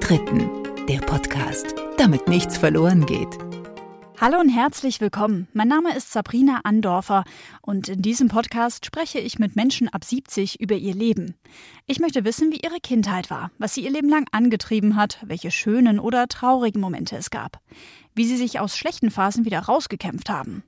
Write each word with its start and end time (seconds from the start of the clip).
Dritten, 0.00 0.50
der 0.88 0.98
Podcast, 0.98 1.74
damit 1.96 2.26
nichts 2.26 2.58
verloren 2.58 3.06
geht. 3.06 3.38
Hallo 4.20 4.40
und 4.40 4.48
herzlich 4.48 5.00
willkommen. 5.00 5.46
Mein 5.52 5.68
Name 5.68 5.96
ist 5.96 6.10
Sabrina 6.10 6.60
Andorfer 6.64 7.24
und 7.62 7.88
in 7.88 8.02
diesem 8.02 8.28
Podcast 8.28 8.84
spreche 8.84 9.20
ich 9.20 9.38
mit 9.38 9.54
Menschen 9.54 9.88
ab 9.88 10.04
70 10.04 10.60
über 10.60 10.74
ihr 10.74 10.94
Leben. 10.94 11.36
Ich 11.86 12.00
möchte 12.00 12.24
wissen, 12.24 12.50
wie 12.50 12.58
ihre 12.58 12.80
Kindheit 12.82 13.30
war, 13.30 13.52
was 13.58 13.74
sie 13.74 13.84
ihr 13.84 13.90
Leben 13.90 14.08
lang 14.08 14.26
angetrieben 14.32 14.96
hat, 14.96 15.18
welche 15.24 15.52
schönen 15.52 16.00
oder 16.00 16.26
traurigen 16.26 16.80
Momente 16.80 17.16
es 17.16 17.30
gab, 17.30 17.60
wie 18.14 18.24
sie 18.24 18.36
sich 18.36 18.58
aus 18.58 18.76
schlechten 18.76 19.10
Phasen 19.10 19.44
wieder 19.44 19.60
rausgekämpft 19.60 20.28
haben. 20.28 20.64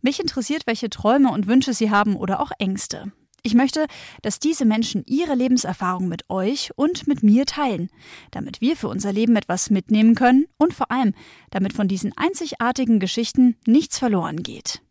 Mich 0.00 0.20
interessiert, 0.20 0.66
welche 0.66 0.88
Träume 0.88 1.30
und 1.32 1.46
Wünsche 1.46 1.74
sie 1.74 1.90
haben 1.90 2.16
oder 2.16 2.40
auch 2.40 2.52
Ängste. 2.58 3.12
Ich 3.46 3.54
möchte, 3.54 3.86
dass 4.22 4.40
diese 4.40 4.64
Menschen 4.64 5.04
ihre 5.06 5.36
Lebenserfahrung 5.36 6.08
mit 6.08 6.28
euch 6.28 6.72
und 6.74 7.06
mit 7.06 7.22
mir 7.22 7.46
teilen, 7.46 7.90
damit 8.32 8.60
wir 8.60 8.76
für 8.76 8.88
unser 8.88 9.12
Leben 9.12 9.36
etwas 9.36 9.70
mitnehmen 9.70 10.16
können 10.16 10.46
und 10.58 10.74
vor 10.74 10.90
allem, 10.90 11.14
damit 11.50 11.72
von 11.72 11.86
diesen 11.86 12.12
einzigartigen 12.18 12.98
Geschichten 12.98 13.54
nichts 13.64 14.00
verloren 14.00 14.42
geht. 14.42 14.82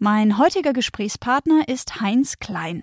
Mein 0.00 0.36
heutiger 0.36 0.72
Gesprächspartner 0.72 1.68
ist 1.68 2.00
Heinz 2.00 2.40
Klein. 2.40 2.82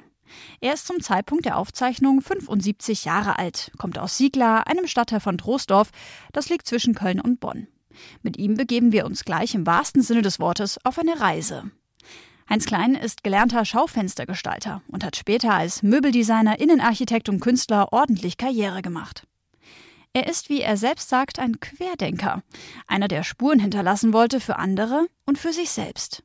Er 0.62 0.74
ist 0.74 0.88
zum 0.88 1.02
Zeitpunkt 1.02 1.44
der 1.44 1.58
Aufzeichnung 1.58 2.22
75 2.22 3.04
Jahre 3.04 3.38
alt, 3.38 3.74
kommt 3.78 4.00
aus 4.00 4.16
Siegler, 4.16 4.68
einem 4.68 4.88
Stadtteil 4.88 5.20
von 5.20 5.38
Troisdorf, 5.38 5.92
das 6.32 6.48
liegt 6.48 6.66
zwischen 6.66 6.96
Köln 6.96 7.20
und 7.20 7.42
Bonn. 7.42 7.68
Mit 8.22 8.38
ihm 8.38 8.56
begeben 8.56 8.94
wir 8.94 9.06
uns 9.06 9.26
gleich 9.26 9.54
im 9.54 9.68
wahrsten 9.68 10.02
Sinne 10.02 10.22
des 10.22 10.40
Wortes 10.40 10.80
auf 10.86 10.98
eine 10.98 11.20
Reise. 11.20 11.72
Heinz 12.50 12.66
Klein 12.66 12.96
ist 12.96 13.26
gelernter 13.26 13.66
Schaufenstergestalter 13.66 14.82
und 14.88 15.04
hat 15.04 15.18
später 15.18 15.54
als 15.54 15.84
Möbeldesigner, 15.84 16.60
Innenarchitekt 16.60 17.28
und 17.28 17.42
Künstler 17.42 17.92
ordentlich 17.92 18.38
Karriere 18.38 18.82
gemacht. 18.82 19.28
Er 20.14 20.28
ist, 20.28 20.50
wie 20.50 20.62
er 20.62 20.78
selbst 20.78 21.10
sagt, 21.10 21.40
ein 21.40 21.60
Querdenker, 21.60 22.42
einer, 22.88 23.10
der 23.10 23.24
Spuren 23.24 23.60
hinterlassen 23.60 24.14
wollte 24.14 24.40
für 24.40 24.56
andere 24.56 25.08
und 25.26 25.38
für 25.38 25.52
sich 25.52 25.72
selbst. 25.72 26.24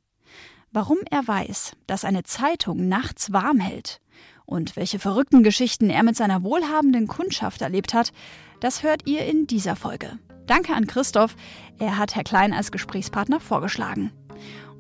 Warum 0.71 0.99
er 1.11 1.27
weiß, 1.27 1.73
dass 1.89 2.05
eine 2.05 2.23
Zeitung 2.23 2.89
nachts 2.89 3.33
warm 3.33 3.59
hält 3.59 4.01
und 4.47 4.77
welche 4.77 5.01
verrückten 5.01 5.43
Geschichten 5.43 5.91
er 5.91 6.05
mit 6.05 6.17
seiner 6.17 6.45
wohlhabenden 6.45 7.09
Kundschaft 7.09 7.63
erlebt 7.63 7.95
hat, 7.95 8.13
das 8.61 8.85
hört 8.85 9.07
ihr 9.07 9.27
in 9.27 9.49
dieser 9.49 9.75
Folge. 9.75 10.19
Danke 10.47 10.75
an 10.75 10.87
Christoph, 10.87 11.35
er 11.79 11.99
hat 11.99 12.15
Herr 12.15 12.25
Klein 12.25 12.53
als 12.53 12.71
Gesprächspartner 12.71 13.41
vorgeschlagen. 13.41 14.13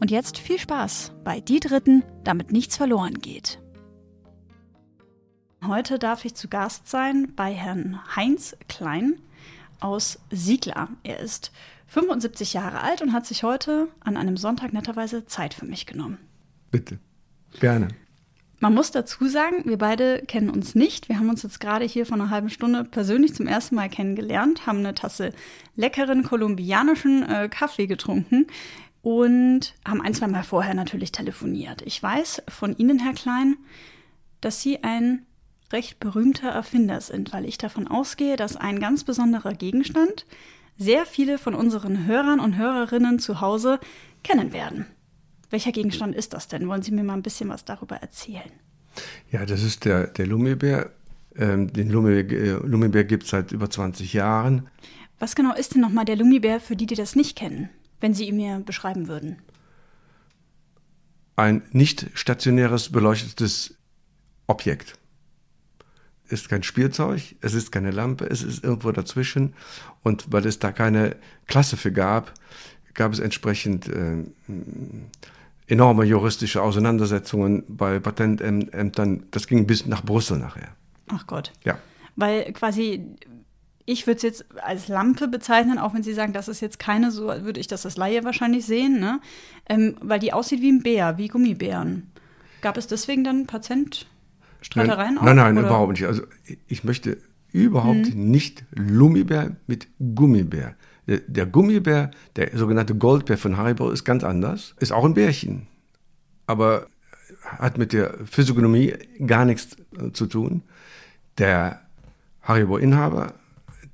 Und 0.02 0.10
jetzt 0.10 0.36
viel 0.36 0.58
Spaß 0.58 1.12
bei 1.22 1.38
Die 1.38 1.60
Dritten, 1.60 2.02
damit 2.24 2.50
nichts 2.50 2.76
verloren 2.76 3.20
geht. 3.20 3.60
Heute 5.64 6.00
darf 6.00 6.24
ich 6.24 6.34
zu 6.34 6.48
Gast 6.48 6.88
sein 6.88 7.32
bei 7.36 7.52
Herrn 7.52 8.00
Heinz 8.16 8.56
Klein 8.68 9.20
aus 9.78 10.18
Siegler. 10.28 10.88
Er 11.04 11.20
ist 11.20 11.52
75 11.86 12.52
Jahre 12.52 12.80
alt 12.80 13.00
und 13.00 13.12
hat 13.12 13.26
sich 13.26 13.44
heute 13.44 13.86
an 14.00 14.16
einem 14.16 14.36
Sonntag 14.36 14.72
netterweise 14.72 15.24
Zeit 15.26 15.54
für 15.54 15.66
mich 15.66 15.86
genommen. 15.86 16.18
Bitte, 16.72 16.98
gerne. 17.60 17.86
Man 18.58 18.74
muss 18.74 18.90
dazu 18.90 19.28
sagen, 19.28 19.64
wir 19.66 19.78
beide 19.78 20.22
kennen 20.26 20.50
uns 20.50 20.74
nicht. 20.74 21.08
Wir 21.08 21.18
haben 21.18 21.30
uns 21.30 21.44
jetzt 21.44 21.60
gerade 21.60 21.84
hier 21.84 22.06
vor 22.06 22.16
einer 22.16 22.30
halben 22.30 22.50
Stunde 22.50 22.82
persönlich 22.82 23.34
zum 23.34 23.46
ersten 23.46 23.76
Mal 23.76 23.88
kennengelernt, 23.88 24.66
haben 24.66 24.78
eine 24.78 24.94
Tasse 24.94 25.32
leckeren 25.76 26.24
kolumbianischen 26.24 27.22
äh, 27.22 27.48
Kaffee 27.48 27.86
getrunken 27.86 28.46
und 29.02 29.74
haben 29.86 30.00
ein, 30.00 30.14
zwei 30.14 30.28
Mal 30.28 30.44
vorher 30.44 30.74
natürlich 30.74 31.12
telefoniert. 31.12 31.82
Ich 31.82 32.02
weiß 32.02 32.42
von 32.48 32.76
Ihnen, 32.76 33.00
Herr 33.00 33.14
Klein, 33.14 33.56
dass 34.40 34.62
Sie 34.62 34.82
ein 34.82 35.26
recht 35.72 36.00
berühmter 36.00 36.48
Erfinder 36.48 37.00
sind, 37.00 37.32
weil 37.32 37.44
ich 37.44 37.58
davon 37.58 37.88
ausgehe, 37.88 38.36
dass 38.36 38.56
ein 38.56 38.78
ganz 38.78 39.04
besonderer 39.04 39.54
Gegenstand 39.54 40.26
sehr 40.78 41.06
viele 41.06 41.38
von 41.38 41.54
unseren 41.54 42.06
Hörern 42.06 42.40
und 42.40 42.56
Hörerinnen 42.56 43.18
zu 43.18 43.40
Hause 43.40 43.80
kennen 44.22 44.52
werden. 44.52 44.86
Welcher 45.50 45.72
Gegenstand 45.72 46.14
ist 46.14 46.32
das 46.32 46.48
denn? 46.48 46.66
Wollen 46.68 46.82
Sie 46.82 46.92
mir 46.92 47.04
mal 47.04 47.14
ein 47.14 47.22
bisschen 47.22 47.48
was 47.48 47.64
darüber 47.64 47.96
erzählen? 47.96 48.50
Ja, 49.30 49.44
das 49.44 49.62
ist 49.62 49.84
der, 49.84 50.06
der 50.06 50.26
Lummibär. 50.26 50.90
Ähm, 51.36 51.72
den 51.72 51.90
Lummibär, 51.90 52.60
Lummibär 52.60 53.04
gibt 53.04 53.24
es 53.24 53.30
seit 53.30 53.52
über 53.52 53.68
20 53.68 54.12
Jahren. 54.12 54.68
Was 55.18 55.34
genau 55.34 55.54
ist 55.54 55.74
denn 55.74 55.80
nochmal 55.80 56.04
der 56.04 56.16
Lummibär 56.16 56.60
für 56.60 56.76
die, 56.76 56.86
die 56.86 56.94
das 56.94 57.16
nicht 57.16 57.36
kennen? 57.36 57.70
Wenn 58.02 58.14
Sie 58.14 58.28
ihn 58.28 58.36
mir 58.36 58.60
beschreiben 58.60 59.08
würden? 59.08 59.38
Ein 61.36 61.62
nicht 61.72 62.10
stationäres 62.14 62.90
beleuchtetes 62.90 63.76
Objekt. 64.46 64.98
Ist 66.28 66.48
kein 66.48 66.62
Spielzeug, 66.62 67.36
es 67.40 67.54
ist 67.54 67.72
keine 67.72 67.90
Lampe, 67.90 68.26
es 68.26 68.42
ist 68.42 68.64
irgendwo 68.64 68.92
dazwischen. 68.92 69.54
Und 70.02 70.32
weil 70.32 70.46
es 70.46 70.58
da 70.58 70.72
keine 70.72 71.16
Klasse 71.46 71.76
für 71.76 71.92
gab, 71.92 72.34
gab 72.94 73.12
es 73.12 73.18
entsprechend 73.18 73.88
äh, 73.88 74.24
enorme 75.66 76.04
juristische 76.04 76.62
Auseinandersetzungen 76.62 77.64
bei 77.68 77.98
Patentämtern. 77.98 79.24
Das 79.30 79.46
ging 79.46 79.66
bis 79.66 79.86
nach 79.86 80.02
Brüssel 80.04 80.38
nachher. 80.38 80.74
Ach 81.08 81.26
Gott. 81.26 81.52
Ja. 81.64 81.78
Weil 82.16 82.52
quasi 82.52 83.16
ich 83.84 84.06
würde 84.06 84.16
es 84.16 84.22
jetzt 84.22 84.44
als 84.62 84.88
Lampe 84.88 85.28
bezeichnen, 85.28 85.78
auch 85.78 85.94
wenn 85.94 86.02
Sie 86.02 86.12
sagen, 86.12 86.32
das 86.32 86.48
ist 86.48 86.60
jetzt 86.60 86.78
keine, 86.78 87.10
so 87.10 87.26
würde 87.26 87.60
ich 87.60 87.66
das 87.66 87.84
als 87.84 87.96
Laie 87.96 88.24
wahrscheinlich 88.24 88.64
sehen, 88.64 89.00
ne? 89.00 89.20
Ähm, 89.68 89.96
weil 90.00 90.20
die 90.20 90.32
aussieht 90.32 90.60
wie 90.60 90.70
ein 90.70 90.82
Bär, 90.82 91.18
wie 91.18 91.28
Gummibären. 91.28 92.10
Gab 92.60 92.76
es 92.76 92.86
deswegen 92.86 93.24
dann 93.24 93.46
Patentstreitereien 93.46 95.18
auch? 95.18 95.24
Nein, 95.24 95.36
nein, 95.36 95.58
oder? 95.58 95.66
überhaupt 95.66 95.92
nicht. 95.92 96.06
Also 96.06 96.22
ich 96.68 96.84
möchte 96.84 97.18
überhaupt 97.52 98.06
hm. 98.06 98.30
nicht 98.30 98.64
Lummibär 98.74 99.56
mit 99.66 99.88
Gummibär. 100.14 100.76
Der, 101.08 101.18
der 101.18 101.46
Gummibär, 101.46 102.12
der 102.36 102.56
sogenannte 102.56 102.94
Goldbär 102.94 103.36
von 103.36 103.56
Haribo, 103.56 103.90
ist 103.90 104.04
ganz 104.04 104.22
anders. 104.22 104.74
Ist 104.78 104.92
auch 104.92 105.04
ein 105.04 105.14
Bärchen. 105.14 105.66
Aber 106.46 106.86
hat 107.44 107.78
mit 107.78 107.92
der 107.92 108.14
Physiognomie 108.24 108.94
gar 109.26 109.44
nichts 109.44 109.76
äh, 109.98 110.12
zu 110.12 110.26
tun. 110.26 110.62
Der 111.38 111.80
Haribo-Inhaber 112.42 113.34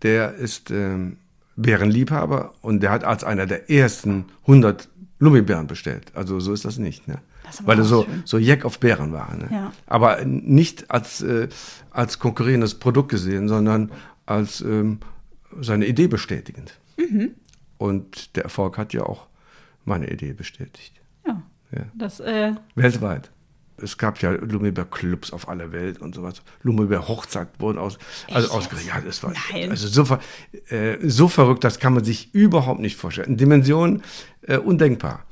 der 0.02 0.34
ist 0.34 0.70
ähm, 0.70 1.16
Bärenliebhaber 1.56 2.54
und 2.62 2.82
der 2.82 2.90
hat 2.90 3.04
als 3.04 3.24
einer 3.24 3.46
der 3.46 3.70
ersten 3.70 4.26
100 4.42 4.88
Lummibären 5.18 5.66
bestellt. 5.66 6.12
Also 6.14 6.38
so 6.40 6.52
ist 6.52 6.64
das 6.64 6.78
nicht, 6.78 7.08
ne? 7.08 7.18
Das 7.44 7.66
Weil 7.66 7.78
er 7.78 7.84
so, 7.84 8.06
so 8.24 8.36
Jack 8.38 8.64
auf 8.64 8.78
Bären 8.78 9.12
war. 9.12 9.34
Ne? 9.34 9.48
Ja. 9.50 9.72
Aber 9.86 10.24
nicht 10.24 10.90
als, 10.90 11.22
äh, 11.22 11.48
als 11.90 12.18
konkurrierendes 12.18 12.74
Produkt 12.74 13.08
gesehen, 13.08 13.48
sondern 13.48 13.90
als 14.26 14.60
ähm, 14.60 14.98
seine 15.58 15.86
Idee 15.86 16.08
bestätigend. 16.08 16.78
Mhm. 16.98 17.30
Und 17.78 18.36
der 18.36 18.44
Erfolg 18.44 18.76
hat 18.76 18.92
ja 18.92 19.02
auch 19.04 19.28
meine 19.86 20.10
Idee 20.10 20.34
bestätigt. 20.34 20.92
Ja. 21.26 21.42
ja. 21.72 21.84
Das, 21.94 22.20
äh 22.20 22.52
Weltweit 22.74 23.30
es 23.82 23.98
gab 23.98 24.20
ja 24.20 24.30
Lumiber-Clubs 24.30 25.32
auf 25.32 25.48
aller 25.48 25.72
Welt 25.72 26.00
und 26.00 26.14
sowas. 26.14 26.42
Lumiber-Hochzeit 26.62 27.48
wurden 27.58 27.78
aus, 27.78 27.98
also 28.30 28.50
ausgerichtet. 28.52 28.94
Ja, 28.94 29.00
das 29.00 29.22
war 29.22 29.32
Nein. 29.52 29.70
also 29.70 29.88
so, 29.88 30.18
äh, 30.74 30.98
so 31.02 31.28
verrückt, 31.28 31.64
das 31.64 31.78
kann 31.78 31.94
man 31.94 32.04
sich 32.04 32.34
überhaupt 32.34 32.80
nicht 32.80 32.96
vorstellen. 32.96 33.30
In 33.30 33.36
Dimensionen 33.36 34.02
äh, 34.42 34.56
undenkbar. 34.56 35.24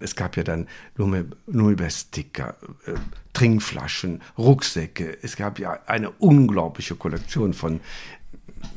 Es 0.00 0.14
gab 0.14 0.36
ja 0.36 0.44
dann 0.44 0.68
Lumiber-Sticker, 0.96 2.56
äh, 2.86 2.94
Trinkflaschen, 3.32 4.22
Rucksäcke. 4.36 5.18
Es 5.22 5.36
gab 5.36 5.58
ja 5.58 5.80
eine 5.86 6.10
unglaubliche 6.10 6.94
Kollektion 6.94 7.52
von 7.52 7.80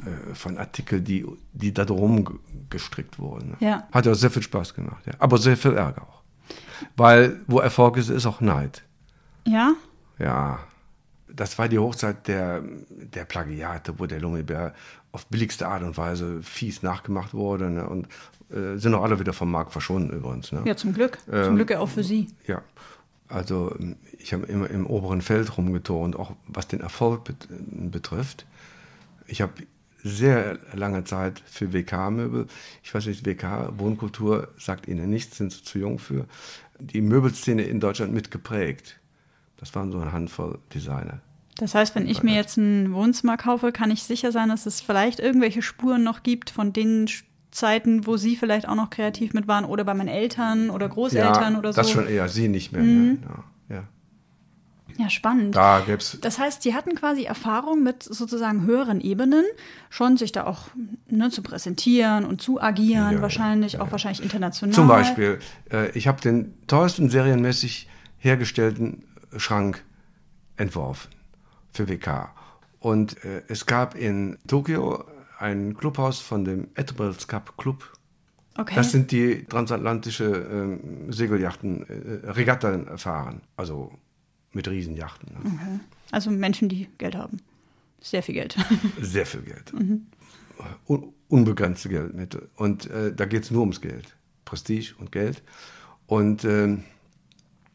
äh, 0.06 0.34
von 0.34 0.58
Artikeln, 0.58 1.04
die, 1.04 1.26
die 1.54 1.74
da 1.74 1.86
drum 1.86 2.40
gestrickt 2.70 3.20
wurden. 3.20 3.56
Ja. 3.60 3.88
Hat 3.92 4.06
ja 4.06 4.16
sehr 4.16 4.32
viel 4.32 4.42
Spaß 4.42 4.74
gemacht, 4.74 5.06
ja. 5.06 5.14
aber 5.20 5.38
sehr 5.38 5.58
viel 5.58 5.74
Ärger 5.74 6.04
auch. 6.04 6.22
Weil 6.96 7.42
wo 7.48 7.60
Erfolg 7.60 7.98
ist, 7.98 8.10
ist 8.10 8.26
auch 8.26 8.42
Neid. 8.42 8.84
Ja? 9.46 9.74
Ja. 10.20 10.60
Das 11.34 11.58
war 11.58 11.70
die 11.70 11.80
Hochzeit 11.80 12.28
der, 12.28 12.62
der 12.90 13.24
Plagiate, 13.24 13.98
wo 13.98 14.06
der 14.06 14.20
Lummibär 14.20 14.74
auf 15.14 15.26
billigste 15.28 15.68
Art 15.68 15.84
und 15.84 15.98
Weise 15.98 16.44
fies 16.44 16.84
nachgemacht 16.84 17.34
wurde. 17.34 17.70
Ne? 17.70 17.88
Und 17.88 18.08
äh, 18.50 18.78
sind 18.78 18.94
auch 18.94 19.04
alle 19.04 19.20
wieder 19.20 19.34
vom 19.34 19.50
Markt 19.50 19.72
verschwunden 19.72 20.12
übrigens. 20.12 20.52
Ne? 20.52 20.62
Ja, 20.66 20.76
zum 20.76 20.94
Glück. 20.94 21.20
Ähm, 21.32 21.46
zum 21.46 21.56
Glück 21.56 21.70
ja 21.70 21.80
auch 21.80 21.90
für 21.90 22.04
Sie. 22.04 22.28
Ja. 22.48 22.62
Also 23.30 23.74
ich 24.20 24.34
habe 24.34 24.46
immer 24.48 24.70
im 24.70 24.86
oberen 24.86 25.22
Feld 25.22 25.58
rumgeturnt, 25.58 26.18
auch 26.18 26.34
was 26.48 26.68
den 26.68 26.82
Erfolg 26.82 27.24
bet 27.24 27.48
betrifft. 27.50 28.46
Ich 29.26 29.42
habe 29.42 29.54
sehr 30.04 30.60
lange 30.74 31.04
Zeit 31.06 31.42
für 31.46 31.72
WK-Möbel. 31.72 32.48
Ich 32.84 32.94
weiß 32.94 33.06
nicht, 33.06 33.26
WK, 33.26 33.74
Wohnkultur 33.78 34.50
sagt 34.58 34.88
Ihnen 34.88 35.10
nichts, 35.10 35.38
sind 35.38 35.54
Sie 35.54 35.64
zu 35.64 35.80
jung 35.80 36.00
für. 36.00 36.26
Die 36.80 37.02
Möbelszene 37.02 37.64
in 37.64 37.80
Deutschland 37.80 38.14
mitgeprägt. 38.14 39.00
Das 39.62 39.74
waren 39.76 39.92
so 39.92 40.00
eine 40.00 40.12
Handvoll 40.12 40.60
Designer. 40.74 41.22
Das 41.58 41.76
heißt, 41.76 41.96
wenn 41.96 42.08
ich 42.08 42.24
mir 42.24 42.34
jetzt 42.34 42.58
ein 42.58 42.92
Wohnzimmer 42.92 43.38
kaufe, 43.38 43.72
kann 43.72 43.92
ich 43.92 44.04
sicher 44.04 44.32
sein, 44.32 44.50
dass 44.50 44.66
es 44.66 44.82
vielleicht 44.82 45.20
irgendwelche 45.20 45.62
Spuren 45.62 46.04
noch 46.04 46.24
gibt 46.24 46.50
von 46.50 46.74
den 46.74 47.08
Zeiten, 47.52 48.08
wo 48.08 48.18
Sie 48.18 48.36
vielleicht 48.36 48.68
auch 48.68 48.76
noch 48.76 48.90
kreativ 48.90 49.34
mit 49.34 49.48
waren 49.48 49.66
oder 49.66 49.84
bei 49.84 49.94
meinen 49.94 50.08
Eltern 50.08 50.70
oder 50.70 50.90
Großeltern 50.90 51.54
ja, 51.54 51.60
oder 51.60 51.74
so. 51.74 51.82
Das 51.82 51.92
schon 51.92 52.08
eher, 52.08 52.28
Sie 52.30 52.48
nicht 52.48 52.72
mehr. 52.72 52.82
Mhm. 52.82 53.20
Ja, 53.70 53.76
ja. 53.76 53.84
Ja, 54.98 55.10
spannend. 55.10 55.56
Da 55.56 55.82
gäb's 55.86 56.18
Das 56.22 56.40
heißt, 56.40 56.64
Sie 56.64 56.74
hatten 56.74 56.96
quasi 56.96 57.24
Erfahrung 57.24 57.84
mit 57.84 58.04
sozusagen 58.04 58.66
höheren 58.66 59.00
Ebenen, 59.00 59.46
schon 59.90 60.18
sich 60.18 60.32
da 60.32 60.46
auch 60.46 60.66
ne, 61.10 61.30
zu 61.30 61.42
präsentieren 61.44 62.26
und 62.26 62.42
zu 62.42 62.62
agieren, 62.62 63.14
Ja, 63.14 63.22
wahrscheinlich, 63.22 63.80
auch 63.80 63.92
wahrscheinlich 63.92 64.24
international. 64.24 64.74
Zum 64.74 64.88
Beispiel, 64.88 65.40
äh, 65.72 65.92
ich 65.92 66.08
habe 66.08 66.22
den 66.22 66.54
teuersten 66.68 67.10
serienmäßig 67.10 67.88
hergestellten 68.18 69.04
Schrank 69.38 69.84
entworfen 70.58 71.10
für 71.72 71.88
WK. 71.88 72.30
Und 72.80 73.24
äh, 73.24 73.44
es 73.48 73.66
gab 73.66 73.96
in 73.96 74.38
Tokio 74.48 75.06
ein 75.40 75.76
Clubhaus 75.76 76.20
von 76.20 76.46
dem 76.46 76.68
Admirals 76.76 77.28
Cup 77.28 77.58
Club. 77.58 77.92
Okay. 78.58 78.76
Das 78.76 78.92
sind 78.92 79.12
die 79.12 79.46
transatlantische 79.46 80.26
ähm, 80.26 81.12
Segeljachten, 81.12 81.84
äh, 81.88 82.32
Regatten 82.32 82.98
fahren, 82.98 83.42
also 83.56 83.92
mit 84.52 84.68
Riesenjachten. 84.68 85.34
Ne? 85.34 85.80
also 86.12 86.30
Menschen, 86.32 86.68
die 86.68 86.90
Geld 86.98 87.16
haben. 87.16 87.38
Sehr 88.02 88.24
viel 88.24 88.36
Geld. 88.36 88.58
Sehr 89.02 89.26
viel 89.26 89.42
Geld. 89.42 89.74
Un 90.88 91.14
unbegrenzte 91.30 91.88
Geldmittel. 91.88 92.50
Und 92.56 92.90
äh, 92.90 93.14
da 93.14 93.26
geht 93.26 93.44
es 93.44 93.52
nur 93.52 93.62
ums 93.62 93.80
Geld. 93.80 94.18
Prestige 94.44 94.96
und 94.98 95.12
Geld. 95.12 95.42
Und 96.08 96.44
ähm, 96.44 96.84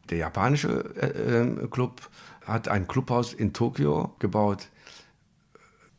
der 0.09 0.17
japanische 0.19 0.95
äh, 0.95 1.39
ähm, 1.39 1.69
Club 1.69 2.09
hat 2.45 2.67
ein 2.67 2.87
Clubhaus 2.87 3.33
in 3.33 3.53
Tokio 3.53 4.15
gebaut 4.19 4.69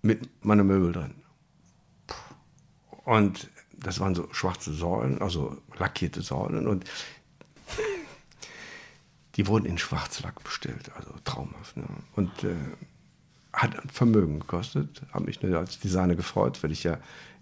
mit 0.02 0.44
meiner 0.44 0.64
Möbel 0.64 0.92
drin. 0.92 1.14
Und 3.04 3.50
das 3.72 4.00
waren 4.00 4.14
so 4.14 4.28
schwarze 4.32 4.72
Säulen, 4.72 5.20
also 5.20 5.58
lackierte 5.78 6.22
Säulen. 6.22 6.66
Und 6.66 6.84
die 9.36 9.46
wurden 9.46 9.66
in 9.66 9.78
Schwarzlack 9.78 10.42
bestellt, 10.42 10.90
also 10.96 11.12
traumhaft. 11.24 11.76
Ne? 11.76 11.84
Und 12.16 12.44
äh, 12.44 12.54
hat 13.52 13.76
Vermögen 13.90 14.40
gekostet, 14.40 15.02
habe 15.12 15.26
mich 15.26 15.42
nur 15.42 15.58
als 15.58 15.78
Designer 15.80 16.16
gefreut, 16.16 16.62
weil 16.62 16.70
ich 16.70 16.84
ja 16.84 16.98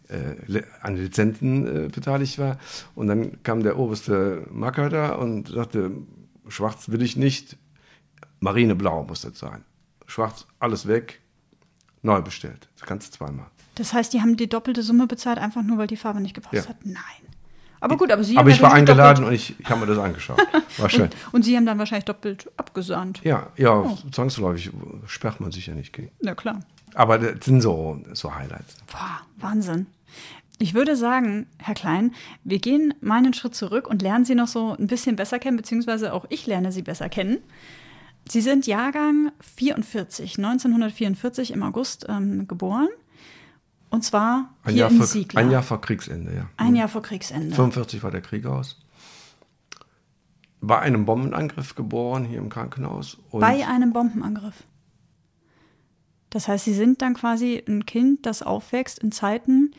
äh, 0.08 0.62
an 0.82 0.96
Lizenzen 0.96 1.86
äh, 1.86 1.88
beteiligt 1.88 2.38
war. 2.38 2.58
Und 2.94 3.08
dann 3.08 3.42
kam 3.42 3.62
der 3.62 3.78
oberste 3.78 4.46
Macker 4.50 4.88
da 4.88 5.14
und 5.14 5.48
sagte, 5.48 5.90
schwarz 6.48 6.88
will 6.88 7.02
ich 7.02 7.16
nicht, 7.16 7.56
marineblau 8.40 9.04
muss 9.04 9.22
das 9.22 9.38
sein. 9.38 9.64
Schwarz, 10.06 10.46
alles 10.60 10.86
weg, 10.86 11.20
neu 12.02 12.22
bestellt. 12.22 12.68
Das 12.78 12.86
kannst 12.86 13.08
du 13.12 13.18
zweimal. 13.18 13.46
Das 13.74 13.92
heißt, 13.92 14.12
die 14.12 14.20
haben 14.20 14.36
die 14.36 14.48
doppelte 14.48 14.82
Summe 14.82 15.06
bezahlt, 15.06 15.38
einfach 15.38 15.62
nur, 15.62 15.78
weil 15.78 15.86
die 15.86 15.96
Farbe 15.96 16.20
nicht 16.20 16.34
gepasst 16.34 16.54
Ja. 16.54 16.68
hat? 16.68 16.84
Nein. 16.84 16.94
Aber 17.78 17.98
gut, 17.98 18.10
aber 18.10 18.24
Sie 18.24 18.36
Aber 18.38 18.48
haben 18.48 18.54
ich 18.54 18.62
war 18.62 18.72
eingeladen 18.72 19.24
doppelt- 19.24 19.28
und 19.28 19.34
ich, 19.34 19.60
ich 19.60 19.68
habe 19.68 19.80
mir 19.80 19.86
das 19.86 19.98
angeschaut. 19.98 20.38
War 20.78 20.88
schön. 20.88 21.10
Und 21.32 21.44
Sie 21.44 21.54
haben 21.56 21.66
dann 21.66 21.78
wahrscheinlich 21.78 22.06
doppelt 22.06 22.50
abgesahnt. 22.56 23.20
Ja, 23.22 23.50
ja, 23.56 23.94
zwangsläufig 24.10 24.70
sperrt 25.06 25.40
man 25.40 25.52
sich 25.52 25.66
ja 25.66 25.74
nicht 25.74 25.92
gegen. 25.92 26.10
Ja, 26.22 26.34
klar. 26.34 26.60
Aber 26.94 27.18
das 27.18 27.44
sind 27.44 27.60
so, 27.60 28.00
so 28.14 28.34
Highlights. 28.34 28.76
Boah, 28.90 29.20
Wahnsinn. 29.36 29.86
Ich 30.58 30.72
würde 30.74 30.96
sagen, 30.96 31.46
Herr 31.58 31.74
Klein, 31.74 32.14
wir 32.42 32.58
gehen 32.58 32.94
mal 33.00 33.18
einen 33.18 33.34
Schritt 33.34 33.54
zurück 33.54 33.88
und 33.88 34.00
lernen 34.00 34.24
Sie 34.24 34.34
noch 34.34 34.48
so 34.48 34.74
ein 34.78 34.86
bisschen 34.86 35.16
besser 35.16 35.38
kennen, 35.38 35.56
beziehungsweise 35.56 36.12
auch 36.14 36.24
ich 36.30 36.46
lerne 36.46 36.72
Sie 36.72 36.82
besser 36.82 37.08
kennen. 37.08 37.38
Sie 38.28 38.40
sind 38.40 38.66
Jahrgang 38.66 39.32
44, 39.56 40.38
1944 40.38 41.52
im 41.52 41.62
August 41.62 42.06
ähm, 42.08 42.48
geboren. 42.48 42.88
Und 43.90 44.02
zwar 44.02 44.54
Ein 44.64 44.72
hier 44.72 44.80
Jahr, 44.80 44.90
in 44.90 44.96
vor, 44.96 45.06
Siegler. 45.06 45.40
ein 45.40 45.50
Jahr 45.50 45.62
vor 45.62 45.80
Kriegsende, 45.80 46.34
ja. 46.34 46.48
Ein 46.56 46.74
Jahr 46.74 46.88
vor 46.88 47.02
Kriegsende. 47.02 47.54
45 47.54 48.02
war 48.02 48.10
der 48.10 48.20
Krieg 48.20 48.46
aus. 48.46 48.80
Bei 50.60 50.80
einem 50.80 51.04
Bombenangriff 51.04 51.74
geboren 51.76 52.24
hier 52.24 52.38
im 52.38 52.48
Krankenhaus. 52.48 53.18
Bei 53.30 53.66
einem 53.68 53.92
Bombenangriff. 53.92 54.64
Das 56.30 56.48
heißt, 56.48 56.64
Sie 56.64 56.74
sind 56.74 57.02
dann 57.02 57.14
quasi 57.14 57.62
ein 57.68 57.86
Kind, 57.86 58.26
das 58.26 58.42
aufwächst 58.42 58.98
in 58.98 59.12
Zeiten, 59.12 59.70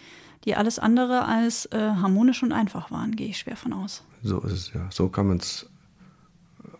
die 0.45 0.55
alles 0.55 0.79
andere 0.79 1.25
als 1.25 1.65
äh, 1.67 1.77
harmonisch 1.79 2.43
und 2.43 2.51
einfach 2.53 2.91
waren, 2.91 3.15
gehe 3.15 3.27
ich 3.29 3.37
schwer 3.39 3.57
von 3.57 3.73
aus. 3.73 4.03
so 4.23 4.39
ist 4.41 4.51
es 4.53 4.73
ja. 4.73 4.87
So 4.91 5.09
kann 5.09 5.27
man 5.27 5.37
es 5.37 5.69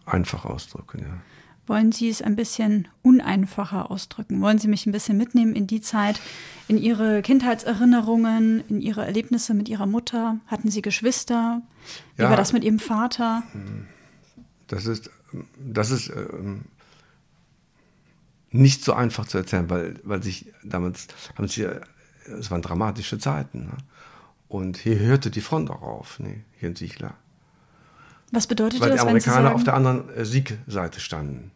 einfach 0.05 0.45
ausdrücken, 0.45 0.99
ja. 0.99 1.17
Wollen 1.65 1.91
Sie 1.91 2.07
es 2.07 2.21
ein 2.21 2.37
bisschen 2.37 2.87
uneinfacher 3.01 3.91
ausdrücken? 3.91 4.39
Wollen 4.41 4.57
Sie 4.57 4.69
mich 4.69 4.85
ein 4.85 4.93
bisschen 4.93 5.17
mitnehmen 5.17 5.53
in 5.53 5.67
die 5.67 5.81
Zeit, 5.81 6.21
in 6.69 6.77
Ihre 6.77 7.21
Kindheitserinnerungen, 7.21 8.63
in 8.69 8.79
Ihre 8.79 9.05
Erlebnisse 9.05 9.53
mit 9.53 9.67
Ihrer 9.67 9.85
Mutter? 9.85 10.37
Hatten 10.47 10.71
Sie 10.71 10.81
Geschwister? 10.81 11.61
Wie 12.15 12.21
Ja. 12.23 12.29
war 12.29 12.37
das 12.37 12.53
mit 12.53 12.63
Ihrem 12.63 12.79
Vater? 12.79 13.43
Das 14.67 14.85
ist, 14.85 15.09
das 15.59 15.91
ist 15.91 16.09
ähm, 16.09 16.61
nicht 18.51 18.85
so 18.85 18.93
einfach 18.93 19.25
zu 19.27 19.37
erzählen, 19.37 19.69
weil, 19.69 19.99
weil 20.03 20.23
sich 20.23 20.45
damals, 20.63 21.07
haben 21.37 21.49
sie, 21.49 21.67
es 22.39 22.51
waren 22.51 22.61
dramatische 22.61 23.17
Zeiten. 23.19 23.65
Ne? 23.65 23.77
Und 24.47 24.77
hier 24.77 24.99
hörte 24.99 25.29
die 25.29 25.41
Front 25.41 25.69
auch 25.69 25.81
auf, 25.81 26.19
ne? 26.19 26.43
hier 26.59 26.69
in 26.69 26.75
Siegler. 26.75 27.13
Was 28.31 28.47
bedeutet 28.47 28.81
Weil 28.81 28.89
die 28.89 28.95
das, 28.95 29.01
Sie 29.01 29.07
Amerikaner 29.07 29.43
sagen, 29.43 29.55
auf 29.55 29.63
der 29.63 29.73
anderen 29.73 30.09
äh, 30.09 30.25
Siegseite 30.25 30.99
standen. 30.99 31.51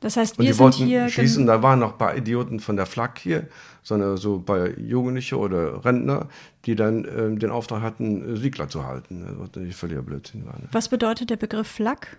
das 0.00 0.16
heißt, 0.16 0.38
Und 0.38 0.44
wir 0.44 0.50
die 0.50 0.52
sind 0.52 0.64
wollten 0.64 0.84
hier 0.84 1.08
schießen, 1.08 1.46
da 1.46 1.62
waren 1.62 1.80
noch 1.80 1.92
ein 1.92 1.98
paar 1.98 2.16
Idioten 2.16 2.60
von 2.60 2.76
der 2.76 2.86
Flak 2.86 3.18
hier, 3.18 3.48
sondern 3.82 4.16
so 4.16 4.38
bei 4.38 4.74
Jugendliche 4.78 5.36
oder 5.36 5.84
Rentner, 5.84 6.28
die 6.64 6.76
dann 6.76 7.04
ähm, 7.04 7.38
den 7.38 7.50
Auftrag 7.50 7.82
hatten, 7.82 8.34
äh, 8.34 8.36
Siegler 8.36 8.68
zu 8.68 8.84
halten, 8.84 9.20
ne? 9.20 9.34
was 9.38 9.48
natürlich 9.48 9.76
völliger 9.76 10.02
Blödsinn 10.02 10.46
war. 10.46 10.54
Ne? 10.54 10.68
Was 10.72 10.88
bedeutet 10.88 11.30
der 11.30 11.36
Begriff 11.36 11.68
Flak? 11.68 12.18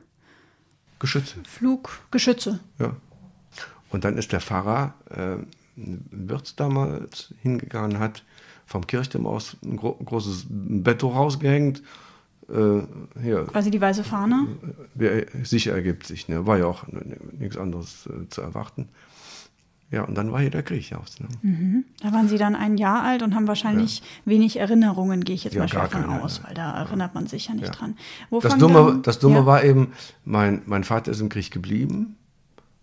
Geschütze. 1.00 1.36
Flug, 1.48 2.02
Geschütze. 2.12 2.60
Ja. 2.80 2.96
Und 3.90 4.04
dann 4.04 4.18
ist 4.18 4.32
der 4.32 4.42
Pfarrer 4.42 4.94
äh, 5.10 5.38
Wirtz 5.78 6.56
damals 6.56 7.34
hingegangen, 7.42 8.00
hat 8.00 8.24
vom 8.66 8.86
Kirchturm 8.88 9.26
aus 9.28 9.56
ein 9.64 9.78
gro 9.78 9.94
großes 9.94 10.46
Betto 10.50 11.10
rausgehängt. 11.10 11.82
Äh, 12.50 12.82
hier, 13.22 13.46
Quasi 13.46 13.72
die 13.72 13.80
weiße 13.82 14.04
Fahne. 14.04 14.48
wer 14.96 15.26
sicher 15.44 15.74
ergibt 15.74 16.06
sich, 16.08 16.28
ne? 16.28 16.46
war 16.48 16.58
ja 16.58 16.66
auch 16.66 16.86
nichts 17.38 17.58
anderes 17.58 18.08
äh, 18.08 18.28
zu 18.30 18.42
erwarten. 18.42 18.88
Ja, 19.90 20.04
und 20.04 20.16
dann 20.16 20.34
war 20.34 20.42
hier 20.42 20.50
der 20.50 20.64
Krieg 20.64 20.94
aus. 20.94 21.18
Ne? 21.22 21.84
Da 22.02 22.12
waren 22.12 22.28
Sie 22.28 22.38
dann 22.38 22.56
ein 22.58 22.78
Jahr 22.78 23.04
alt 23.04 23.24
und 23.24 23.34
haben 23.36 23.48
wahrscheinlich 23.48 24.04
wenig 24.26 24.60
Erinnerungen, 24.60 25.24
gehe 25.24 25.34
ich 25.36 25.46
jetzt 25.46 25.54
Ja, 25.54 25.62
mal 25.62 25.70
schwer 25.70 25.88
von 25.90 26.04
aus, 26.10 26.44
weil 26.44 26.54
da 26.54 26.78
erinnert 26.78 27.16
man 27.16 27.28
sich 27.28 27.48
ja 27.48 27.54
nicht 27.54 27.68
Ja. 27.68 27.72
dran. 27.72 27.96
Das 28.30 28.44
Wovon 28.44 28.60
Dumme, 28.60 28.74
dann- 28.74 29.02
das 29.04 29.20
Dumme 29.20 29.36
ja. 29.38 29.46
war 29.46 29.64
eben, 29.64 29.94
mein, 30.26 30.62
mein 30.66 30.84
Vater 30.84 31.12
ist 31.12 31.22
im 31.22 31.30
Krieg 31.30 31.52
geblieben, 31.52 32.17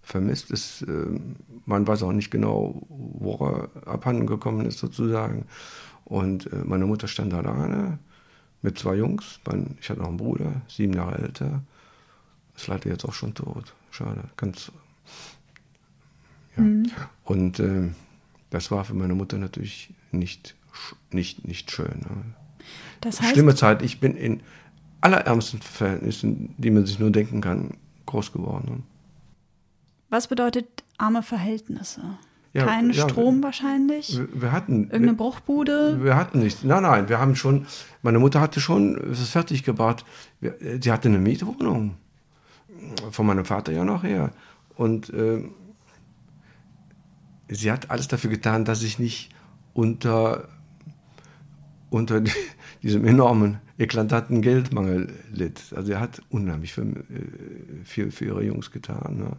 vermisst 0.05 0.51
ist, 0.51 0.83
äh, 0.83 1.19
man 1.67 1.87
weiß 1.87 2.03
auch 2.03 2.13
nicht 2.13 2.31
genau, 2.31 2.87
wo 2.89 3.37
er 3.47 3.89
abhanden 3.89 4.27
gekommen 4.27 4.67
ist 4.67 4.79
sozusagen. 4.79 5.47
Und 6.05 6.53
äh, 6.53 6.63
meine 6.65 6.87
Mutter 6.87 7.09
stand 7.09 7.33
alleine 7.33 7.99
mit 8.63 8.79
zwei 8.79 8.95
Jungs, 8.97 9.41
mein, 9.47 9.77
ich 9.81 9.91
hatte 9.91 10.01
noch 10.01 10.09
einen 10.09 10.17
Bruder, 10.17 10.63
sieben 10.69 10.93
Jahre 10.93 11.19
älter, 11.19 11.63
ist 12.57 12.67
leider 12.67 12.89
jetzt 12.89 13.05
auch 13.05 13.13
schon 13.13 13.35
tot, 13.35 13.75
schade, 13.91 14.25
ganz, 14.37 14.71
ja. 16.57 16.63
Mhm. 16.63 16.91
Und 17.25 17.59
äh, 17.59 17.91
das 18.51 18.71
war 18.71 18.85
für 18.85 18.95
meine 18.95 19.15
Mutter 19.15 19.39
natürlich 19.39 19.93
nicht, 20.13 20.55
nicht, 21.11 21.47
nicht 21.47 21.71
schön. 21.71 22.01
Ne? 22.01 22.35
Das 23.01 23.21
heißt, 23.21 23.33
Schlimme 23.33 23.55
Zeit. 23.55 23.83
Ich 23.83 24.01
bin 24.01 24.17
in 24.17 24.41
allerärmsten 25.01 25.61
Verhältnissen, 25.61 26.55
die 26.57 26.71
man 26.71 26.87
sich 26.87 26.99
nur 26.99 27.11
denken 27.11 27.41
kann, 27.41 27.73
groß 28.07 28.33
geworden. 28.33 28.85
Was 30.15 30.29
bedeutet 30.29 30.85
arme 30.97 31.23
Verhältnisse? 31.23 32.03
Ja, 32.53 32.67
Kein 32.67 32.91
ja, 32.93 33.09
Strom 33.09 33.43
wahrscheinlich? 33.43 34.17
Wir, 34.17 34.43
wir 34.43 34.53
hatten. 34.53 34.85
Irgendeine 34.85 35.15
Bruchbude? 35.15 35.99
wir 36.05 36.15
hatten 36.15 36.39
nichts. 36.39 36.63
Nein, 36.63 36.85
nein, 36.85 37.09
wir 37.09 37.19
haben 37.19 37.35
schon. 37.35 37.67
Meine 38.03 38.21
Mutter 38.21 38.41
hatte 38.41 38.61
schon 38.61 38.97
es 39.11 39.29
fertig 39.29 39.65
gebaut. 39.65 40.05
Wir, 40.41 40.55
sie 40.81 40.93
hatte 40.93 41.09
eine 41.09 41.19
Mietwohnung. 41.19 41.97
Von 43.11 43.27
meinem 43.27 43.45
Vater 43.45 43.73
ja 43.73 43.85
noch 43.85 44.05
her. 44.05 44.31
Und 44.77 45.13
ähm, 45.13 45.53
sie 47.49 47.73
hat 47.73 47.91
alles 47.91 48.07
dafür 48.09 48.31
getan, 48.31 48.65
dass 48.65 48.83
ich 48.83 48.99
nicht 49.01 49.31
unter, 49.73 50.49
unter 51.91 52.21
die- 52.21 52.31
diesem 52.83 53.05
enormen, 53.05 53.59
eklatanten 53.79 54.43
Geldmangel 54.43 55.13
litt. 55.33 55.73
Also 55.75 55.93
er 55.93 56.01
hat 56.01 56.21
unheimlich 56.31 56.73
für, 56.73 56.83
äh, 56.83 56.95
viel 57.85 58.11
für 58.13 58.27
ihre 58.27 58.45
Jungs 58.45 58.71
getan. 58.71 59.17
Ne? 59.19 59.37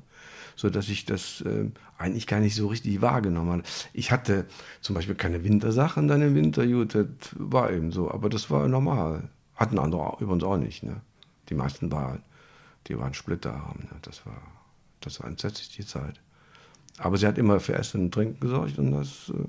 So 0.56 0.70
dass 0.70 0.90
ich 0.90 1.06
das 1.06 1.42
äh, 1.42 1.70
eigentlich 1.98 2.28
gar 2.28 2.40
nicht 2.40 2.56
so 2.56 2.68
richtig 2.68 3.02
wahrgenommen 3.02 3.52
habe. 3.52 3.64
Ich 3.94 4.12
hatte 4.12 4.46
zum 4.82 4.96
Beispiel 4.96 5.16
keine 5.16 5.44
Wintersachen 5.44 6.08
dann 6.08 6.22
im 6.22 6.36
Winter, 6.36 6.66
gut, 6.66 6.96
das 6.96 7.08
war 7.36 7.72
eben 7.72 7.92
so, 7.92 8.12
aber 8.12 8.30
das 8.30 8.50
war 8.50 8.68
normal. 8.68 9.30
Hatten 9.56 9.80
andere 9.80 10.18
übrigens 10.20 10.44
auch 10.44 10.58
nicht. 10.58 10.84
Ne? 10.84 11.02
Die 11.50 11.56
meisten 11.56 11.92
waren, 11.92 12.22
die 12.88 12.98
waren 12.98 13.14
splitterarm. 13.14 13.80
Ne? 13.84 13.98
Das, 14.02 14.26
war, 14.26 14.42
das 15.02 15.22
war 15.22 15.30
entsetzlich 15.30 15.70
die 15.70 15.86
Zeit. 15.86 16.20
Aber 16.98 17.18
sie 17.18 17.28
hat 17.28 17.38
immer 17.38 17.60
für 17.60 17.74
Essen 17.76 18.02
und 18.02 18.14
Trinken 18.14 18.40
gesorgt 18.40 18.78
und 18.78 18.92
das. 18.92 19.30
Äh, 19.30 19.48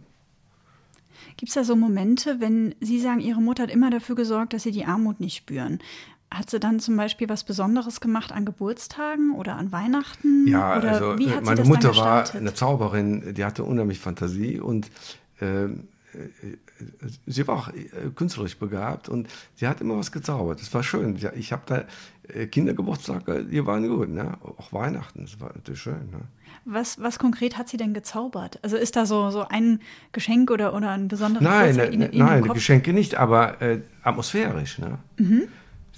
Gibt 1.36 1.48
es 1.48 1.54
da 1.54 1.64
so 1.64 1.76
Momente, 1.76 2.40
wenn 2.40 2.74
Sie 2.80 3.00
sagen, 3.00 3.20
Ihre 3.20 3.40
Mutter 3.40 3.64
hat 3.64 3.70
immer 3.70 3.90
dafür 3.90 4.16
gesorgt, 4.16 4.52
dass 4.52 4.64
Sie 4.64 4.70
die 4.70 4.84
Armut 4.84 5.20
nicht 5.20 5.36
spüren? 5.36 5.80
Hat 6.30 6.50
sie 6.50 6.58
dann 6.60 6.80
zum 6.80 6.96
Beispiel 6.96 7.28
was 7.28 7.44
Besonderes 7.44 8.00
gemacht 8.00 8.32
an 8.32 8.44
Geburtstagen 8.44 9.32
oder 9.34 9.56
an 9.56 9.70
Weihnachten? 9.72 10.46
Ja, 10.48 10.76
oder 10.78 10.90
also 10.92 11.12
hat 11.30 11.44
meine 11.44 11.64
Mutter 11.64 11.96
war 11.96 12.24
eine 12.34 12.52
Zauberin, 12.52 13.34
die 13.34 13.44
hatte 13.44 13.62
unheimlich 13.64 14.00
Fantasie 14.00 14.58
und 14.58 14.90
ähm, 15.40 15.84
äh, 16.12 16.56
sie 17.26 17.46
war 17.46 17.56
auch 17.56 17.68
äh, 17.68 18.10
künstlerisch 18.14 18.58
begabt 18.58 19.08
und 19.08 19.28
sie 19.54 19.68
hat 19.68 19.80
immer 19.80 19.96
was 19.96 20.10
gezaubert. 20.12 20.60
Das 20.60 20.72
war 20.74 20.82
schön. 20.82 21.16
Ich 21.36 21.52
habe 21.52 21.62
da 21.66 21.84
äh, 22.28 22.46
Kindergeburtstage, 22.46 23.44
die 23.44 23.64
waren 23.64 23.86
gut, 23.88 24.08
ne? 24.08 24.36
auch 24.42 24.72
Weihnachten, 24.72 25.22
das 25.22 25.40
war 25.40 25.52
natürlich 25.54 25.80
schön. 25.80 26.10
Ne? 26.10 26.20
Was, 26.64 27.00
was 27.00 27.18
konkret 27.20 27.56
hat 27.56 27.68
sie 27.68 27.76
denn 27.76 27.94
gezaubert? 27.94 28.58
Also 28.62 28.76
ist 28.76 28.96
da 28.96 29.06
so, 29.06 29.30
so 29.30 29.46
ein 29.48 29.80
Geschenk 30.12 30.50
oder, 30.50 30.74
oder 30.74 30.90
ein 30.90 31.06
besonderes 31.06 31.44
Nein, 31.46 31.76
ne, 31.76 31.86
Ihnen- 31.86 32.02
Ihnen 32.02 32.12
im 32.12 32.18
nein? 32.18 32.42
Geschenke 32.52 32.92
nicht, 32.92 33.14
aber 33.14 33.62
äh, 33.62 33.80
atmosphärisch. 34.02 34.78
Ne? 34.80 34.98
Mhm. 35.18 35.44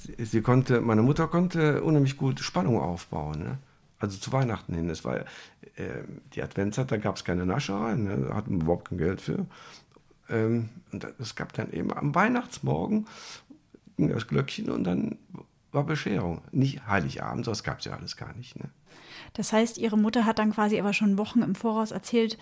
Sie, 0.02 0.24
sie 0.24 0.42
konnte, 0.42 0.80
meine 0.80 1.02
Mutter 1.02 1.28
konnte 1.28 1.82
unheimlich 1.82 2.16
gut 2.16 2.40
Spannung 2.40 2.80
aufbauen. 2.80 3.38
Ne? 3.40 3.58
Also 3.98 4.18
zu 4.18 4.32
Weihnachten 4.32 4.74
hin. 4.74 4.88
Es 4.90 5.04
war 5.04 5.16
äh, 5.16 5.24
die 6.34 6.42
Adventszeit, 6.42 6.90
da 6.90 6.96
gab 6.96 7.16
es 7.16 7.24
keine 7.24 7.46
Nascherei, 7.46 7.94
ne? 7.94 8.26
da 8.28 8.34
hatten 8.34 8.56
wir 8.56 8.62
überhaupt 8.62 8.88
kein 8.88 8.98
Geld 8.98 9.20
für. 9.20 9.46
Ähm, 10.28 10.68
und 10.92 11.06
es 11.18 11.34
gab 11.34 11.52
dann 11.52 11.72
eben 11.72 11.92
am 11.92 12.14
Weihnachtsmorgen 12.14 13.06
ging 13.98 14.08
das 14.08 14.26
Glöckchen 14.28 14.70
und 14.70 14.84
dann 14.84 15.18
war 15.72 15.84
Bescherung. 15.84 16.40
Nicht 16.52 16.86
Heiligabend, 16.86 17.46
das 17.46 17.62
gab 17.62 17.80
es 17.80 17.84
ja 17.84 17.92
alles 17.92 18.16
gar 18.16 18.32
nicht. 18.34 18.56
Ne? 18.58 18.70
Das 19.34 19.52
heißt, 19.52 19.76
ihre 19.76 19.98
Mutter 19.98 20.24
hat 20.24 20.38
dann 20.38 20.52
quasi 20.52 20.78
aber 20.78 20.94
schon 20.94 21.18
Wochen 21.18 21.42
im 21.42 21.54
Voraus 21.54 21.90
erzählt 21.90 22.38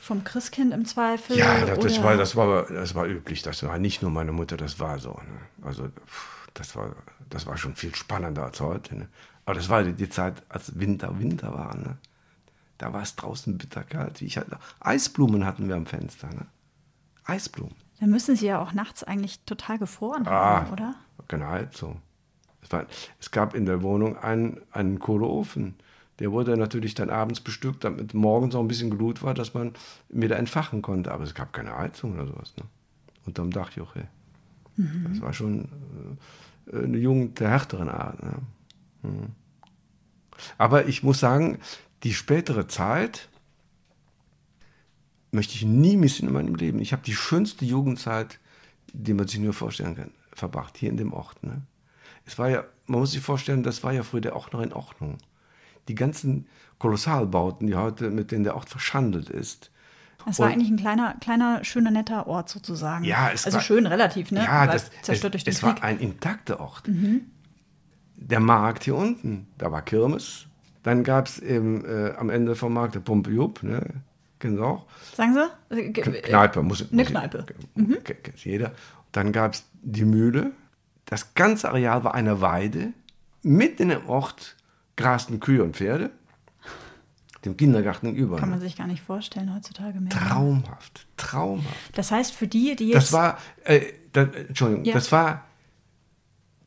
vom 0.00 0.24
Christkind 0.24 0.72
im 0.72 0.84
Zweifel. 0.84 1.38
Ja, 1.38 1.64
das, 1.64 1.78
das, 1.78 2.02
war, 2.02 2.16
das, 2.16 2.36
war, 2.36 2.64
das 2.64 2.94
war 2.94 3.06
üblich. 3.06 3.42
Das 3.42 3.62
war 3.62 3.78
nicht 3.78 4.02
nur 4.02 4.10
meine 4.10 4.32
Mutter, 4.32 4.56
das 4.56 4.80
war 4.80 4.98
so. 4.98 5.12
Ne? 5.12 5.66
Also, 5.66 5.84
pff, 5.88 6.43
das 6.54 6.74
war, 6.76 6.94
das 7.30 7.46
war 7.46 7.56
schon 7.56 7.74
viel 7.74 7.94
spannender 7.94 8.44
als 8.44 8.60
heute. 8.60 8.96
Ne? 8.96 9.08
Aber 9.44 9.54
das 9.54 9.68
war 9.68 9.82
die, 9.82 9.92
die 9.92 10.08
Zeit, 10.08 10.42
als 10.48 10.78
Winter, 10.78 11.18
Winter 11.18 11.52
war. 11.52 11.76
Ne? 11.76 11.98
Da 12.78 12.92
war 12.92 13.02
es 13.02 13.16
draußen 13.16 13.58
bitterkalt. 13.58 14.22
Ich 14.22 14.38
hatte, 14.38 14.58
Eisblumen 14.80 15.44
hatten 15.44 15.68
wir 15.68 15.76
am 15.76 15.86
Fenster. 15.86 16.28
Ne? 16.28 16.46
Eisblumen. 17.24 17.74
Dann 18.00 18.10
müssen 18.10 18.36
sie 18.36 18.46
ja 18.46 18.60
auch 18.60 18.72
nachts 18.72 19.04
eigentlich 19.04 19.40
total 19.44 19.78
gefroren 19.78 20.26
Ah, 20.26 20.60
haben, 20.60 20.72
oder? 20.72 20.94
keine 21.28 21.48
Heizung. 21.48 22.02
Es, 22.62 22.72
war, 22.72 22.86
es 23.20 23.30
gab 23.30 23.54
in 23.54 23.66
der 23.66 23.82
Wohnung 23.82 24.16
einen, 24.16 24.60
einen 24.72 24.98
Kohleofen. 24.98 25.74
Der 26.18 26.32
wurde 26.32 26.56
natürlich 26.56 26.94
dann 26.94 27.10
abends 27.10 27.40
bestückt, 27.40 27.84
damit 27.84 28.14
morgens 28.14 28.54
auch 28.54 28.60
ein 28.60 28.68
bisschen 28.68 28.90
Glut 28.90 29.22
war, 29.22 29.34
dass 29.34 29.54
man 29.54 29.72
wieder 30.08 30.38
entfachen 30.38 30.82
konnte. 30.82 31.12
Aber 31.12 31.24
es 31.24 31.34
gab 31.34 31.52
keine 31.52 31.76
Heizung 31.76 32.14
oder 32.14 32.26
sowas. 32.26 32.54
Ne? 32.56 32.64
Unterm 33.26 33.50
Dachjoche. 34.76 35.08
Das 35.08 35.20
war 35.20 35.32
schon 35.32 35.68
äh, 36.72 36.84
eine 36.84 36.98
Jugend 36.98 37.40
der 37.40 37.50
härteren 37.50 37.88
Art. 37.88 38.22
Ne? 38.22 38.32
Mhm. 39.02 39.26
Aber 40.58 40.86
ich 40.86 41.02
muss 41.02 41.20
sagen, 41.20 41.58
die 42.02 42.14
spätere 42.14 42.66
Zeit 42.66 43.28
möchte 45.30 45.54
ich 45.54 45.64
nie 45.64 45.96
missen 45.96 46.28
in 46.28 46.34
meinem 46.34 46.54
Leben. 46.54 46.78
Ich 46.78 46.92
habe 46.92 47.02
die 47.02 47.14
schönste 47.14 47.64
Jugendzeit, 47.64 48.38
die 48.92 49.14
man 49.14 49.26
sich 49.26 49.40
nur 49.40 49.52
vorstellen 49.52 49.96
kann, 49.96 50.10
verbracht, 50.32 50.76
hier 50.76 50.90
in 50.90 50.96
dem 50.96 51.12
Ort. 51.12 51.42
Ne? 51.42 51.62
Es 52.24 52.38
war 52.38 52.48
ja, 52.48 52.64
man 52.86 53.00
muss 53.00 53.12
sich 53.12 53.20
vorstellen, 53.20 53.62
das 53.62 53.82
war 53.82 53.92
ja 53.92 54.02
früher 54.02 54.20
der 54.20 54.36
Ort 54.36 54.52
noch 54.52 54.60
in 54.62 54.72
Ordnung. 54.72 55.18
Die 55.88 55.94
ganzen 55.94 56.46
Kolossalbauten, 56.78 57.66
die 57.66 57.74
heute, 57.74 58.10
mit 58.10 58.30
denen 58.30 58.44
der 58.44 58.54
Ort 58.54 58.68
verschandelt 58.68 59.28
ist. 59.28 59.70
Es 60.26 60.38
war 60.38 60.46
Und- 60.46 60.52
eigentlich 60.54 60.70
ein 60.70 60.76
kleiner, 60.76 61.14
kleiner, 61.20 61.62
schöner, 61.64 61.90
netter 61.90 62.26
Ort 62.26 62.48
sozusagen. 62.48 63.04
Ja, 63.04 63.30
es 63.32 63.44
also 63.44 63.56
war- 63.56 63.62
schön 63.62 63.86
relativ, 63.86 64.30
ne? 64.30 64.42
Ja, 64.44 64.60
Weil 64.62 64.68
das, 64.74 64.90
zerstört 65.02 65.34
es, 65.34 65.44
durch 65.44 65.44
den 65.44 65.52
es 65.52 65.60
Krieg. 65.60 65.76
Mhm. 65.76 65.82
war 65.82 65.84
ein 65.84 65.98
intakter 66.00 66.60
Ort. 66.60 66.82
Der 68.16 68.40
Markt 68.40 68.84
hier 68.84 68.94
unten, 68.96 69.46
da 69.58 69.70
war 69.72 69.82
Kirmes. 69.82 70.46
Dann 70.82 71.02
gab 71.04 71.26
es 71.26 71.38
eben 71.38 71.84
äh, 71.84 72.12
am 72.16 72.30
Ende 72.30 72.56
vom 72.56 72.72
Markt 72.74 72.94
der 72.94 73.00
Pumpe 73.00 73.30
Jupp, 73.30 73.62
ne? 73.62 73.82
kennen 74.38 74.56
Sie 74.56 74.62
auch. 74.64 74.86
Sagen 75.14 75.34
Sie? 75.34 75.74
Äh, 75.76 75.90
ge- 75.90 76.04
Kn- 76.04 76.22
Kneipe, 76.22 76.62
muss 76.62 76.82
Eine 76.92 77.02
muss- 77.02 77.10
Kneipe. 77.10 77.44
ke- 78.04 78.14
Kennt 78.14 78.44
jeder. 78.44 78.72
Dann 79.12 79.32
gab 79.32 79.54
es 79.54 79.64
die 79.82 80.04
Mühle. 80.04 80.52
Das 81.06 81.34
ganze 81.34 81.68
Areal 81.68 82.04
war 82.04 82.14
eine 82.14 82.40
Weide. 82.40 82.92
Mitten 83.42 83.90
im 83.90 84.06
Ort 84.08 84.56
grasten 84.96 85.40
Kühe 85.40 85.62
und 85.62 85.76
Pferde. 85.76 86.10
Dem 87.44 87.56
Kindergarten 87.56 88.06
gegenüber. 88.06 88.36
Kann 88.36 88.50
man 88.50 88.58
ne? 88.58 88.64
sich 88.64 88.76
gar 88.76 88.86
nicht 88.86 89.02
vorstellen 89.02 89.54
heutzutage 89.54 90.00
mehr. 90.00 90.10
Traumhaft, 90.10 91.06
traumhaft. 91.16 91.96
Das 91.98 92.10
heißt, 92.10 92.34
für 92.34 92.46
die, 92.46 92.74
die 92.76 92.88
jetzt. 92.88 92.96
Das 92.96 93.12
war, 93.12 93.38
äh, 93.64 93.80
das, 94.12 94.28
Entschuldigung, 94.34 94.84
Ja. 94.84 94.94
das 94.94 95.12
war 95.12 95.44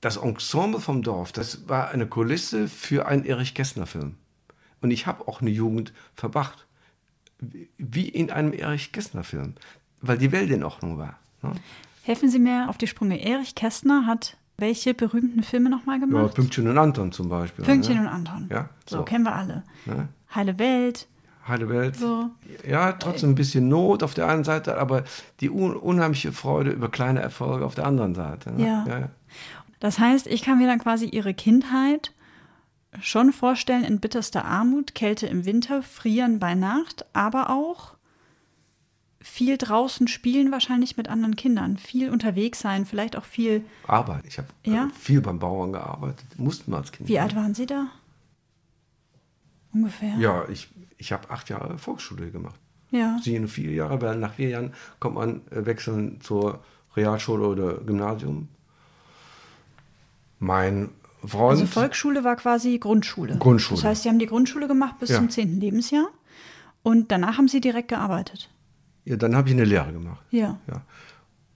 das 0.02 0.18
Ensemble 0.18 0.80
vom 0.80 1.02
Dorf. 1.02 1.32
Das 1.32 1.68
war 1.68 1.90
eine 1.90 2.06
Kulisse 2.08 2.68
für 2.68 3.08
einen 3.08 3.26
Erich 3.26 3.54
Kästner-Film. 3.56 4.16
Und 4.82 4.92
ich 4.92 5.08
habe 5.08 5.28
auch 5.28 5.42
eine 5.42 5.50
Jugend 5.50 5.94
verbracht, 6.16 6.68
wie- 7.78 8.10
in 8.10 8.30
einem 8.32 8.54
Erich 8.54 8.92
Kästner-Film, 8.92 9.56
weil 10.02 10.18
die 10.18 10.32
Welt 10.32 10.52
in 10.52 10.64
Ordnung 10.64 10.98
war. 11.00 11.18
Ne? 11.42 11.52
Helfen 12.04 12.30
Sie 12.30 12.40
mir 12.40 12.70
auf 12.70 12.78
die 12.78 12.88
Sprünge. 12.88 13.20
Erich 13.24 13.56
Kästner 13.56 14.06
hat 14.06 14.38
welche 14.58 14.94
berühmten 14.94 15.44
Filme 15.44 15.70
nochmal 15.70 16.00
Ja, 16.00 16.06
gemacht? 16.06 16.36
Pünktchen 16.36 16.68
und 16.68 16.78
Anton 16.78 17.12
zum 17.12 17.30
Beispiel. 17.30 17.66
Pünktchen 17.66 17.96
ne? 17.96 18.02
und 18.02 18.08
Anton. 18.08 18.48
Ja, 18.52 18.70
so. 18.88 18.98
so. 18.98 19.04
kennen 19.04 19.24
wir 19.24 19.36
alle. 19.36 19.64
Ne? 19.86 20.08
Heile 20.34 20.60
Welt. 20.60 21.08
Heile 21.48 21.70
Welt. 21.70 21.96
So. 21.96 22.30
Ja, 22.68 22.92
trotzdem 22.94 23.32
ein 23.32 23.36
bisschen 23.36 23.70
Not 23.70 24.04
auf 24.04 24.14
der 24.14 24.28
einen 24.28 24.44
Seite, 24.44 24.78
aber 24.78 25.04
die 25.40 25.50
un 25.50 25.76
unheimliche 25.76 26.34
Freude 26.34 26.72
über 26.72 26.90
kleine 26.90 27.22
Erfolge 27.22 27.66
auf 27.66 27.76
der 27.76 27.86
anderen 27.86 28.16
Seite. 28.16 28.52
Ne? 28.52 28.68
Ja. 28.68 28.86
ja. 28.88 29.10
Das 29.80 30.00
heißt, 30.00 30.28
ich 30.28 30.42
kann 30.42 30.58
mir 30.58 30.68
dann 30.68 30.80
quasi 30.80 31.06
Ihre 31.06 31.34
Kindheit 31.34 32.12
schon 33.00 33.32
vorstellen 33.32 33.84
in 33.84 34.00
bitterster 34.00 34.44
Armut, 34.46 34.96
Kälte 34.96 35.28
im 35.28 35.46
Winter, 35.46 35.84
Frieren 35.84 36.40
bei 36.40 36.56
Nacht, 36.56 37.06
aber 37.14 37.50
auch 37.50 37.96
viel 39.22 39.58
draußen 39.58 40.08
spielen 40.08 40.52
wahrscheinlich 40.52 40.98
mit 40.98 41.10
anderen 41.10 41.36
Kindern, 41.36 41.78
viel 41.78 42.10
unterwegs 42.10 42.60
sein, 42.60 42.86
vielleicht 42.86 43.16
auch 43.16 43.26
viel. 43.26 43.64
Arbeit. 43.86 44.24
Ich 44.26 44.38
habe 44.38 44.48
Ja? 44.64 44.90
viel 44.98 45.22
beim 45.22 45.38
Bauern 45.40 45.74
gearbeitet. 45.74 46.26
Mussten 46.38 46.72
wir 46.72 46.78
als 46.78 46.92
Kind. 46.92 47.08
Wie 47.10 47.20
alt 47.20 47.36
waren 47.36 47.54
Sie 47.54 47.66
da? 47.66 47.88
Ungefähr. 49.78 50.16
Ja, 50.18 50.46
ich, 50.50 50.70
ich 50.98 51.12
habe 51.12 51.30
acht 51.30 51.50
Jahre 51.50 51.78
Volksschule 51.78 52.32
gemacht. 52.32 52.60
Ja. 52.92 53.18
Sie 53.22 53.38
nur 53.38 53.50
vier 53.50 53.72
Jahre, 53.72 54.02
weil 54.02 54.16
nach 54.18 54.34
vier 54.34 54.50
Jahren 54.50 54.74
kommt 55.00 55.16
man 55.16 55.42
äh, 55.52 55.66
wechseln 55.66 56.20
zur 56.22 56.60
Realschule 56.96 57.46
oder 57.48 57.74
Gymnasium. 57.80 58.48
Mein 60.40 60.90
Freund. 61.26 61.60
Also 61.60 61.66
Volksschule 61.66 62.24
war 62.24 62.36
quasi 62.36 62.78
Grundschule. 62.78 63.38
Grundschule. 63.38 63.82
Das 63.82 63.90
heißt, 63.90 64.04
Sie 64.04 64.10
haben 64.10 64.20
die 64.20 64.26
Grundschule 64.28 64.68
gemacht 64.68 65.00
bis 65.00 65.10
Ja. 65.10 65.18
zum 65.18 65.30
10. 65.30 65.60
Lebensjahr 65.60 66.08
und 66.84 67.12
danach 67.12 67.38
haben 67.38 67.48
Sie 67.48 67.60
direkt 67.62 67.90
gearbeitet. 67.90 68.50
ja, 69.06 69.16
dann 69.16 69.36
habe 69.36 69.50
ich 69.50 69.56
eine 69.56 69.66
Lehre 69.66 69.92
gemacht. 69.92 70.22
Ja. 70.32 70.60
Ja. 70.68 70.82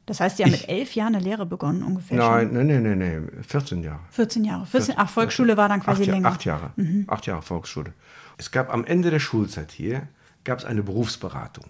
Das 0.06 0.20
heißt, 0.20 0.38
Sie 0.38 0.44
haben 0.44 0.54
Ich- 0.54 0.62
mit 0.62 0.70
elf 0.70 0.96
Jahren 0.96 1.16
eine 1.16 1.24
Lehre 1.24 1.46
begonnen 1.46 1.84
ungefähr. 1.84 2.18
Nein, 2.18 2.50
nein, 2.54 2.68
nein, 2.68 2.84
nein, 2.84 2.98
nee, 3.36 3.44
14 3.44 3.84
Jahre. 3.84 4.00
14 4.10 4.44
Jahre. 4.44 4.66
14, 4.66 4.96
ach, 4.98 5.10
Volksschule 5.10 5.56
war 5.58 5.70
dann 5.70 5.82
quasi 5.82 6.02
acht, 6.04 6.08
länger. 6.10 6.20
Mhm. 6.30 6.34
Acht 6.34 6.46
Jahre. 6.46 6.72
Acht 7.08 7.26
Jahre 7.28 7.42
Volksschule. 7.42 7.94
Es 8.38 8.52
gab 8.52 8.74
am 8.74 8.84
Ende 8.84 9.12
der 9.12 9.20
Schulzeit 9.20 9.72
hier 9.72 10.08
gab 10.44 10.58
es 10.60 10.66
eine 10.66 10.82
Berufsberatung. 10.82 11.66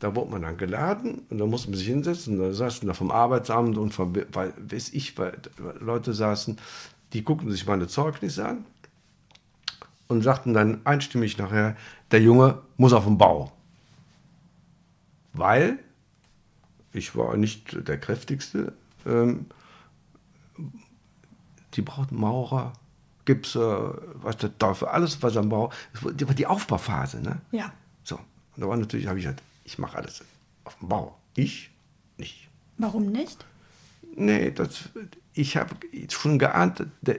Da 0.00 0.16
wurde 0.16 0.32
man 0.32 0.42
dann 0.42 0.56
geladen 0.56 1.22
und 1.30 1.38
da 1.38 1.46
musste 1.46 1.70
man 1.70 1.78
sich 1.78 1.86
hinsetzen. 1.86 2.36
Da 2.36 2.52
saßen 2.52 2.88
da 2.88 2.94
vom 2.94 3.12
Arbeitsamt 3.12 3.78
und 3.78 3.94
vom, 3.94 4.12
weil, 4.32 4.52
weiß 4.58 4.88
ich, 4.94 5.16
weil 5.16 5.38
Leute 5.78 6.12
saßen, 6.12 6.58
die 7.12 7.22
guckten 7.24 7.52
sich 7.52 7.64
meine 7.66 7.86
Zeugnisse 7.86 8.48
an 8.48 8.64
und 10.08 10.22
sagten 10.22 10.52
dann 10.54 10.80
einstimmig 10.84 11.38
nachher, 11.38 11.76
der 12.10 12.20
Junge 12.20 12.58
muss 12.76 12.92
auf 12.92 13.04
den 13.04 13.16
Bau. 13.16 13.52
Weil 15.32 15.78
ich 16.92 17.16
war 17.16 17.36
nicht 17.36 17.88
der 17.88 17.98
kräftigste. 17.98 18.72
Ähm, 19.06 19.46
die 21.74 21.82
brauchten 21.82 22.16
Maurer, 22.16 22.72
Gipser, 23.24 24.00
was 24.14 24.36
der 24.36 24.56
Teufel, 24.58 24.88
alles 24.88 25.22
was 25.22 25.36
am 25.36 25.48
Bau. 25.48 25.72
Das 25.92 26.28
war 26.28 26.34
die, 26.34 26.46
Aufbauphase, 26.46 27.20
ne? 27.20 27.40
Ja. 27.50 27.72
So, 28.04 28.16
und 28.16 28.62
da 28.62 28.68
war 28.68 28.76
natürlich, 28.76 29.06
habe 29.06 29.18
ich 29.18 29.24
gesagt, 29.24 29.42
ich 29.64 29.78
mache 29.78 29.96
alles 29.96 30.22
auf 30.64 30.76
dem 30.78 30.88
Bau. 30.88 31.16
Ich 31.34 31.70
nicht. 32.18 32.48
Warum 32.78 33.06
nicht? 33.06 33.44
Nee, 34.14 34.50
das, 34.50 34.90
ich 35.32 35.56
habe 35.56 35.74
schon 36.10 36.38
geahnt, 36.38 36.84
da, 37.00 37.14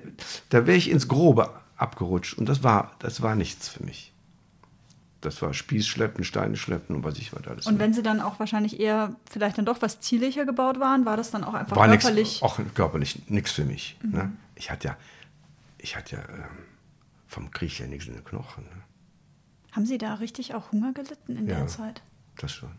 da 0.50 0.68
wäre 0.68 0.77
ich 0.77 0.89
ins 0.89 1.08
Grobe 1.08 1.50
abgerutscht 1.77 2.38
und 2.38 2.48
das 2.48 2.63
war, 2.63 2.96
das 3.00 3.22
war 3.22 3.36
nichts 3.36 3.70
für 3.70 3.84
mich. 3.84 4.12
Das 5.24 5.42
war 5.42 5.53
Spieß 5.53 5.88
schleppen, 5.88 6.25
Steine 6.25 6.58
schleppen 6.58 6.98
und 6.98 7.03
was 7.06 7.18
ich 7.18 7.32
was 7.34 7.48
alles. 7.48 7.65
Und 7.65 7.75
ne? 7.75 7.80
wenn 7.80 7.94
Sie 7.94 8.03
dann 8.03 8.20
auch 8.20 8.39
wahrscheinlich 8.39 8.80
eher 8.80 9.15
vielleicht 9.32 9.58
dann 9.58 9.65
doch 9.65 9.82
was 9.82 10.01
zierlicher 10.01 10.46
gebaut 10.46 10.82
waren, 10.82 11.06
war 11.06 11.15
das 11.15 11.32
dann 11.32 11.46
auch 11.46 11.53
einfach 11.53 11.77
war 11.77 11.88
körperlich? 11.88 12.44
auch 12.44 12.60
körperlich 12.75 13.30
nichts 13.30 13.51
für 13.53 13.63
mich. 13.63 13.98
Ne? 14.03 14.34
Ich 14.56 14.70
hatte 14.70 14.89
ja, 14.89 14.98
ich 15.77 15.96
hatte 15.96 16.18
ja 16.18 16.22
ähm, 16.36 16.44
vom 17.27 17.51
Krieg 17.51 17.80
ja 17.80 17.88
nichts 17.88 18.06
in 18.08 18.13
den 18.15 18.24
Knochen. 18.25 18.65
Ne? 18.65 18.70
Haben 19.72 19.86
Sie 19.86 19.98
da 19.98 20.15
richtig 20.15 20.56
auch 20.56 20.74
Hunger 20.74 20.92
gelitten 20.92 21.38
in 21.38 21.48
Ja. 21.48 21.56
der 21.60 21.68
Zeit? 21.68 22.01
Das 22.38 22.51
schon. 22.51 22.72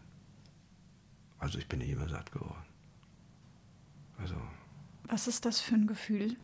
Also 1.39 1.59
ich 1.59 1.67
bin 1.67 1.79
nicht 1.79 1.91
immer 1.91 2.09
satt 2.11 2.31
geworden. 2.31 2.63
Also 4.19 4.35
Was 5.09 5.27
ist 5.29 5.47
das 5.47 5.61
für 5.61 5.75
ein 5.77 5.87
Gefühl? 5.87 6.37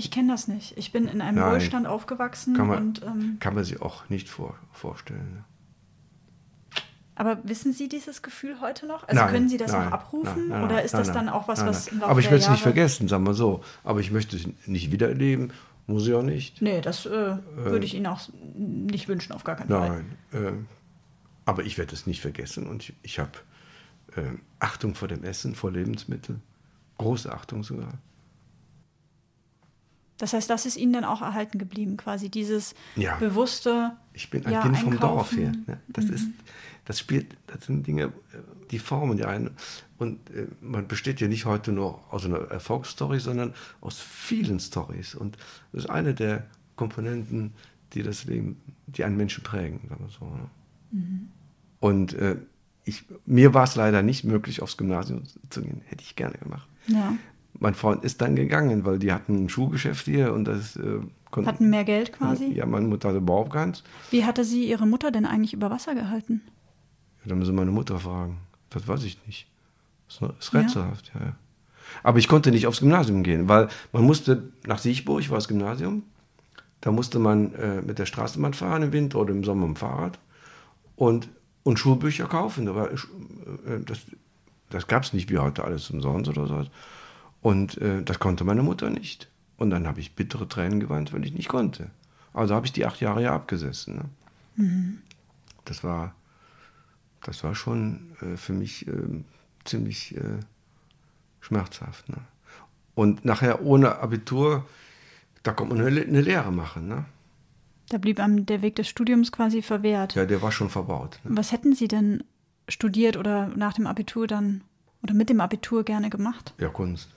Ich 0.00 0.10
kenne 0.10 0.32
das 0.32 0.48
nicht. 0.48 0.78
Ich 0.78 0.92
bin 0.92 1.06
in 1.06 1.20
einem 1.20 1.36
Nein. 1.36 1.52
Wohlstand 1.52 1.86
aufgewachsen 1.86 2.54
Kann 2.56 2.68
man, 2.68 2.78
und 2.78 3.02
ähm, 3.02 3.36
kann 3.38 3.54
man 3.54 3.64
sich 3.64 3.82
auch 3.82 4.08
nicht 4.08 4.30
vor, 4.30 4.56
vorstellen. 4.72 5.34
ne? 5.34 5.44
aber 7.16 7.36
wissen 7.44 7.74
Sie 7.74 7.86
dieses 7.86 8.22
Gefühl 8.22 8.62
heute 8.62 8.86
noch? 8.86 9.06
Also 9.06 9.20
Nein, 9.20 9.30
können 9.30 9.48
Sie 9.50 9.58
das 9.58 9.72
nein, 9.72 9.84
noch 9.84 9.92
abrufen 9.92 10.48
nein, 10.48 10.64
oder 10.64 10.82
ist 10.82 10.94
das 10.94 11.12
dann 11.12 11.28
auch 11.28 11.48
was, 11.48 11.66
was 11.66 11.88
im 11.88 11.98
Laufe 11.98 12.12
Aber 12.12 12.20
ich 12.20 12.30
will 12.30 12.38
es 12.38 12.48
nicht 12.48 12.62
vergessen, 12.62 13.08
sagen 13.08 13.26
wir 13.26 13.34
so. 13.34 13.62
Aber 13.84 14.00
ich 14.00 14.10
möchte 14.10 14.36
es 14.36 14.48
nicht 14.66 14.90
wiedererleben, 14.90 15.52
muss 15.86 16.06
ich 16.06 16.14
auch 16.14 16.22
nicht. 16.22 16.62
Nee, 16.62 16.80
das 16.80 17.04
äh, 17.04 17.36
würde 17.56 17.84
ich 17.84 17.94
Ihnen 17.94 18.06
auch 18.06 18.22
nicht 18.54 19.06
wünschen, 19.06 19.34
auf 19.34 19.44
gar 19.44 19.56
keinen 19.56 19.68
Fall. 19.68 20.04
Nein. 20.32 20.42
Äh, 20.42 20.52
aber 21.44 21.62
ich 21.64 21.76
werde 21.76 21.92
es 21.92 22.06
nicht 22.06 22.22
vergessen 22.22 22.66
und 22.66 22.84
ich, 22.84 22.94
ich 23.02 23.18
habe 23.18 23.32
äh, 24.16 24.22
Achtung 24.60 24.94
vor 24.94 25.08
dem 25.08 25.22
Essen, 25.22 25.54
vor 25.54 25.70
Lebensmitteln. 25.70 26.40
Große 26.96 27.30
Achtung 27.30 27.64
sogar. 27.64 27.98
Das 30.20 30.34
heißt, 30.34 30.50
das 30.50 30.66
ist 30.66 30.76
Ihnen 30.76 30.92
dann 30.92 31.04
auch 31.04 31.22
erhalten 31.22 31.58
geblieben, 31.58 31.96
quasi 31.96 32.28
dieses 32.28 32.74
Ja. 32.94 33.16
bewusste. 33.16 33.92
Ich 34.12 34.28
bin 34.28 34.44
ein 34.44 34.52
ja, 34.52 34.60
Kind 34.60 34.76
vom 34.76 35.00
Dorf 35.00 35.32
her. 35.32 35.52
Ne? 35.66 35.80
Das 35.88 36.04
ist, 36.04 36.28
das 36.84 36.98
spielt, 36.98 37.38
das 37.46 37.64
sind 37.64 37.86
Dinge, 37.86 38.12
die 38.70 38.78
formen 38.78 39.16
ja 39.16 39.28
einen. 39.28 39.50
Und 39.96 40.28
äh, 40.30 40.46
man 40.60 40.86
besteht 40.86 41.22
ja 41.22 41.28
nicht 41.28 41.46
heute 41.46 41.72
nur 41.72 42.04
aus 42.12 42.26
einer 42.26 42.50
Erfolgsstory, 42.50 43.18
sondern 43.18 43.54
aus 43.80 43.98
vielen 43.98 44.60
Stories. 44.60 45.14
Und 45.14 45.38
das 45.72 45.84
ist 45.84 45.90
eine 45.90 46.12
der 46.12 46.44
Komponenten, 46.76 47.54
die 47.94 48.02
das 48.02 48.24
Leben, 48.24 48.60
die 48.88 49.04
einen 49.04 49.16
Menschen 49.16 49.42
prägen, 49.42 49.80
sagen 49.88 50.04
wir 50.04 50.10
so. 50.10 50.26
Ne? 50.26 50.50
Und 51.80 52.12
äh, 52.12 52.36
ich, 52.84 53.04
mir 53.24 53.54
war 53.54 53.64
es 53.64 53.74
leider 53.74 54.02
nicht 54.02 54.24
möglich, 54.24 54.60
aufs 54.60 54.76
Gymnasium 54.76 55.22
zu 55.48 55.62
gehen. 55.62 55.80
Hätte 55.86 56.02
ich 56.02 56.14
gerne 56.14 56.36
gemacht. 56.36 56.68
Ja. 56.88 57.14
Mein 57.58 57.74
Freund 57.74 58.04
ist 58.04 58.20
dann 58.20 58.36
gegangen, 58.36 58.84
weil 58.84 58.98
die 58.98 59.12
hatten 59.12 59.44
ein 59.44 59.48
Schuhgeschäft 59.48 60.06
hier 60.06 60.32
und 60.32 60.44
das 60.44 60.76
äh, 60.76 61.00
konnten. 61.30 61.48
Hatten 61.48 61.70
mehr 61.70 61.84
Geld 61.84 62.12
quasi. 62.12 62.52
Ja, 62.52 62.66
meine 62.66 62.86
Mutter 62.86 63.08
hatte 63.08 63.18
überhaupt 63.18 63.52
keins. 63.52 63.82
Wie 64.10 64.24
hatte 64.24 64.44
sie 64.44 64.68
ihre 64.68 64.86
Mutter 64.86 65.10
denn 65.10 65.26
eigentlich 65.26 65.52
über 65.52 65.70
Wasser 65.70 65.94
gehalten? 65.94 66.42
Ja, 67.22 67.30
dann 67.30 67.38
müssen 67.38 67.54
meine 67.54 67.70
Mutter 67.70 67.98
fragen. 67.98 68.38
Das 68.70 68.86
weiß 68.86 69.04
ich 69.04 69.18
nicht. 69.26 69.46
Das 70.08 70.30
ist 70.38 70.54
rätselhaft, 70.54 71.12
ja. 71.14 71.20
ja. 71.20 71.36
Aber 72.02 72.18
ich 72.18 72.28
konnte 72.28 72.50
nicht 72.50 72.66
aufs 72.66 72.80
Gymnasium 72.80 73.22
gehen, 73.22 73.48
weil 73.48 73.68
man 73.92 74.04
musste 74.04 74.52
nach 74.66 74.78
Siechburg, 74.78 75.28
war 75.28 75.38
das 75.38 75.48
Gymnasium, 75.48 76.04
da 76.80 76.92
musste 76.92 77.18
man 77.18 77.52
äh, 77.54 77.82
mit 77.82 77.98
der 77.98 78.06
Straßenbahn 78.06 78.54
fahren 78.54 78.82
im 78.82 78.92
Winter 78.92 79.18
oder 79.18 79.32
im 79.32 79.44
Sommer 79.44 79.66
im 79.66 79.76
Fahrrad 79.76 80.18
und, 80.96 81.28
und 81.62 81.78
Schulbücher 81.78 82.26
kaufen. 82.26 82.66
Da 82.66 82.74
war, 82.74 82.90
äh, 82.90 82.96
das 83.84 84.00
das 84.70 84.86
gab 84.86 85.02
es 85.02 85.12
nicht 85.12 85.30
wie 85.30 85.38
heute 85.38 85.64
alles 85.64 85.90
umsonst 85.90 86.30
oder 86.30 86.46
so. 86.46 86.64
Und 87.40 87.78
äh, 87.78 88.02
das 88.02 88.18
konnte 88.18 88.44
meine 88.44 88.62
Mutter 88.62 88.90
nicht. 88.90 89.28
Und 89.56 89.70
dann 89.70 89.86
habe 89.86 90.00
ich 90.00 90.14
bittere 90.14 90.48
Tränen 90.48 90.80
geweint, 90.80 91.12
weil 91.12 91.24
ich 91.24 91.32
nicht 91.32 91.48
konnte. 91.48 91.90
Also 92.32 92.54
habe 92.54 92.66
ich 92.66 92.72
die 92.72 92.86
acht 92.86 93.00
Jahre 93.00 93.22
ja 93.22 93.34
abgesessen. 93.34 94.10
Ne? 94.56 94.98
Das 95.64 95.84
war 95.84 96.14
das 97.22 97.44
war 97.44 97.54
schon 97.54 98.16
äh, 98.22 98.36
für 98.36 98.52
mich 98.52 98.86
äh, 98.88 98.92
ziemlich 99.64 100.14
schmerzhaft. 101.40 102.08
Ne? 102.08 102.16
Und 102.94 103.24
nachher 103.24 103.62
ohne 103.62 103.98
Abitur, 103.98 104.66
da 105.42 105.52
kommt 105.52 105.70
man 105.70 105.80
eine, 105.80 106.00
eine 106.00 106.20
Lehre 106.20 106.52
machen. 106.52 106.88
Ne? 106.88 107.04
Da 107.88 107.98
blieb 107.98 108.20
einem 108.20 108.46
der 108.46 108.62
Weg 108.62 108.76
des 108.76 108.88
Studiums 108.88 109.32
quasi 109.32 109.62
verwehrt. 109.62 110.14
Ja, 110.14 110.26
der 110.26 110.42
war 110.42 110.52
schon 110.52 110.70
verbaut. 110.70 111.18
Ne? 111.24 111.36
Was 111.36 111.52
hätten 111.52 111.74
Sie 111.74 111.88
denn 111.88 112.22
studiert 112.68 113.16
oder 113.16 113.48
nach 113.48 113.72
dem 113.72 113.86
Abitur 113.86 114.26
dann 114.26 114.62
oder 115.02 115.14
mit 115.14 115.28
dem 115.28 115.40
Abitur 115.40 115.84
gerne 115.84 116.10
gemacht? 116.10 116.54
Ja, 116.58 116.68
Kunst. 116.68 117.08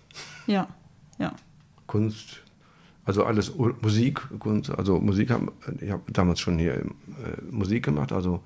Ja, 0.47 0.67
ja. 1.19 1.33
Kunst, 1.87 2.41
also 3.05 3.25
alles 3.25 3.53
Musik, 3.81 4.21
Kunst, 4.39 4.69
also 4.69 4.99
Musik, 4.99 5.29
haben, 5.31 5.51
ich 5.79 5.91
habe 5.91 6.03
damals 6.11 6.39
schon 6.39 6.57
hier 6.57 6.75
äh, 6.75 6.85
Musik 7.51 7.85
gemacht, 7.85 8.11
also 8.11 8.41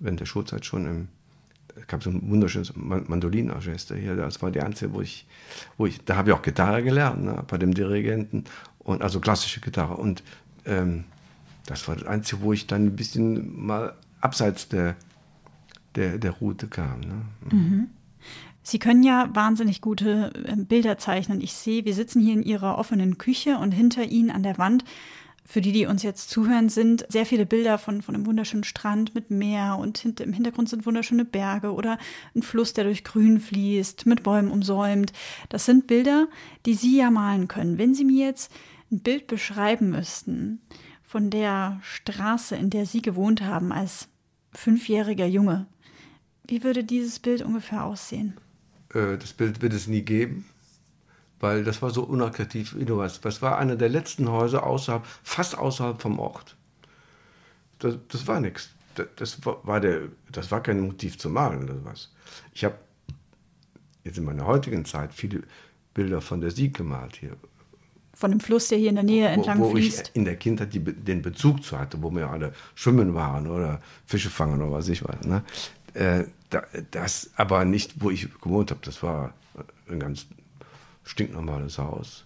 während 0.00 0.20
der 0.20 0.26
Schulzeit 0.26 0.64
schon 0.66 0.86
im, 0.86 1.08
es 1.76 1.86
gab 1.86 2.02
so 2.02 2.10
ein 2.10 2.28
wunderschönes 2.30 2.76
Man- 2.76 3.04
Mandolinorchester 3.08 3.96
hier, 3.96 4.16
das 4.16 4.42
war 4.42 4.50
die 4.50 4.60
einzige, 4.60 4.92
wo 4.92 5.00
ich, 5.00 5.26
wo 5.76 5.86
ich, 5.86 6.04
da 6.04 6.16
habe 6.16 6.30
ich 6.30 6.36
auch 6.36 6.42
Gitarre 6.42 6.82
gelernt, 6.82 7.24
ne, 7.24 7.42
bei 7.48 7.58
dem 7.58 7.74
Dirigenten, 7.74 8.44
und 8.78 9.02
also 9.02 9.18
klassische 9.18 9.60
Gitarre 9.60 9.96
und 9.96 10.22
ähm, 10.66 11.04
das 11.66 11.88
war 11.88 11.96
das 11.96 12.06
Einzige, 12.06 12.42
wo 12.42 12.52
ich 12.52 12.66
dann 12.66 12.84
ein 12.86 12.96
bisschen 12.96 13.64
mal 13.64 13.94
abseits 14.20 14.68
der, 14.68 14.94
der, 15.94 16.18
der 16.18 16.32
Route 16.32 16.66
kam. 16.68 17.00
Ne? 17.00 17.88
Sie 18.66 18.78
können 18.78 19.02
ja 19.02 19.28
wahnsinnig 19.32 19.82
gute 19.82 20.32
äh, 20.46 20.56
Bilder 20.56 20.96
zeichnen. 20.96 21.42
Ich 21.42 21.52
sehe, 21.52 21.84
wir 21.84 21.94
sitzen 21.94 22.20
hier 22.20 22.32
in 22.32 22.42
Ihrer 22.42 22.78
offenen 22.78 23.18
Küche 23.18 23.58
und 23.58 23.72
hinter 23.72 24.04
Ihnen 24.04 24.30
an 24.30 24.42
der 24.42 24.56
Wand, 24.58 24.84
für 25.46 25.60
die, 25.60 25.72
die 25.72 25.84
uns 25.84 26.02
jetzt 26.02 26.30
zuhören, 26.30 26.70
sind 26.70 27.04
sehr 27.10 27.26
viele 27.26 27.44
Bilder 27.44 27.76
von, 27.76 28.00
von 28.00 28.14
einem 28.14 28.24
wunderschönen 28.24 28.64
Strand 28.64 29.14
mit 29.14 29.30
Meer 29.30 29.76
und 29.78 29.98
hint, 29.98 30.20
im 30.20 30.32
Hintergrund 30.32 30.70
sind 30.70 30.86
wunderschöne 30.86 31.26
Berge 31.26 31.74
oder 31.74 31.98
ein 32.34 32.42
Fluss, 32.42 32.72
der 32.72 32.84
durch 32.84 33.04
Grün 33.04 33.38
fließt, 33.38 34.06
mit 34.06 34.22
Bäumen 34.22 34.50
umsäumt. 34.50 35.12
Das 35.50 35.66
sind 35.66 35.86
Bilder, 35.86 36.28
die 36.64 36.72
Sie 36.72 36.96
ja 36.96 37.10
malen 37.10 37.46
können. 37.46 37.76
Wenn 37.76 37.94
Sie 37.94 38.06
mir 38.06 38.26
jetzt 38.26 38.50
ein 38.90 39.00
Bild 39.00 39.26
beschreiben 39.26 39.90
müssten 39.90 40.62
von 41.02 41.28
der 41.28 41.78
Straße, 41.82 42.56
in 42.56 42.70
der 42.70 42.86
Sie 42.86 43.02
gewohnt 43.02 43.42
haben 43.42 43.70
als 43.70 44.08
fünfjähriger 44.52 45.26
Junge, 45.26 45.66
wie 46.46 46.64
würde 46.64 46.84
dieses 46.84 47.18
Bild 47.18 47.42
ungefähr 47.42 47.84
aussehen? 47.84 48.34
Äh, 48.94 49.18
das 49.18 49.32
Bild 49.32 49.60
wird 49.62 49.72
es 49.72 49.86
nie 49.86 50.02
geben, 50.02 50.44
weil 51.40 51.64
das 51.64 51.82
war 51.82 51.90
so 51.90 52.04
unattraktiv. 52.04 52.76
Das 53.22 53.42
war 53.42 53.58
einer 53.58 53.76
der 53.76 53.88
letzten 53.88 54.30
Häuser 54.30 54.64
außerhalb, 54.64 55.04
fast 55.22 55.58
außerhalb 55.58 56.00
vom 56.00 56.18
Ort. 56.18 56.56
Das, 57.78 57.96
das 58.08 58.26
war 58.26 58.40
nichts. 58.40 58.70
Das, 58.94 59.08
das, 59.16 59.44
war, 59.44 59.58
war 59.66 59.80
der, 59.80 60.02
das 60.30 60.50
war 60.50 60.62
kein 60.62 60.80
Motiv 60.80 61.18
zu 61.18 61.28
malen 61.28 61.64
oder 61.64 61.84
was. 61.84 62.12
Ich 62.52 62.64
habe 62.64 62.76
jetzt 64.04 64.18
in 64.18 64.24
meiner 64.24 64.46
heutigen 64.46 64.84
Zeit 64.84 65.12
viele 65.12 65.42
Bilder 65.92 66.20
von 66.20 66.40
der 66.40 66.50
Sieg 66.50 66.76
gemalt 66.76 67.16
hier. 67.16 67.36
Von 68.14 68.30
dem 68.30 68.38
Fluss, 68.38 68.68
der 68.68 68.78
hier 68.78 68.90
in 68.90 68.94
der 68.94 69.04
Nähe 69.04 69.26
entlang 69.26 69.58
wo, 69.58 69.64
wo 69.64 69.70
fließt. 69.72 70.10
ich 70.10 70.16
in 70.16 70.24
der 70.24 70.36
Kindheit 70.36 70.72
die, 70.72 70.78
den 70.80 71.20
Bezug 71.20 71.64
zu 71.64 71.78
hatte, 71.78 72.00
wo 72.00 72.14
wir 72.14 72.30
alle 72.30 72.54
schwimmen 72.76 73.14
waren 73.14 73.48
oder 73.48 73.80
Fische 74.06 74.30
fangen 74.30 74.62
oder 74.62 74.70
was 74.70 74.88
ich 74.88 75.04
weiß. 75.04 75.26
Ne? 75.26 75.42
Äh, 75.94 76.24
da, 76.50 76.62
das 76.90 77.30
aber 77.36 77.64
nicht, 77.64 78.02
wo 78.02 78.10
ich 78.10 78.28
gewohnt 78.40 78.70
habe. 78.70 78.80
Das 78.84 79.02
war 79.02 79.32
ein 79.88 80.00
ganz 80.00 80.26
stinknormales 81.04 81.78
Haus. 81.78 82.24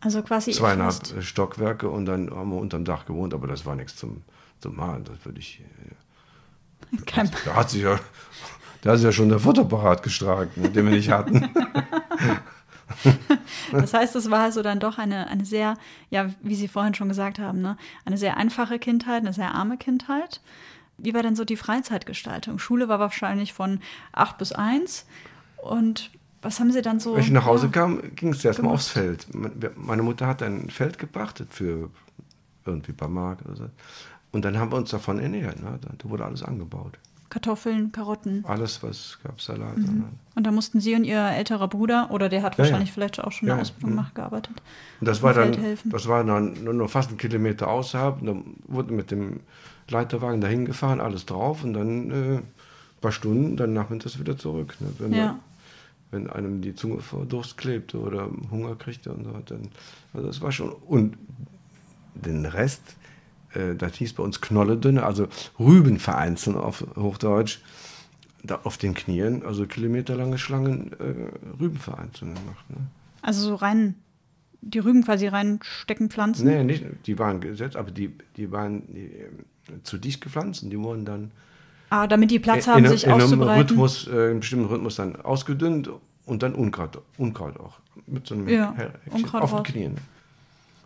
Also 0.00 0.22
quasi 0.22 0.52
Zweieinhalb 0.52 1.22
Stockwerke 1.22 1.88
und 1.88 2.06
dann 2.06 2.30
haben 2.30 2.50
wir 2.50 2.58
unterm 2.58 2.84
Dach 2.84 3.06
gewohnt, 3.06 3.34
aber 3.34 3.46
das 3.46 3.64
war 3.66 3.74
nichts 3.74 3.96
zum, 3.96 4.22
zum 4.60 4.76
Malen. 4.76 5.04
Das 5.04 5.24
würde 5.24 5.40
ich. 5.40 5.60
äh, 6.92 6.96
Kein, 7.06 7.30
Da 7.44 7.54
hat 7.54 7.70
sich 7.70 7.82
ja, 7.82 7.98
da 8.82 8.92
hat 8.92 8.98
sich 8.98 9.06
ja 9.06 9.12
schon 9.12 9.30
der 9.30 9.40
Fotoapparat 9.40 10.02
gestrahlt, 10.02 10.56
ne, 10.56 10.70
den 10.70 10.86
wir 10.86 10.94
nicht 10.94 11.10
hatten. 11.10 11.48
das 13.72 13.94
heißt, 13.94 14.14
es 14.16 14.30
war 14.30 14.42
also 14.42 14.62
dann 14.62 14.78
doch 14.78 14.98
eine, 14.98 15.26
eine 15.26 15.44
sehr, 15.44 15.76
ja, 16.10 16.30
wie 16.40 16.54
Sie 16.54 16.68
vorhin 16.68 16.94
schon 16.94 17.08
gesagt 17.08 17.38
haben, 17.38 17.60
ne, 17.60 17.76
eine 18.04 18.18
sehr 18.18 18.36
einfache 18.36 18.78
Kindheit, 18.78 19.22
eine 19.22 19.32
sehr 19.32 19.54
arme 19.54 19.76
Kindheit. 19.76 20.40
Wie 20.98 21.14
war 21.14 21.22
denn 21.22 21.36
so 21.36 21.44
die 21.44 21.56
Freizeitgestaltung? 21.56 22.58
Schule 22.58 22.88
war 22.88 22.98
wahrscheinlich 22.98 23.52
von 23.52 23.80
8 24.12 24.38
bis 24.38 24.52
1. 24.52 25.06
Und 25.58 26.10
was 26.42 26.60
haben 26.60 26.72
Sie 26.72 26.82
dann 26.82 27.00
so? 27.00 27.14
Wenn 27.14 27.22
ich 27.22 27.30
nach 27.30 27.44
Hause 27.44 27.66
ja, 27.66 27.72
kam, 27.72 28.00
ging 28.14 28.30
es 28.30 28.44
erstmal 28.44 28.72
aufs 28.72 28.88
Feld. 28.88 29.32
Me- 29.34 29.50
Meine 29.76 30.02
Mutter 30.02 30.26
hat 30.26 30.42
ein 30.42 30.70
Feld 30.70 30.98
gepachtet 30.98 31.48
für 31.52 31.90
irgendwie 32.64 32.92
ein 32.92 32.96
paar 32.96 33.08
Mark 33.08 33.40
oder 33.44 33.56
so. 33.56 33.70
Und 34.32 34.44
dann 34.44 34.58
haben 34.58 34.70
wir 34.72 34.76
uns 34.76 34.90
davon 34.90 35.18
ernährt. 35.18 35.60
Ne? 35.62 35.78
Da 35.80 36.08
wurde 36.10 36.24
alles 36.24 36.42
angebaut. 36.42 36.98
Kartoffeln, 37.28 37.92
Karotten. 37.92 38.44
Alles, 38.46 38.82
was 38.82 39.18
gab, 39.24 39.40
Salat. 39.40 39.76
Mhm. 39.76 40.04
Und 40.34 40.44
da 40.46 40.52
mussten 40.52 40.80
Sie 40.80 40.94
und 40.94 41.04
Ihr 41.04 41.18
älterer 41.20 41.66
Bruder, 41.68 42.10
oder 42.10 42.28
der 42.28 42.42
hat 42.42 42.54
Ja, 42.54 42.58
wahrscheinlich 42.58 42.90
ja. 42.90 42.94
vielleicht 42.94 43.22
auch 43.22 43.32
schon 43.32 43.48
eine 43.48 43.56
ja. 43.58 43.62
Ausbildung 43.62 43.90
Mhm. 43.90 43.96
nachgearbeitet. 43.96 44.54
Und 45.00 45.08
das 45.08 45.22
war 45.22 45.34
dann, 45.34 45.56
das 45.84 46.06
war 46.08 46.24
dann 46.24 46.62
nur 46.64 46.74
noch 46.74 46.90
fast 46.90 47.08
einen 47.10 47.18
Kilometer 47.18 47.68
außerhalb. 47.68 48.20
Und 48.20 48.26
dann 48.26 48.44
wurde 48.66 48.92
mit 48.92 49.10
dem 49.10 49.40
Leiterwagen 49.88 50.40
dahin 50.40 50.64
gefahren, 50.64 51.00
alles 51.00 51.26
drauf 51.26 51.62
und 51.64 51.74
dann 51.74 52.10
äh, 52.10 52.36
ein 52.36 52.42
paar 53.00 53.12
Stunden, 53.12 53.56
dann 53.56 53.72
nachmittags 53.72 54.18
wieder 54.18 54.36
zurück. 54.36 54.74
Ne? 54.80 54.88
Wenn, 54.98 55.10
man, 55.10 55.40
wenn 56.10 56.30
einem 56.30 56.60
die 56.60 56.74
Zunge 56.74 57.00
vor 57.00 57.24
Durst 57.26 57.56
klebte 57.56 57.98
oder 57.98 58.28
Hunger 58.50 58.74
kriegte 58.76 59.12
und 59.12 59.24
so. 59.24 59.32
Dann, 59.46 59.68
also 60.14 60.26
das 60.26 60.40
war 60.40 60.52
schon. 60.52 60.70
Und 60.70 61.16
den 62.14 62.46
Rest, 62.46 62.82
das 63.76 63.94
hieß 63.94 64.14
bei 64.14 64.22
uns 64.22 64.40
Knolledünne, 64.40 65.02
also 65.02 65.28
Rüben 65.58 65.98
vereinzeln 65.98 66.56
auf 66.56 66.84
Hochdeutsch, 66.96 67.60
da 68.42 68.60
auf 68.64 68.76
den 68.78 68.94
Knien, 68.94 69.44
also 69.44 69.66
kilometerlange 69.66 70.38
Schlangen 70.38 70.92
äh, 70.92 71.60
Rüben 71.60 71.78
vereinzeln 71.78 72.34
gemacht. 72.34 72.70
Ne? 72.70 72.76
Also 73.22 73.48
so 73.48 73.54
rein, 73.56 73.94
die 74.60 74.78
Rüben 74.78 75.04
quasi 75.04 75.26
reinstecken, 75.26 76.10
pflanzen. 76.10 76.46
Nee, 76.46 76.62
nicht, 76.64 76.84
die 77.06 77.18
waren 77.18 77.40
gesetzt, 77.40 77.76
aber 77.76 77.90
die, 77.90 78.12
die 78.36 78.52
waren 78.52 78.82
die, 78.94 79.06
äh, 79.06 79.82
zu 79.82 79.98
dicht 79.98 80.20
gepflanzt 80.20 80.62
und 80.62 80.70
die 80.70 80.78
wurden 80.78 81.04
dann 81.04 81.30
Ah, 81.88 82.06
damit 82.08 82.32
die 82.32 82.40
Platz 82.40 82.66
in, 82.66 82.72
haben, 82.72 82.84
in, 82.84 82.90
sich 82.90 83.04
in 83.04 83.12
einem 83.12 83.22
auszubreiten. 83.22 83.62
Rhythmus, 83.62 84.08
äh, 84.08 84.32
im 84.32 84.40
bestimmten 84.40 84.66
Rhythmus 84.66 84.96
dann 84.96 85.16
ausgedünnt 85.16 85.88
und 86.24 86.42
dann 86.42 86.54
Unkraut, 86.54 87.00
Unkraut 87.16 87.58
auch. 87.60 87.78
Mit 88.06 88.26
so 88.26 88.34
einem 88.34 88.48
Ja, 88.48 88.74
Unkraut 89.10 89.42
auf 89.42 89.62
den 89.62 89.92
raus. 89.92 90.00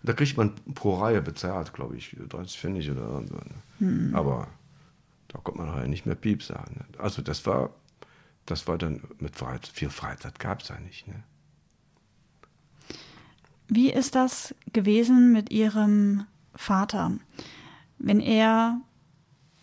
Da 0.03 0.13
kriegt 0.15 0.37
man 0.37 0.55
pro 0.75 0.95
Reihe 0.95 1.21
bezahlt, 1.21 1.75
glaube 1.75 1.97
ich, 1.97 2.17
30 2.29 2.59
Pfennig 2.59 2.91
oder 2.91 3.23
so. 3.27 3.35
Ne? 3.81 4.11
Aber 4.15 4.49
da 5.29 5.39
kommt 5.39 5.59
man 5.59 5.69
nachher 5.69 5.89
nicht 5.89 6.07
mehr 6.07 6.15
Piep 6.15 6.43
sagen. 6.43 6.77
Ne? 6.79 6.99
Also 6.99 7.23
das 7.23 7.45
war, 7.47 7.71
das 8.47 8.67
war 8.67 8.79
dann 8.79 9.03
mit 9.19 9.37
Freizeit, 9.37 9.69
viel 9.69 9.91
Freizeit 9.91 10.39
gab 10.39 10.63
es 10.63 10.69
da 10.69 10.79
nicht. 10.81 11.07
Ne? 11.07 11.23
Wie 13.69 13.93
ist 13.93 14.15
das 14.15 14.55
gewesen 14.73 15.33
mit 15.33 15.53
Ihrem 15.53 16.27
Vater, 16.55 17.13
wenn 17.99 18.21
er 18.21 18.81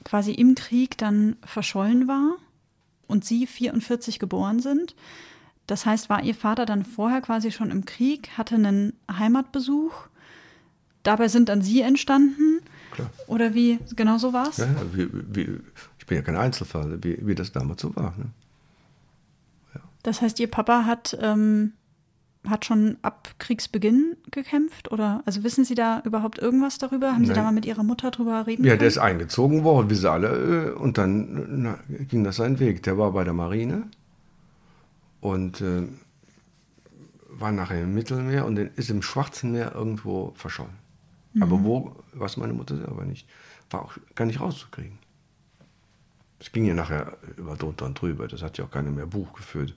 quasi 0.05 0.31
im 0.31 0.55
Krieg 0.55 0.97
dann 0.97 1.35
verschollen 1.43 2.07
war 2.07 2.37
und 3.07 3.25
Sie 3.25 3.47
44 3.47 4.19
geboren 4.19 4.61
sind? 4.61 4.95
Das 5.65 5.85
heißt, 5.85 6.09
war 6.09 6.23
Ihr 6.23 6.35
Vater 6.35 6.65
dann 6.65 6.85
vorher 6.85 7.19
quasi 7.19 7.51
schon 7.51 7.71
im 7.71 7.83
Krieg, 7.83 8.37
hatte 8.37 8.55
einen 8.55 8.93
Heimatbesuch? 9.11 10.06
Dabei 11.07 11.29
sind 11.29 11.47
dann 11.47 11.61
Sie 11.61 11.79
entstanden? 11.79 12.59
Klar. 12.91 13.09
Oder 13.27 13.53
wie, 13.53 13.79
genau 13.95 14.17
so 14.17 14.33
war 14.33 14.49
es? 14.49 14.57
Ja, 14.57 14.67
wie, 14.91 15.07
wie, 15.13 15.57
ich 15.97 16.05
bin 16.05 16.17
ja 16.17 16.21
kein 16.21 16.35
Einzelfall, 16.35 17.01
wie, 17.01 17.25
wie 17.25 17.33
das 17.33 17.53
damals 17.53 17.81
so 17.81 17.95
war. 17.95 18.13
Ne? 18.17 18.25
Das 20.03 20.21
heißt, 20.21 20.37
Ihr 20.41 20.51
Papa 20.51 20.83
hat, 20.83 21.17
ähm, 21.21 21.71
hat 22.45 22.65
schon 22.65 22.97
ab 23.03 23.29
Kriegsbeginn 23.39 24.17
gekämpft? 24.31 24.91
Oder 24.91 25.23
also 25.25 25.45
wissen 25.45 25.63
Sie 25.63 25.75
da 25.75 26.01
überhaupt 26.03 26.39
irgendwas 26.39 26.77
darüber? 26.77 27.13
Haben 27.13 27.23
Sie 27.23 27.29
da 27.29 27.35
Nein. 27.37 27.45
mal 27.45 27.51
mit 27.53 27.65
Ihrer 27.65 27.83
Mutter 27.83 28.11
drüber 28.11 28.45
reden 28.45 28.65
Ja, 28.65 28.71
können? 28.71 28.79
der 28.79 28.87
ist 28.89 28.97
eingezogen 28.97 29.63
worden, 29.63 29.89
wie 29.89 29.95
sie 29.95 30.11
alle, 30.11 30.27
äh, 30.27 30.71
und 30.71 30.97
dann 30.97 31.61
na, 31.61 31.79
ging 31.87 32.25
das 32.25 32.35
seinen 32.35 32.59
Weg. 32.59 32.83
Der 32.83 32.97
war 32.97 33.13
bei 33.13 33.23
der 33.23 33.31
Marine 33.33 33.83
und 35.21 35.61
äh, 35.61 35.87
war 37.29 37.53
nachher 37.53 37.83
im 37.83 37.93
Mittelmeer 37.93 38.45
und 38.45 38.57
ist 38.57 38.89
im 38.89 39.01
Schwarzen 39.01 39.53
Meer 39.53 39.73
irgendwo 39.73 40.33
verschollen. 40.35 40.85
Aber 41.41 41.63
wo, 41.63 41.95
weiß 42.13 42.37
meine 42.37 42.53
Mutter 42.53 42.75
selber 42.77 43.05
nicht, 43.05 43.27
war 43.69 43.83
auch 43.83 43.93
gar 44.15 44.25
nicht 44.25 44.39
rauszukriegen. 44.39 44.97
Es 46.39 46.51
ging 46.51 46.65
ja 46.65 46.73
nachher 46.73 47.17
über 47.37 47.55
drunter 47.55 47.85
und 47.85 47.99
drüber, 47.99 48.27
das 48.27 48.41
hat 48.43 48.57
ja 48.57 48.65
auch 48.65 48.71
keiner 48.71 48.91
mehr 48.91 49.07
Buch 49.07 49.33
geführt, 49.33 49.75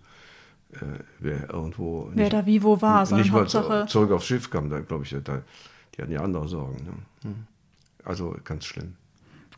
äh, 0.73 0.79
wer 1.18 1.51
irgendwo 1.51 2.11
Wer 2.14 2.25
nicht, 2.25 2.33
da 2.33 2.46
wie 2.46 2.62
wo 2.62 2.81
war, 2.83 3.07
sondern 3.07 3.25
nicht 3.27 3.33
Hauptsache. 3.35 3.87
zu- 3.87 3.92
zurück 3.92 4.11
aufs 4.12 4.27
Schiff 4.27 4.51
kam, 4.51 4.68
da 4.68 4.81
glaube 4.81 5.05
ich, 5.05 5.11
da, 5.25 5.42
die 5.96 6.03
hatten 6.03 6.12
ja 6.12 6.23
andere 6.23 6.46
Sorgen. 6.49 6.85
Ne? 6.85 6.92
Hm. 7.31 7.46
Also 8.05 8.37
ganz 8.44 8.64
schlimm. 8.66 8.96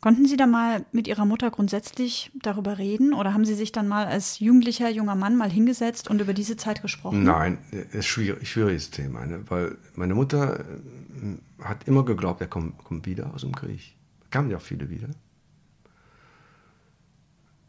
Konnten 0.02 0.26
Sie 0.26 0.36
da 0.36 0.48
mal 0.48 0.84
mit 0.90 1.06
Ihrer 1.06 1.24
Mutter 1.24 1.52
grundsätzlich 1.52 2.32
darüber 2.42 2.76
reden? 2.76 3.14
Oder 3.14 3.34
haben 3.34 3.44
Sie 3.44 3.54
sich 3.54 3.70
dann 3.70 3.86
mal 3.86 4.06
als 4.06 4.40
jugendlicher 4.40 4.90
junger 4.90 5.14
Mann 5.14 5.36
mal 5.36 5.48
hingesetzt 5.48 6.10
und 6.10 6.20
über 6.20 6.34
diese 6.34 6.56
Zeit 6.56 6.82
gesprochen? 6.82 7.22
Nein, 7.22 7.58
ist 7.92 8.06
schwierig, 8.06 8.48
schwieriges 8.48 8.90
Thema, 8.90 9.24
ne? 9.24 9.44
weil 9.48 9.78
meine 9.94 10.16
Mutter 10.16 10.58
äh, 10.58 11.62
hat 11.62 11.86
immer 11.86 12.04
geglaubt, 12.04 12.40
er 12.40 12.48
kommt, 12.48 12.82
kommt 12.82 13.06
wieder 13.06 13.32
aus 13.32 13.42
dem 13.42 13.54
Krieg. 13.54 13.94
Kamen 14.30 14.50
ja 14.50 14.56
auch 14.56 14.62
viele 14.62 14.90
wieder. 14.90 15.08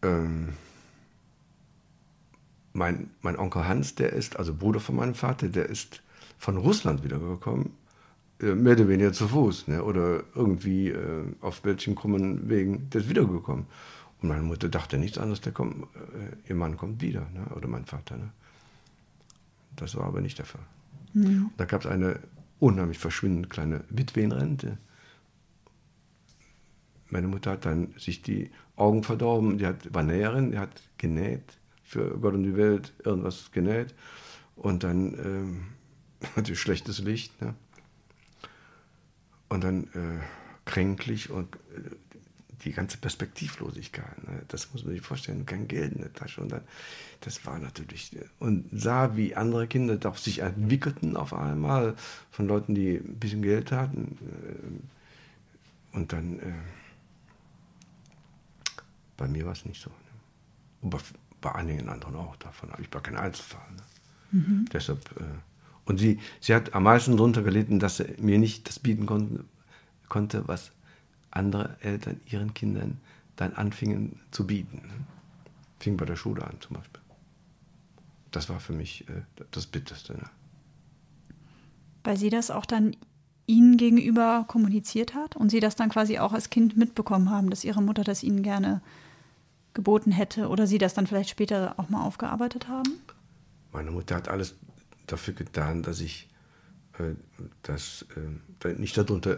Ähm, 0.02 0.54
mein, 2.74 3.12
mein 3.22 3.38
Onkel 3.38 3.67
Hans, 3.67 3.93
der 3.93 4.12
ist, 4.12 4.38
also 4.38 4.56
Bruder 4.56 4.80
von 4.80 4.96
meinem 4.96 5.13
Vater, 5.13 5.50
der 5.50 5.69
ist 5.69 6.02
von 6.39 6.58
Russland 6.58 7.04
wiedergekommen, 7.04 7.74
mehr 8.39 8.74
oder 8.74 8.88
weniger 8.88 9.13
zu 9.13 9.28
Fuß, 9.28 9.67
ne? 9.67 9.84
oder 9.84 10.24
irgendwie 10.36 10.89
äh, 10.89 11.26
auf 11.41 11.63
welchen 11.63 11.96
krummen 11.96 12.50
Wegen, 12.50 12.89
der 12.89 13.02
ist 13.02 13.10
wiedergekommen. 13.10 13.65
Und 14.22 14.30
meine 14.30 14.43
Mutter 14.43 14.69
dachte 14.69 14.98
nichts 14.98 15.17
anderes, 15.17 15.41
der 15.41 15.52
kommt, 15.52 15.84
äh, 15.96 16.50
ihr 16.50 16.56
Mann 16.56 16.78
kommt 16.78 17.02
wieder, 17.02 17.28
ne? 17.34 17.46
oder 17.56 17.67
mein 17.67 17.86
Vater. 17.86 18.17
Ne? 18.17 18.32
Das 19.76 19.96
war 19.96 20.06
aber 20.06 20.22
nicht 20.22 20.38
der 20.38 20.46
Fall. 20.46 20.65
Da 21.58 21.65
gab 21.65 21.82
es 21.82 21.88
eine 21.88 22.19
unheimlich 22.60 22.98
verschwindend 22.98 23.50
kleine 23.50 23.84
Witwenrente. 23.89 24.78
Meine 27.10 27.28
Mutter 27.28 27.52
hat 27.52 27.65
dann 27.65 27.93
sich 27.98 28.24
die 28.24 28.50
Augen 28.76 29.04
verdorben, 29.04 29.60
die 29.60 29.67
hat, 29.67 29.93
war 29.93 30.02
Näherin, 30.02 30.52
die 30.52 30.58
hat 30.58 30.82
genäht, 30.98 31.43
für 31.84 32.17
Gott 32.17 32.34
und 32.34 32.43
die 32.43 32.56
Welt 32.56 32.93
irgendwas 33.04 33.52
genäht. 33.52 33.93
Und 34.56 34.84
dann 34.84 35.13
ähm, 35.13 35.65
hatte 36.36 36.56
schlechtes 36.56 37.00
Licht. 37.00 37.39
Ne? 37.41 37.54
Und 39.54 39.63
dann 39.63 39.84
äh, 39.94 40.20
kränklich 40.66 41.30
und 41.30 41.56
äh, 41.56 41.92
die 42.63 42.72
ganze 42.72 42.98
Perspektivlosigkeit. 42.98 44.24
Ne? 44.28 44.42
Das 44.48 44.72
muss 44.74 44.84
man 44.84 44.94
sich 44.94 45.02
vorstellen. 45.04 45.46
Kein 45.46 45.68
Geld 45.68 45.94
in 45.94 46.00
der 46.02 46.13
Tasche. 46.13 46.42
Und 46.42 46.52
dann, 46.52 46.62
das 47.22 47.46
war 47.46 47.60
natürlich. 47.60 48.18
Und 48.39 48.68
sah, 48.72 49.16
wie 49.16 49.36
andere 49.36 49.68
Kinder 49.68 49.98
doch 49.98 50.18
sich 50.18 50.39
entwickelten 50.39 51.16
auf 51.18 51.34
einmal 51.34 51.96
von 52.32 52.48
Leuten, 52.48 52.74
die 52.74 52.96
ein 52.96 53.20
bisschen 53.20 53.42
Geld 53.44 53.72
hatten. 53.72 54.18
äh, 55.94 55.98
Und 55.98 56.13
dann. 56.13 56.39
Äh, 56.39 56.54
bei 59.18 59.28
mir 59.28 59.46
war 59.46 59.52
es 59.54 59.66
nicht 59.66 59.82
so. 59.82 59.89
Ne? 59.92 59.96
Und 60.82 60.89
bei, 60.89 60.98
bei 61.42 61.54
einigen 61.54 61.89
anderen 61.89 62.16
auch 62.16 62.36
davon. 62.38 62.72
Aber 62.72 62.82
ich 62.82 62.92
war 62.92 63.04
kein 63.04 63.18
Einzelfall. 63.18 63.68
Ne? 63.76 63.84
Deshalb. 64.74 65.00
Äh, 65.20 65.26
und 65.86 66.00
sie, 66.00 66.19
sie 66.39 66.56
hat 66.56 66.74
am 66.74 66.84
meisten 66.84 67.17
darunter 67.17 67.41
gelitten, 67.41 67.80
dass 67.80 67.98
sie 67.98 68.15
mir 68.19 68.39
nicht 68.39 68.67
das 68.67 68.80
bieten 68.80 69.06
konnte, 69.06 69.43
konnte 70.08 70.48
was 70.48 70.72
andere 71.32 71.76
Eltern 71.82 72.22
ihren 72.26 72.54
Kindern 72.54 73.00
dann 73.36 73.54
anfingen 73.54 74.19
zu 74.32 74.46
bieten. 74.46 75.06
Fing 75.80 75.98
bei 75.98 76.06
der 76.06 76.15
Schule 76.15 76.46
an 76.46 76.58
zum 76.62 76.78
Beispiel. 76.78 77.02
Das 78.32 78.50
war 78.50 78.60
für 78.60 78.74
mich 78.74 79.08
äh, 79.10 79.22
das 79.52 79.67
Bitterste. 79.67 80.13
Ne? 80.13 80.30
Weil 82.04 82.17
sie 82.17 82.30
das 82.30 82.52
auch 82.52 82.65
dann 82.65 82.96
Ihnen 83.46 83.76
gegenüber 83.76 84.46
kommuniziert 84.48 85.13
hat 85.15 85.36
und 85.36 85.50
Sie 85.50 85.60
das 85.60 85.76
dann 85.76 85.89
quasi 85.89 86.17
auch 86.19 86.32
als 86.32 86.50
Kind 86.50 86.78
mitbekommen 86.78 87.30
haben, 87.30 87.50
dass 87.50 87.65
Ihre 87.65 87.82
Mutter 87.82 88.04
das 88.04 88.24
Ihnen 88.24 88.41
gerne 88.41 88.82
geboten 89.74 90.12
hätte 90.12 90.48
oder 90.48 90.65
Sie 90.65 90.78
das 90.78 90.93
dann 90.93 91.08
vielleicht 91.08 91.30
später 91.30 91.76
auch 91.78 91.89
mal 91.89 92.04
aufgearbeitet 92.04 92.69
haben? 92.69 92.89
Meine 93.74 93.91
Mutter 93.91 94.15
hat 94.15 94.30
alles 94.30 94.56
dafür 95.08 95.34
getan, 95.34 95.84
dass 95.84 96.00
ich 96.00 96.30
äh, 97.00 97.16
das, 97.63 98.06
äh, 98.63 98.74
nicht 98.74 98.98
darunter 98.98 99.38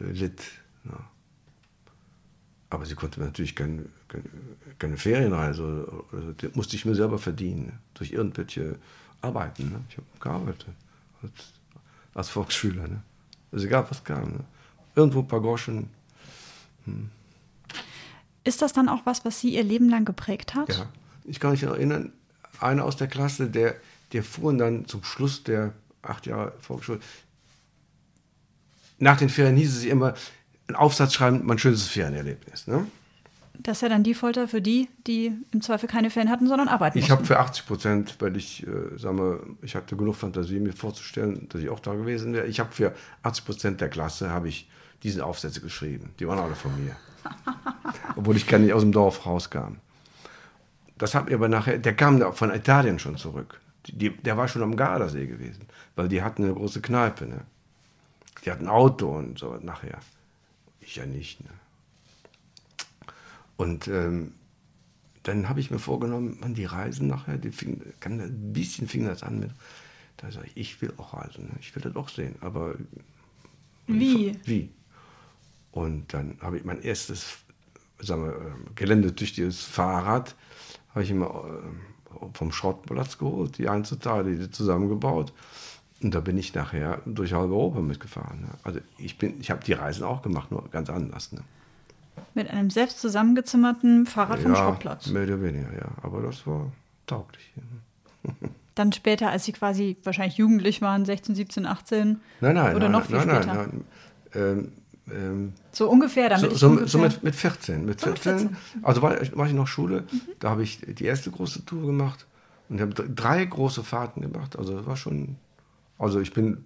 äh, 0.00 0.04
litt. 0.04 0.42
Ja. 0.84 0.98
Aber 2.70 2.86
sie 2.86 2.94
konnte 2.94 3.20
mir 3.20 3.26
natürlich 3.26 3.54
keine, 3.54 3.86
keine, 4.08 4.24
keine 4.78 4.96
Ferienreise, 4.96 5.62
oder, 5.62 6.32
das 6.36 6.54
musste 6.54 6.76
ich 6.76 6.84
mir 6.84 6.94
selber 6.94 7.18
verdienen, 7.18 7.66
ne? 7.66 7.78
durch 7.94 8.12
irgendwelche 8.12 8.78
Arbeiten. 9.20 9.70
Ne? 9.70 9.84
Ich 9.88 9.96
habe 9.96 10.06
gearbeitet 10.18 10.66
als, 11.22 11.32
als 12.14 12.28
Volksschüler. 12.30 12.88
Ne? 12.88 13.02
Also 13.52 13.66
egal, 13.66 13.86
was 13.88 14.02
kam. 14.02 14.32
Ne? 14.32 14.44
Irgendwo 14.96 15.20
ein 15.20 15.28
paar 15.28 15.40
Groschen. 15.40 15.90
Ist 18.44 18.62
das 18.62 18.72
dann 18.72 18.88
auch 18.88 19.06
was, 19.06 19.24
was 19.24 19.40
Sie 19.40 19.54
Ihr 19.54 19.64
Leben 19.64 19.88
lang 19.88 20.04
geprägt 20.04 20.54
hat? 20.54 20.68
Ja. 20.68 20.88
Ich 21.24 21.40
kann 21.40 21.52
mich 21.52 21.62
erinnern, 21.62 22.12
einer 22.60 22.84
aus 22.84 22.96
der 22.96 23.08
Klasse, 23.08 23.48
der, 23.48 23.76
der 24.14 24.22
fuhren 24.22 24.58
dann 24.58 24.86
zum 24.86 25.02
Schluss 25.04 25.42
der 25.42 25.74
acht 26.00 26.26
Jahre 26.26 26.52
Volksschule. 26.60 27.00
Nach 28.98 29.18
den 29.18 29.28
Ferien 29.28 29.56
hieß 29.56 29.76
es 29.76 29.84
immer, 29.84 30.14
einen 30.68 30.76
Aufsatz 30.76 31.14
schreiben, 31.14 31.42
mein 31.44 31.58
schönstes 31.58 31.88
Ferienerlebnis. 31.88 32.68
Ne? 32.68 32.86
Das 33.58 33.78
ist 33.78 33.82
ja 33.82 33.88
dann 33.88 34.04
die 34.04 34.14
Folter 34.14 34.46
für 34.48 34.62
die, 34.62 34.88
die 35.06 35.32
im 35.50 35.60
Zweifel 35.60 35.88
keine 35.88 36.10
Ferien 36.10 36.30
hatten, 36.30 36.46
sondern 36.46 36.68
arbeiten 36.68 36.96
Ich 36.98 37.10
habe 37.10 37.24
für 37.24 37.38
80 37.38 37.66
Prozent, 37.66 38.16
weil 38.20 38.36
ich 38.36 38.64
äh, 38.66 38.96
sag 38.96 39.14
mal, 39.14 39.40
ich 39.62 39.74
hatte 39.74 39.96
genug 39.96 40.14
Fantasie, 40.14 40.60
mir 40.60 40.72
vorzustellen, 40.72 41.48
dass 41.48 41.60
ich 41.60 41.68
auch 41.68 41.80
da 41.80 41.94
gewesen 41.94 42.32
wäre. 42.32 42.46
Ich 42.46 42.60
habe 42.60 42.72
für 42.72 42.94
80 43.22 43.44
Prozent 43.44 43.80
der 43.80 43.88
Klasse 43.88 44.30
habe 44.30 44.48
ich 44.48 44.70
diese 45.02 45.24
Aufsätze 45.24 45.60
geschrieben. 45.60 46.10
Die 46.20 46.26
waren 46.26 46.38
alle 46.38 46.54
von 46.54 46.72
mir. 46.82 46.96
Obwohl 48.16 48.36
ich 48.36 48.46
gar 48.46 48.58
nicht 48.58 48.72
aus 48.72 48.82
dem 48.82 48.92
Dorf 48.92 49.26
rauskam. 49.26 49.76
Das 50.98 51.14
hat 51.14 51.28
mir 51.28 51.34
aber 51.34 51.48
nachher, 51.48 51.78
der 51.78 51.94
kam 51.94 52.32
von 52.32 52.54
Italien 52.54 52.98
schon 52.98 53.16
zurück. 53.16 53.60
Die, 53.86 54.10
der 54.10 54.36
war 54.36 54.48
schon 54.48 54.62
am 54.62 54.76
Gardasee 54.76 55.26
gewesen, 55.26 55.66
weil 55.94 56.08
die 56.08 56.22
hatten 56.22 56.44
eine 56.44 56.54
große 56.54 56.80
Kneipe. 56.80 57.26
Ne? 57.26 57.42
Die 58.44 58.50
hatten 58.50 58.64
ein 58.64 58.70
Auto 58.70 59.16
und 59.16 59.38
so 59.38 59.56
nachher. 59.56 59.98
Ich 60.80 60.96
ja 60.96 61.06
nicht. 61.06 61.42
Ne? 61.42 61.50
Und 63.56 63.88
ähm, 63.88 64.34
dann 65.22 65.48
habe 65.48 65.60
ich 65.60 65.70
mir 65.70 65.78
vorgenommen, 65.78 66.38
man, 66.40 66.54
die 66.54 66.64
Reisen 66.64 67.06
nachher, 67.06 67.38
die 67.38 67.50
fing, 67.52 67.80
kann, 68.00 68.20
ein 68.20 68.52
bisschen 68.52 68.88
fing 68.88 69.04
das 69.04 69.22
an 69.22 69.40
mit, 69.40 69.50
da 70.18 70.30
sage 70.30 70.48
ich, 70.48 70.56
ich 70.56 70.82
will 70.82 70.92
auch 70.96 71.14
reisen, 71.14 71.46
ne? 71.46 71.54
ich 71.60 71.74
will 71.74 71.82
das 71.82 71.96
auch 71.96 72.08
sehen, 72.08 72.36
aber 72.40 72.74
Wie? 73.86 74.38
wie? 74.44 74.70
Und 75.72 76.12
dann 76.12 76.38
habe 76.40 76.58
ich 76.58 76.64
mein 76.64 76.82
erstes 76.82 77.38
sagen 77.98 78.24
wir, 78.24 78.36
ähm, 78.36 78.64
geländetüchtiges 78.74 79.62
Fahrrad, 79.62 80.34
habe 80.90 81.04
ich 81.04 81.10
immer 81.10 81.26
äh, 81.26 81.93
vom 82.32 82.52
Schrottplatz 82.52 83.18
geholt, 83.18 83.58
die 83.58 83.68
Einzelteile, 83.68 84.36
die 84.36 84.50
zusammengebaut. 84.50 85.32
Und 86.02 86.14
da 86.14 86.20
bin 86.20 86.36
ich 86.36 86.54
nachher 86.54 87.00
durch 87.06 87.32
halb 87.32 87.50
Europa 87.50 87.80
mitgefahren. 87.80 88.42
Ne? 88.42 88.48
Also 88.62 88.80
ich, 88.98 89.16
bin, 89.18 89.40
ich 89.40 89.50
habe 89.50 89.64
die 89.64 89.72
Reisen 89.72 90.04
auch 90.04 90.22
gemacht, 90.22 90.50
nur 90.50 90.68
ganz 90.70 90.90
anders. 90.90 91.32
Ne? 91.32 91.40
Mit 92.34 92.50
einem 92.50 92.70
selbst 92.70 93.00
zusammengezimmerten 93.00 94.06
Fahrrad 94.06 94.40
vom 94.40 94.52
ja, 94.52 94.58
Schrottplatz. 94.58 95.06
mehr 95.08 95.24
oder 95.24 95.42
weniger, 95.42 95.72
ja. 95.72 95.88
Aber 96.02 96.20
das 96.22 96.46
war 96.46 96.70
tauglich. 97.06 97.52
Dann 98.74 98.92
später, 98.92 99.30
als 99.30 99.44
Sie 99.44 99.52
quasi 99.52 99.96
wahrscheinlich 100.02 100.36
jugendlich 100.36 100.82
waren, 100.82 101.04
16, 101.04 101.34
17, 101.36 101.66
18? 101.66 102.20
Nein, 102.40 102.54
nein, 102.54 102.74
Oder 102.74 102.88
nein, 102.88 102.92
noch 102.92 103.06
viel 103.06 103.16
nein, 103.16 103.28
später? 103.28 103.54
nein, 103.54 103.84
nein. 104.34 104.52
Ähm, 104.58 104.72
ähm, 105.10 105.52
So 105.72 105.88
ungefähr, 105.90 106.28
damit 106.28 106.46
so, 106.46 106.50
ich 106.54 106.58
so, 106.58 106.68
ungefähr... 106.68 106.88
so 106.88 106.98
mit, 106.98 107.22
mit 107.22 107.34
14. 107.34 107.84
Mit 107.84 108.00
So 108.00 108.10
mit 108.10 108.18
14, 108.18 108.48
14. 108.50 108.56
Also 108.82 109.02
war, 109.02 109.20
ich- 109.20 109.36
war 109.36 109.46
ich 109.46 109.52
noch 109.52 109.66
Schule, 109.66 110.04
da 110.40 110.50
habe 110.50 110.62
ich 110.62 110.80
die 110.80 111.04
erste 111.04 111.30
große 111.30 111.64
Tour 111.66 111.86
gemacht 111.86 112.26
und 112.68 112.80
habe 112.80 112.94
drei 112.94 113.44
große 113.44 113.84
Fahrten 113.84 114.20
gemacht. 114.22 114.56
Also 114.58 114.76
das 114.76 114.86
war 114.86 114.96
schon. 114.96 115.36
Also 115.98 116.20
ich 116.20 116.32
bin 116.32 116.58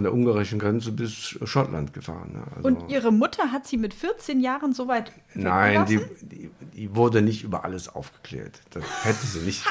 von 0.00 0.04
der 0.04 0.14
ungarischen 0.14 0.58
Grenze 0.58 0.92
bis 0.92 1.38
Schottland 1.44 1.92
gefahren. 1.92 2.32
Ne? 2.32 2.42
Also, 2.56 2.68
Und 2.68 2.90
Ihre 2.90 3.12
Mutter 3.12 3.52
hat 3.52 3.66
Sie 3.66 3.76
mit 3.76 3.92
14 3.92 4.40
Jahren 4.40 4.72
so 4.72 4.88
weit 4.88 5.12
Nein, 5.34 5.84
die, 5.84 6.00
die, 6.22 6.50
die 6.74 6.96
wurde 6.96 7.20
nicht 7.20 7.44
über 7.44 7.66
alles 7.66 7.90
aufgeklärt. 7.90 8.62
Das 8.70 8.82
hätte 9.04 9.26
sie 9.26 9.40
nicht. 9.40 9.62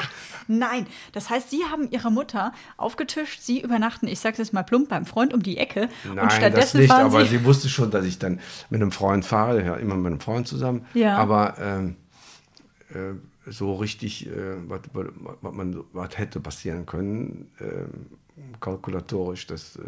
Nein, 0.46 0.86
das 1.10 1.30
heißt, 1.30 1.50
Sie 1.50 1.64
haben 1.68 1.90
Ihre 1.90 2.12
Mutter 2.12 2.52
aufgetischt, 2.76 3.40
Sie 3.42 3.60
übernachten, 3.60 4.06
ich 4.06 4.20
sag's 4.20 4.38
jetzt 4.38 4.52
mal 4.52 4.62
plump, 4.62 4.88
beim 4.88 5.04
Freund 5.04 5.34
um 5.34 5.42
die 5.42 5.58
Ecke 5.58 5.88
und 6.04 6.14
Nein, 6.14 6.26
das 6.26 6.36
stattdessen 6.36 6.78
nicht, 6.78 6.90
fahren 6.90 7.06
aber 7.06 7.24
Sie... 7.24 7.38
sie 7.38 7.44
wusste 7.44 7.68
schon, 7.68 7.90
dass 7.90 8.04
ich 8.04 8.20
dann 8.20 8.38
mit 8.68 8.80
einem 8.80 8.92
Freund 8.92 9.24
fahre, 9.24 9.64
ja, 9.64 9.74
immer 9.74 9.96
mit 9.96 10.06
einem 10.06 10.20
Freund 10.20 10.46
zusammen. 10.46 10.86
Ja. 10.94 11.16
Aber 11.16 11.56
ähm, 11.58 11.96
äh, 12.90 13.50
so 13.50 13.74
richtig, 13.74 14.28
äh, 14.28 14.56
was, 14.68 14.82
man 15.52 15.82
was 15.92 16.16
hätte 16.16 16.38
passieren 16.38 16.86
können, 16.86 17.50
ähm, 17.58 18.06
kalkulatorisch, 18.60 19.46
das 19.46 19.76
äh, 19.76 19.80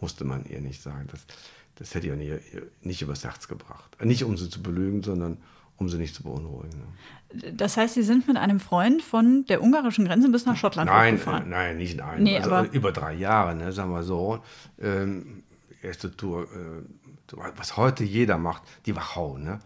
musste 0.00 0.24
man 0.24 0.44
ihr 0.46 0.60
nicht 0.60 0.82
sagen. 0.82 1.06
Das, 1.10 1.20
das 1.76 1.94
hätte 1.94 2.08
ich 2.08 2.12
ihr 2.12 2.40
ihr 2.52 2.62
nicht 2.82 3.02
übers 3.02 3.24
Herz 3.24 3.48
gebracht. 3.48 3.96
Äh, 4.00 4.06
Nicht 4.06 4.24
um 4.24 4.36
sie 4.36 4.48
zu 4.50 4.62
belügen, 4.62 5.02
sondern 5.02 5.38
um 5.76 5.88
sie 5.88 5.96
nicht 5.98 6.14
zu 6.14 6.22
beunruhigen. 6.22 6.78
Ne? 7.32 7.52
Das 7.54 7.76
heißt, 7.78 7.94
Sie 7.94 8.02
sind 8.02 8.28
mit 8.28 8.36
einem 8.36 8.60
Freund 8.60 9.02
von 9.02 9.46
der 9.46 9.62
ungarischen 9.62 10.04
Grenze 10.04 10.28
bis 10.28 10.44
nach 10.44 10.56
Schottland 10.56 10.90
Nein, 10.90 11.14
äh, 11.14 11.18
hochgefahren. 11.18 11.48
nein, 11.48 11.76
nicht 11.78 11.96
nein. 11.96 12.22
Nee, 12.22 12.36
also 12.38 12.50
aber- 12.50 12.72
über 12.72 12.92
drei 12.92 13.14
Jahre, 13.14 13.54
ne, 13.54 13.72
sagen 13.72 13.90
wir 13.92 14.02
so. 14.02 14.42
Ähm, 14.78 15.42
erste 15.82 16.14
Tour, 16.14 16.42
äh, 16.52 17.36
was 17.56 17.76
heute 17.78 18.04
jeder 18.04 18.36
macht, 18.36 18.62
die 18.86 18.94
Wachau, 18.96 19.38
ne? 19.38 19.60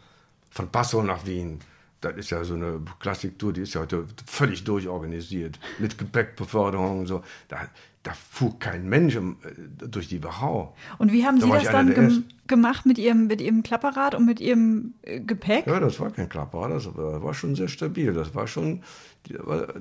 Von 0.50 0.68
Passau 0.70 1.02
nach 1.02 1.26
Wien. 1.26 1.58
Das 2.00 2.14
ist 2.16 2.30
ja 2.30 2.44
so 2.44 2.54
eine 2.54 2.80
Klassiktour, 3.00 3.52
die 3.54 3.62
ist 3.62 3.74
ja 3.74 3.80
heute 3.80 4.06
völlig 4.26 4.62
durchorganisiert. 4.62 5.58
Mit 5.78 5.96
Gepäckbeförderung 5.98 7.00
und 7.00 7.06
so. 7.06 7.24
Da, 7.48 7.66
da 8.04 8.12
fuhr 8.12 8.58
kein 8.58 8.88
Mensch 8.88 9.16
ähm, 9.16 9.36
äh, 9.42 9.88
durch 9.88 10.08
die 10.08 10.22
Wachau. 10.22 10.76
Und 10.98 11.10
wie 11.10 11.26
haben 11.26 11.40
Da 11.40 11.46
Sie 11.46 11.52
das 11.52 11.64
dann 11.64 11.92
gem 11.92 12.24
gemacht 12.46 12.86
mit 12.86 12.98
Ihrem, 12.98 13.26
mit 13.26 13.40
Ihrem 13.40 13.62
Klapperrad 13.62 14.14
und 14.14 14.26
mit 14.26 14.40
Ihrem 14.40 14.94
äh, 15.02 15.20
Gepäck? 15.20 15.66
Ja, 15.66 15.80
das 15.80 15.98
war 15.98 16.10
kein 16.10 16.28
Klapper, 16.28 16.68
das 16.68 16.94
war, 16.94 17.22
war 17.22 17.34
schon 17.34 17.56
sehr 17.56 17.68
stabil. 17.68 18.12
Das 18.12 18.34
war 18.34 18.46
schon, 18.46 18.82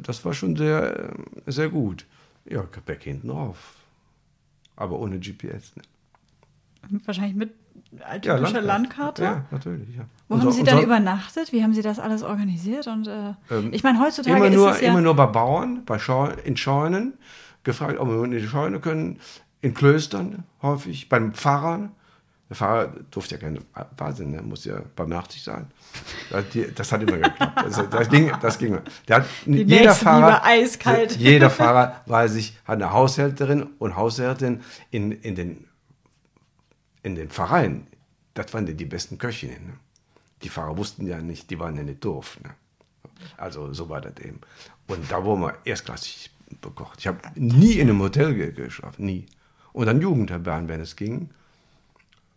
das 0.01 0.23
war 0.25 0.33
schon 0.33 0.55
sehr, 0.55 1.11
äh, 1.45 1.51
sehr 1.51 1.69
gut. 1.69 2.05
Ja, 2.45 2.63
Gepäck 2.71 3.03
hinten 3.03 3.27
drauf. 3.27 3.75
Aber 4.77 4.99
ohne 4.99 5.19
GPS. 5.19 5.75
Ne? 5.75 7.01
Wahrscheinlich 7.05 7.35
mit 7.35 7.53
alttypischer 7.99 8.61
Landkarte. 8.61 9.23
Ja, 9.23 9.45
natürlich. 9.51 9.95
Ja. 9.95 10.05
Wo 10.27 10.35
Und 10.35 10.41
haben 10.41 10.51
Sie 10.51 10.63
dann 10.63 10.77
so- 10.77 10.83
übernachtet? 10.83 11.51
Wie 11.51 11.61
haben 11.61 11.73
Sie 11.73 11.81
das 11.81 11.99
alles 11.99 12.23
organisiert? 12.23 12.87
Und 12.87 13.07
äh, 13.07 13.33
ich 13.71 13.83
meine, 13.83 13.99
heutzutage 13.99 14.37
immer 14.37 14.47
ist 14.47 14.55
nur, 14.55 14.71
es 14.71 14.81
ja... 14.81 14.89
immer 14.89 15.01
nur 15.01 15.15
bei 15.15 15.25
Bauern, 15.25 15.83
bei 15.85 15.99
Scheu 15.99 16.31
in 16.43 16.57
Scheunen, 16.57 17.13
gefragt, 17.63 17.99
ob 17.99 18.09
wir 18.09 18.23
in 18.23 18.31
die 18.31 18.45
Scheune 18.45 18.79
können, 18.79 19.19
in 19.61 19.73
Klöstern 19.73 20.43
häufig, 20.61 21.09
beim 21.09 21.33
Pfarrer. 21.33 21.91
Der 22.49 22.57
Pfarrer 22.57 22.93
durfte 23.09 23.35
ja 23.35 23.41
keine 23.41 23.61
Wahnsinn, 23.97 24.31
ne? 24.31 24.41
muss 24.41 24.65
ja 24.65 24.81
barmherzig 24.95 25.41
sein. 25.41 25.71
Das, 26.29 26.49
die, 26.49 26.65
hat 26.65 27.01
immer 27.01 27.17
geklappt. 27.17 27.65
Das, 27.65 27.89
das, 27.89 28.09
ging, 28.09 28.31
das 28.41 28.57
ging. 28.57 28.79
Der 29.07 29.17
hat, 29.17 29.25
jeder 29.45 29.63
Nächstenliebe 29.63 29.93
Fahrer, 29.93 30.43
eiskalt. 30.43 31.15
jeder 31.15 31.49
Fahrer 31.49 32.01
war 32.05 32.27
sich, 32.27 32.57
hat 32.65 32.75
eine 32.75 32.91
Haushälterin 32.91 33.63
und 33.79 33.95
Haushälterin 33.95 34.61
in, 34.91 35.13
in, 35.13 35.35
den, 35.35 35.67
in 37.01 37.15
den 37.15 37.29
Pfarreien. 37.29 37.87
Das 38.33 38.53
waren 38.53 38.65
die, 38.65 38.75
die 38.75 38.85
besten 38.85 39.17
Köchinnen. 39.17 39.65
Ne? 39.65 39.73
Die 40.43 40.49
Fahrer 40.49 40.77
wussten 40.77 41.07
ja 41.07 41.21
nicht, 41.21 41.49
die 41.49 41.59
waren 41.59 41.77
ja 41.77 41.83
nicht 41.83 42.03
doof. 42.03 42.37
Ne? 42.43 42.53
Also 43.37 43.73
so 43.73 43.89
war 43.89 44.01
das 44.01 44.17
eben. 44.23 44.41
Und 44.87 45.09
da 45.09 45.23
wurden 45.23 45.41
wir 45.41 45.57
erstklassig 45.63 46.29
bekocht. 46.61 46.99
Ich 46.99 47.07
habe 47.07 47.19
nie 47.35 47.73
in 47.73 47.89
einem 47.89 48.01
Hotel 48.01 48.33
ge- 48.35 48.51
geschlafen, 48.51 49.05
nie. 49.05 49.25
Und 49.71 49.87
dann 49.87 50.01
Jugendherbergen, 50.01 50.67
wenn 50.67 50.79
es 50.81 50.95
ging, 50.95 51.29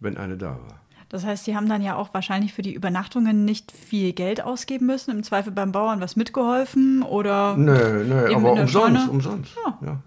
wenn 0.01 0.17
eine 0.17 0.37
da 0.37 0.51
war. 0.51 0.81
Das 1.09 1.25
heißt, 1.25 1.45
Sie 1.45 1.55
haben 1.55 1.69
dann 1.69 1.83
ja 1.83 1.95
auch 1.95 2.13
wahrscheinlich 2.15 2.53
für 2.53 2.63
die 2.63 2.75
Übernachtungen 2.75 3.45
nicht 3.45 3.71
viel 3.71 4.13
Geld 4.13 4.41
ausgeben 4.43 4.87
müssen, 4.87 5.13
im 5.13 5.23
Zweifel 5.23 5.53
beim 5.53 5.71
Bauern 5.71 6.01
was 6.01 6.17
mitgeholfen 6.17 7.03
oder... 7.03 7.57
Nö, 7.57 8.05
nö, 8.05 8.35
aber 8.35 8.53
umsonst, 8.53 8.73
Scheune? 8.73 9.11
umsonst. 9.11 9.53
Ja. 9.65 9.79
Ja. 9.87 10.03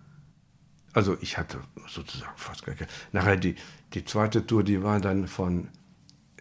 Also 0.92 1.16
ich 1.22 1.38
hatte 1.38 1.60
sozusagen 1.88 2.34
fast 2.36 2.66
gar 2.66 2.76
keine. 2.76 2.90
Nachher 3.14 3.38
die, 3.38 3.56
die 3.94 4.04
zweite 4.04 4.46
Tour, 4.46 4.64
die 4.64 4.84
war 4.84 5.00
dann 5.00 5.28
von, 5.28 5.70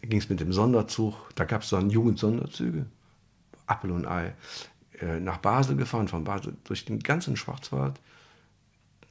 ging 0.02 0.18
es 0.18 0.28
mit 0.28 0.40
dem 0.40 0.52
Sonderzug, 0.52 1.14
da 1.36 1.44
gab 1.44 1.62
es 1.62 1.70
dann 1.70 1.90
Jugendsonderzüge, 1.90 2.86
Appel 3.66 3.92
und 3.92 4.06
Ei, 4.06 4.32
äh, 5.00 5.20
nach 5.20 5.38
Basel 5.38 5.76
gefahren, 5.76 6.08
von 6.08 6.24
Basel 6.24 6.56
durch 6.64 6.84
den 6.84 7.00
ganzen 7.00 7.36
Schwarzwald, 7.36 8.00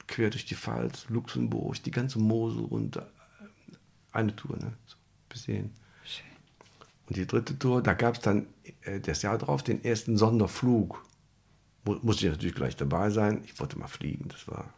quer 0.06 0.30
durch 0.30 0.46
die 0.46 0.54
Pfalz, 0.56 1.06
Luxemburg, 1.08 1.82
die 1.82 1.90
ganze 1.90 2.18
Mosel 2.18 2.64
runter. 2.64 3.10
Eine 4.12 4.34
Tour, 4.34 4.56
ne? 4.56 4.72
So, 4.86 4.96
bis 5.28 5.44
hierhin. 5.44 5.70
Und 7.08 7.16
die 7.16 7.26
dritte 7.26 7.58
Tour, 7.58 7.82
da 7.82 7.94
gab 7.94 8.16
es 8.16 8.20
dann 8.20 8.46
äh, 8.82 9.00
das 9.00 9.22
Jahr 9.22 9.38
drauf 9.38 9.62
den 9.62 9.82
ersten 9.82 10.18
Sonderflug. 10.18 11.02
Mu 11.84 11.96
musste 12.02 12.26
ich 12.26 12.32
natürlich 12.32 12.54
gleich 12.54 12.76
dabei 12.76 13.08
sein. 13.10 13.42
Ich 13.44 13.58
wollte 13.58 13.78
mal 13.78 13.88
fliegen, 13.88 14.28
das 14.28 14.46
war, 14.46 14.72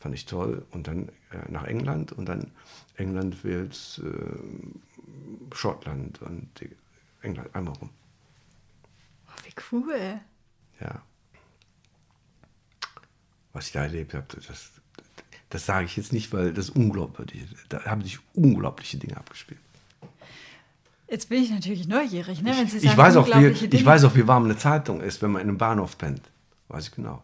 fand 0.00 0.14
ich 0.14 0.26
toll. 0.26 0.66
Und 0.72 0.88
dann 0.88 1.08
äh, 1.30 1.50
nach 1.50 1.64
England 1.64 2.10
und 2.12 2.26
dann 2.26 2.50
England, 2.96 3.44
Wales, 3.44 4.00
äh, 4.04 5.54
Schottland 5.54 6.20
und 6.22 6.48
England 7.22 7.54
einmal 7.54 7.74
rum. 7.74 7.90
Oh, 9.28 9.44
wie 9.44 9.54
cool. 9.70 10.20
Ja. 10.82 11.02
Was 13.52 13.66
ich 13.66 13.72
da 13.72 13.82
erlebt 13.82 14.14
habe, 14.14 14.26
das, 14.34 14.70
das 15.50 15.66
sage 15.66 15.84
ich 15.84 15.96
jetzt 15.96 16.12
nicht, 16.12 16.32
weil 16.32 16.52
das 16.52 16.70
ist 16.70 16.76
unglaublich. 16.76 17.44
Da 17.68 17.84
haben 17.84 18.02
sich 18.02 18.18
unglaubliche 18.34 18.96
Dinge 18.96 19.16
abgespielt. 19.16 19.60
Jetzt 21.08 21.28
bin 21.28 21.42
ich 21.42 21.50
natürlich 21.50 21.86
neugierig, 21.86 22.40
ne? 22.40 22.54
wenn 22.56 22.66
Sie 22.66 22.78
sagen, 22.78 22.92
Ich 22.92 22.96
weiß, 22.96 23.16
auch, 23.16 23.26
wie, 23.28 23.48
ich 23.48 23.84
weiß 23.84 24.04
auch, 24.04 24.14
wie 24.14 24.26
warm 24.26 24.44
eine 24.44 24.56
Zeitung 24.56 25.02
ist, 25.02 25.20
wenn 25.20 25.30
man 25.32 25.42
in 25.42 25.48
einem 25.50 25.58
Bahnhof 25.58 25.98
pennt. 25.98 26.22
Weiß 26.68 26.88
ich 26.88 26.92
genau. 26.92 27.22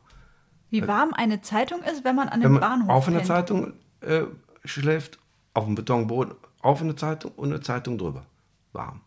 Wie 0.68 0.86
warm 0.86 1.14
eine 1.14 1.40
Zeitung 1.40 1.82
ist, 1.82 2.04
wenn 2.04 2.14
man 2.14 2.28
an 2.28 2.42
einem 2.42 2.60
Bahnhof 2.60 2.90
auf 2.90 3.08
einer. 3.08 3.24
Zeitung 3.24 3.72
äh, 4.02 4.24
schläft, 4.64 5.18
auf 5.54 5.64
dem 5.64 5.74
Betonboden, 5.74 6.34
auf 6.60 6.82
eine 6.82 6.96
Zeitung 6.96 7.32
und 7.32 7.48
eine 7.48 7.62
Zeitung 7.62 7.96
drüber. 7.96 8.26
Warm. 8.74 9.00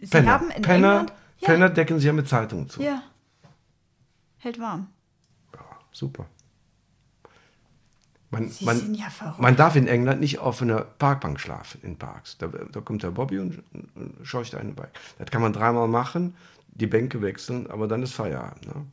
Sie 0.00 0.06
Penner, 0.06 0.30
haben 0.32 0.50
in 0.50 0.62
Penner, 0.62 0.90
England... 1.00 1.12
Ja, 1.38 1.46
Penner 1.46 1.70
decken 1.70 1.98
sich 1.98 2.06
ja 2.06 2.12
mit 2.12 2.28
Zeitungen 2.28 2.68
zu. 2.68 2.82
ja. 2.82 3.02
Hält 4.38 4.58
warm. 4.58 4.88
Ja, 5.52 5.60
super. 5.92 6.26
Man, 8.30 8.50
man, 8.60 8.94
ja 8.94 9.08
man 9.38 9.56
darf 9.56 9.76
in 9.76 9.86
England 9.88 10.20
nicht 10.20 10.38
auf 10.38 10.62
einer 10.62 10.82
Parkbank 10.82 11.40
schlafen, 11.40 11.80
in 11.82 11.96
Parks. 11.96 12.38
Da, 12.38 12.46
da 12.46 12.80
kommt 12.80 13.02
der 13.02 13.10
Bobby 13.10 13.38
und, 13.40 13.62
und 13.72 14.14
scheucht 14.22 14.54
einen 14.54 14.74
bei. 14.74 14.88
Das 15.18 15.30
kann 15.30 15.42
man 15.42 15.52
dreimal 15.52 15.88
machen, 15.88 16.34
die 16.68 16.86
Bänke 16.86 17.20
wechseln, 17.22 17.68
aber 17.68 17.88
dann 17.88 18.02
ist 18.02 18.14
Feierabend. 18.14 18.66
Ne? 18.66 18.86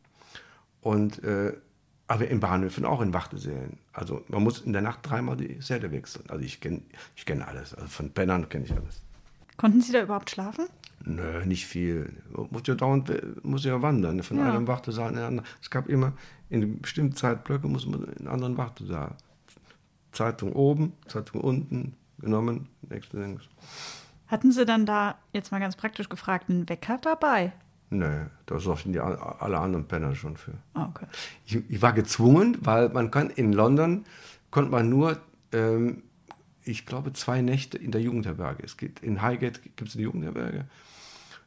Und, 0.82 1.24
äh, 1.24 1.54
aber 2.08 2.28
in 2.28 2.40
Bahnhöfen 2.40 2.84
auch 2.84 3.02
in 3.02 3.14
Wartesälen. 3.14 3.78
Also 3.94 4.24
man 4.28 4.42
muss 4.44 4.62
in 4.62 4.74
der 4.74 4.82
Nacht 4.82 5.00
dreimal 5.04 5.38
die 5.38 5.62
Säle 5.62 5.92
wechseln. 5.92 6.26
Also 6.30 6.44
ich 6.44 6.60
kenne 6.60 6.82
ich 7.16 7.26
kenn 7.26 7.42
alles. 7.42 7.74
Also 7.76 7.88
von 7.88 8.12
Pennern 8.12 8.50
kenne 8.50 8.66
ich 8.66 8.72
alles. 8.72 9.02
Konnten 9.56 9.82
Sie 9.82 9.92
da 9.94 10.02
überhaupt 10.02 10.32
schlafen? 10.32 10.68
Nö, 11.10 11.46
nicht 11.46 11.66
viel. 11.66 12.12
Muss 12.52 12.64
ja 12.66 12.76
dauernd 12.76 13.10
muss 13.44 13.64
ja 13.64 13.82
wandern, 13.82 14.22
von 14.24 14.38
Ja. 14.38 14.52
einem 14.54 14.68
Wartesaal 14.68 15.10
in 15.12 15.16
den 15.16 15.24
anderen. 15.26 15.48
Es 15.62 15.70
gab 15.70 15.88
immer 15.88 16.12
in 16.50 16.82
bestimmten 16.82 17.16
Zeitblöcke 17.16 17.68
muss 17.68 17.86
man 17.88 18.04
in 18.04 18.18
einen 18.20 18.28
anderen 18.28 18.58
Wartesaal. 18.58 19.16
Zeitung 20.12 20.52
oben, 20.54 20.94
Zeitung 21.08 21.42
unten 21.42 21.94
genommen, 22.20 22.68
nächste 22.90 23.20
links. 23.20 23.46
Hatten 24.28 24.52
Sie 24.52 24.66
dann 24.66 24.86
da, 24.86 25.16
jetzt 25.32 25.52
mal 25.52 25.60
ganz 25.60 25.78
praktisch 25.78 26.10
gefragt, 26.10 26.50
einen 26.50 26.68
Wecker 26.68 26.98
dabei? 27.02 27.54
Nö, 27.90 28.26
da 28.46 28.60
sorgten 28.60 28.92
die 28.92 29.00
alle 29.00 29.60
anderen 29.60 29.88
Penner 29.88 30.14
schon 30.14 30.36
für. 30.36 30.56
Ah, 30.74 30.88
okay. 30.90 31.06
Ich, 31.46 31.56
ich 31.70 31.82
war 31.82 31.94
gezwungen, 31.94 32.58
weil 32.62 32.90
man 32.90 33.12
kann 33.12 33.30
in 33.30 33.54
London 33.54 34.04
konnte 34.52 34.72
man 34.72 34.90
nur, 34.90 35.18
ähm, 35.54 36.04
ich 36.68 36.86
glaube, 36.86 37.14
zwei 37.14 37.42
Nächte 37.42 37.78
in 37.78 37.92
der 37.92 38.02
Jugendherberge. 38.02 38.64
Es 38.64 38.78
gibt 38.78 39.02
in 39.02 39.22
Highgate 39.22 39.62
gibt 39.62 39.90
es 39.90 39.96
eine 39.96 40.04
Jugendherberge. 40.04 40.66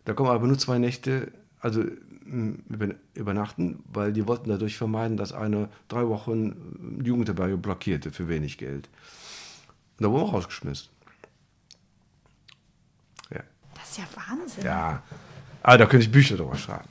Da 0.05 0.15
kommen 0.15 0.31
aber 0.31 0.47
nur 0.47 0.59
zwei 0.59 0.79
Nächte, 0.79 1.31
also 1.61 1.83
m, 2.25 2.65
über, 2.69 2.95
übernachten, 3.15 3.83
weil 3.93 4.13
die 4.13 4.27
wollten 4.27 4.49
dadurch 4.49 4.77
vermeiden, 4.77 5.17
dass 5.17 5.33
eine 5.33 5.69
drei 5.89 6.09
Wochen 6.09 7.01
äh, 7.01 7.07
Jugendherberge 7.07 7.57
blockierte 7.59 8.11
für 8.11 8.29
wenig 8.29 8.57
Geld. 8.57 8.89
Und 9.99 10.05
da 10.05 10.11
wurden 10.11 10.23
wir 10.23 10.29
auch 10.29 10.33
rausgeschmissen. 10.33 10.89
Ja. 13.31 13.43
Das 13.75 13.91
ist 13.91 13.99
ja 13.99 14.05
Wahnsinn. 14.15 14.65
ja. 14.65 15.03
Aber 15.63 15.77
da 15.77 15.85
könnte 15.85 16.07
ich 16.07 16.13
Bücher 16.13 16.39
drüber 16.39 16.57
schreiben. 16.57 16.89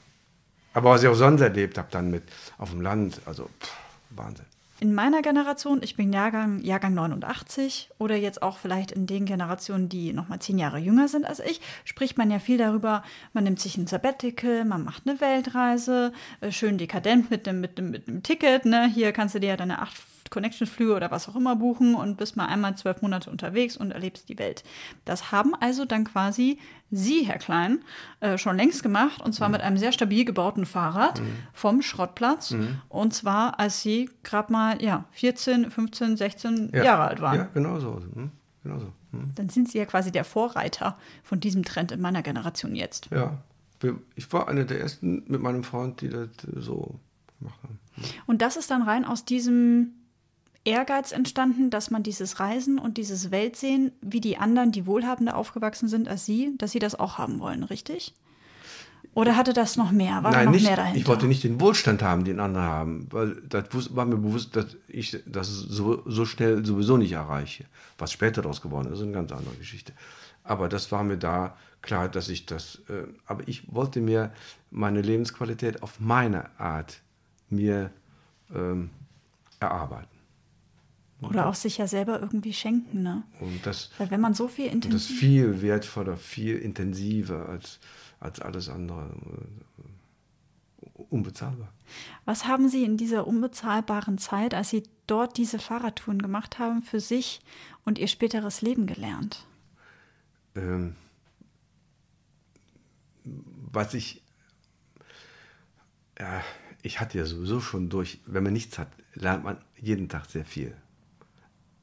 Aber 0.72 0.90
was 0.90 1.02
ich 1.02 1.08
auch 1.08 1.14
sonst 1.14 1.40
erlebt 1.40 1.76
habe, 1.76 1.88
dann 1.90 2.12
mit 2.12 2.22
auf 2.58 2.70
dem 2.70 2.80
Land, 2.80 3.20
also 3.26 3.50
pff, 3.60 3.76
Wahnsinn. 4.10 4.46
In 4.82 4.94
meiner 4.94 5.20
Generation, 5.20 5.82
ich 5.82 5.94
bin 5.94 6.10
Jahrgang, 6.10 6.62
Jahrgang 6.62 6.94
89 6.94 7.90
oder 7.98 8.16
jetzt 8.16 8.42
auch 8.42 8.56
vielleicht 8.56 8.92
in 8.92 9.06
den 9.06 9.26
Generationen, 9.26 9.90
die 9.90 10.14
noch 10.14 10.28
mal 10.28 10.40
zehn 10.40 10.58
Jahre 10.58 10.78
jünger 10.78 11.06
sind 11.06 11.26
als 11.26 11.38
ich, 11.38 11.60
spricht 11.84 12.16
man 12.16 12.30
ja 12.30 12.38
viel 12.38 12.56
darüber, 12.56 13.02
man 13.34 13.44
nimmt 13.44 13.60
sich 13.60 13.76
ein 13.76 13.86
Sabbatical, 13.86 14.64
man 14.64 14.82
macht 14.82 15.02
eine 15.06 15.20
Weltreise, 15.20 16.14
äh, 16.40 16.50
schön 16.50 16.78
dekadent 16.78 17.30
mit 17.30 17.46
dem, 17.46 17.60
mit 17.60 17.76
dem, 17.76 17.90
mit 17.90 18.08
dem 18.08 18.22
Ticket, 18.22 18.64
ne? 18.64 18.88
Hier 18.88 19.12
kannst 19.12 19.34
du 19.34 19.38
dir 19.38 19.50
ja 19.50 19.56
deine 19.58 19.82
acht 19.82 19.98
Connection-Flüge 20.28 20.94
oder 20.94 21.10
was 21.10 21.28
auch 21.28 21.36
immer 21.36 21.56
buchen 21.56 21.94
und 21.94 22.16
bist 22.16 22.36
mal 22.36 22.46
einmal 22.46 22.76
zwölf 22.76 23.02
Monate 23.02 23.30
unterwegs 23.30 23.76
und 23.76 23.92
erlebst 23.92 24.28
die 24.28 24.38
Welt. 24.38 24.64
Das 25.04 25.32
haben 25.32 25.54
also 25.54 25.84
dann 25.84 26.04
quasi 26.04 26.58
Sie, 26.90 27.22
Herr 27.22 27.38
Klein, 27.38 27.84
äh, 28.18 28.36
schon 28.36 28.56
längst 28.56 28.82
gemacht 28.82 29.22
und 29.22 29.32
zwar 29.32 29.48
mhm. 29.48 29.52
mit 29.52 29.60
einem 29.62 29.76
sehr 29.76 29.92
stabil 29.92 30.24
gebauten 30.24 30.66
Fahrrad 30.66 31.20
mhm. 31.20 31.36
vom 31.52 31.82
Schrottplatz 31.82 32.50
mhm. 32.50 32.80
und 32.88 33.14
zwar 33.14 33.58
als 33.60 33.82
Sie 33.82 34.10
gerade 34.24 34.52
mal 34.52 34.82
ja, 34.82 35.04
14, 35.12 35.70
15, 35.70 36.16
16 36.16 36.70
ja. 36.74 36.84
Jahre 36.84 37.04
alt 37.04 37.20
waren. 37.20 37.36
Ja, 37.36 37.48
genau 37.54 37.78
so. 37.78 38.00
Hm? 38.14 38.30
Genau 38.62 38.78
so. 38.78 38.92
Hm? 39.12 39.32
Dann 39.34 39.48
sind 39.48 39.70
Sie 39.70 39.78
ja 39.78 39.84
quasi 39.86 40.12
der 40.12 40.24
Vorreiter 40.24 40.98
von 41.22 41.40
diesem 41.40 41.64
Trend 41.64 41.92
in 41.92 42.00
meiner 42.00 42.22
Generation 42.22 42.74
jetzt. 42.74 43.08
Ja, 43.10 43.38
ich 44.14 44.32
war 44.32 44.48
einer 44.48 44.64
der 44.64 44.80
ersten 44.80 45.24
mit 45.26 45.40
meinem 45.40 45.64
Freund, 45.64 46.00
die 46.00 46.08
das 46.08 46.28
so 46.56 46.98
gemacht 47.38 47.58
haben. 47.62 47.78
Hm. 47.94 48.04
Und 48.26 48.42
das 48.42 48.56
ist 48.56 48.70
dann 48.70 48.82
rein 48.82 49.04
aus 49.04 49.24
diesem 49.24 49.94
Ehrgeiz 50.64 51.12
entstanden, 51.12 51.70
dass 51.70 51.90
man 51.90 52.02
dieses 52.02 52.38
Reisen 52.38 52.78
und 52.78 52.98
dieses 52.98 53.30
Weltsehen, 53.30 53.92
wie 54.02 54.20
die 54.20 54.36
anderen, 54.36 54.72
die 54.72 54.86
wohlhabender 54.86 55.36
aufgewachsen 55.36 55.88
sind 55.88 56.08
als 56.08 56.26
Sie, 56.26 56.54
dass 56.58 56.72
Sie 56.72 56.78
das 56.78 56.98
auch 56.98 57.18
haben 57.18 57.40
wollen, 57.40 57.64
richtig? 57.64 58.14
Oder 59.14 59.36
hatte 59.36 59.52
das 59.52 59.76
noch 59.76 59.90
mehr? 59.90 60.22
War 60.22 60.30
Nein, 60.30 60.46
noch 60.46 60.52
nicht, 60.52 60.66
mehr 60.66 60.76
dahinter? 60.76 60.98
Ich 60.98 61.06
wollte 61.08 61.26
nicht 61.26 61.42
den 61.42 61.60
Wohlstand 61.60 62.02
haben, 62.02 62.24
den 62.24 62.38
andere 62.38 62.62
haben, 62.62 63.08
weil 63.10 63.36
das 63.48 63.94
war 63.96 64.04
mir 64.04 64.16
bewusst, 64.16 64.54
dass 64.54 64.76
ich 64.86 65.18
das 65.26 65.48
so, 65.48 66.02
so 66.06 66.24
schnell 66.24 66.64
sowieso 66.64 66.96
nicht 66.96 67.12
erreiche. 67.12 67.64
Was 67.98 68.12
später 68.12 68.42
daraus 68.42 68.60
geworden 68.60 68.86
ist, 68.86 68.98
ist 68.98 69.04
eine 69.04 69.12
ganz 69.12 69.32
andere 69.32 69.56
Geschichte. 69.56 69.92
Aber 70.44 70.68
das 70.68 70.92
war 70.92 71.02
mir 71.02 71.16
da 71.16 71.56
klar, 71.82 72.08
dass 72.08 72.28
ich 72.28 72.46
das. 72.46 72.82
Äh, 72.88 73.08
aber 73.26 73.48
ich 73.48 73.74
wollte 73.74 74.00
mir 74.00 74.32
meine 74.70 75.02
Lebensqualität 75.02 75.82
auf 75.82 75.98
meine 75.98 76.58
Art 76.60 77.00
mir 77.48 77.90
ähm, 78.54 78.90
erarbeiten. 79.58 80.19
Oder 81.22 81.46
auch 81.48 81.54
sich 81.54 81.78
ja 81.78 81.86
selber 81.86 82.20
irgendwie 82.20 82.52
schenken, 82.52 83.02
ne? 83.02 83.22
Und 83.40 83.64
das, 83.66 83.90
Weil 83.98 84.10
wenn 84.10 84.20
man 84.20 84.34
so 84.34 84.48
viel 84.48 84.66
intensiver. 84.66 84.94
Das 84.94 85.10
ist 85.10 85.18
viel 85.18 85.62
wertvoller, 85.62 86.16
viel 86.16 86.56
intensiver 86.56 87.48
als, 87.48 87.78
als 88.20 88.40
alles 88.40 88.68
andere. 88.68 89.10
Unbezahlbar. 91.08 91.72
Was 92.24 92.46
haben 92.46 92.68
Sie 92.68 92.84
in 92.84 92.96
dieser 92.96 93.26
unbezahlbaren 93.26 94.18
Zeit, 94.18 94.54
als 94.54 94.70
Sie 94.70 94.82
dort 95.06 95.36
diese 95.36 95.58
Fahrradtouren 95.58 96.20
gemacht 96.20 96.58
haben, 96.58 96.82
für 96.82 97.00
sich 97.00 97.40
und 97.84 97.98
Ihr 97.98 98.08
späteres 98.08 98.62
Leben 98.62 98.86
gelernt? 98.86 99.46
Ähm, 100.54 100.94
was 103.24 103.94
ich. 103.94 104.22
Ja, 106.18 106.42
ich 106.82 107.00
hatte 107.00 107.18
ja 107.18 107.24
sowieso 107.24 107.60
schon 107.60 107.88
durch, 107.88 108.20
wenn 108.26 108.42
man 108.42 108.52
nichts 108.52 108.78
hat, 108.78 108.88
lernt 109.14 109.44
man 109.44 109.58
jeden 109.76 110.08
Tag 110.08 110.26
sehr 110.26 110.44
viel. 110.44 110.76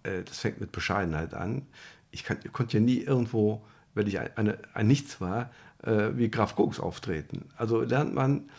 Äh, 0.08 0.24
das 0.24 0.40
fängt 0.40 0.60
mit 0.60 0.72
Bescheidenheit 0.72 1.34
an. 1.34 1.68
Ich, 2.12 2.24
kann, 2.24 2.38
ich 2.44 2.52
konnte 2.54 2.78
ja 2.78 2.84
nie 2.84 3.00
irgendwo, 3.00 3.66
wenn 3.94 4.08
ich 4.08 4.20
eine, 4.20 4.58
ein 4.74 4.88
Nichts 4.88 5.20
war, 5.20 5.52
äh, 5.84 6.10
wie 6.14 6.30
Graf 6.30 6.56
Koks 6.56 6.80
auftreten. 6.80 7.50
Also 7.58 7.82
lernt 7.82 8.14
man 8.14 8.50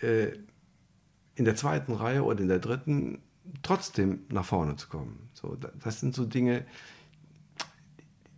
äh, 0.00 0.32
in 1.34 1.44
der 1.44 1.56
zweiten 1.56 1.92
Reihe 1.92 2.22
oder 2.22 2.40
in 2.40 2.48
der 2.48 2.58
dritten 2.58 3.22
trotzdem 3.62 4.20
nach 4.30 4.44
vorne 4.44 4.76
zu 4.76 4.88
kommen. 4.88 5.30
So, 5.32 5.56
das 5.56 6.00
sind 6.00 6.14
so 6.14 6.24
Dinge, 6.24 6.64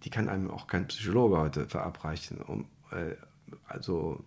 die 0.04 0.10
kann 0.10 0.28
einem 0.28 0.50
auch 0.50 0.66
kein 0.66 0.86
Psychologe 0.86 1.38
heute 1.38 1.66
verabreichen, 1.66 2.40
um, 2.40 2.66
äh, 2.90 3.16
also, 3.66 4.24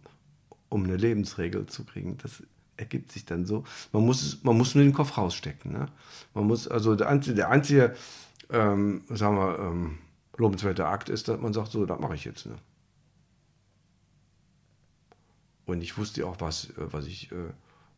um 0.70 0.84
eine 0.84 0.98
Lebensregel 0.98 1.66
zu 1.68 1.86
kriegen. 1.86 2.18
Das 2.18 2.44
ergibt 2.84 3.12
sich 3.12 3.26
dann 3.26 3.46
so. 3.46 3.64
Man 3.92 4.06
muss, 4.06 4.44
man 4.44 4.58
muss 4.58 4.76
nur 4.76 4.84
den 4.84 4.94
Kopf 4.94 5.18
rausstecken. 5.18 5.72
Ne? 5.72 5.88
Man 6.34 6.46
muss, 6.46 6.68
also 6.68 6.96
der 6.96 7.10
einzige, 7.10 7.36
der 7.36 7.50
einzige 7.50 7.96
ähm, 8.50 9.04
sagen 9.10 9.38
wir, 9.38 9.60
ähm, 9.60 9.98
lobenswerte 10.38 10.86
Akt 10.86 11.10
ist, 11.10 11.28
dass 11.28 11.40
man 11.40 11.54
sagt, 11.54 11.72
so, 11.72 11.86
das 11.86 12.00
mache 12.00 12.16
ich 12.16 12.26
jetzt. 12.26 12.46
Ne? 12.46 12.56
Und 15.66 15.82
ich 15.82 15.98
wusste 15.98 16.26
auch, 16.28 16.40
was, 16.40 16.70
äh, 16.72 16.92
was, 16.92 17.06
ich, 17.06 17.32
äh, 17.32 17.52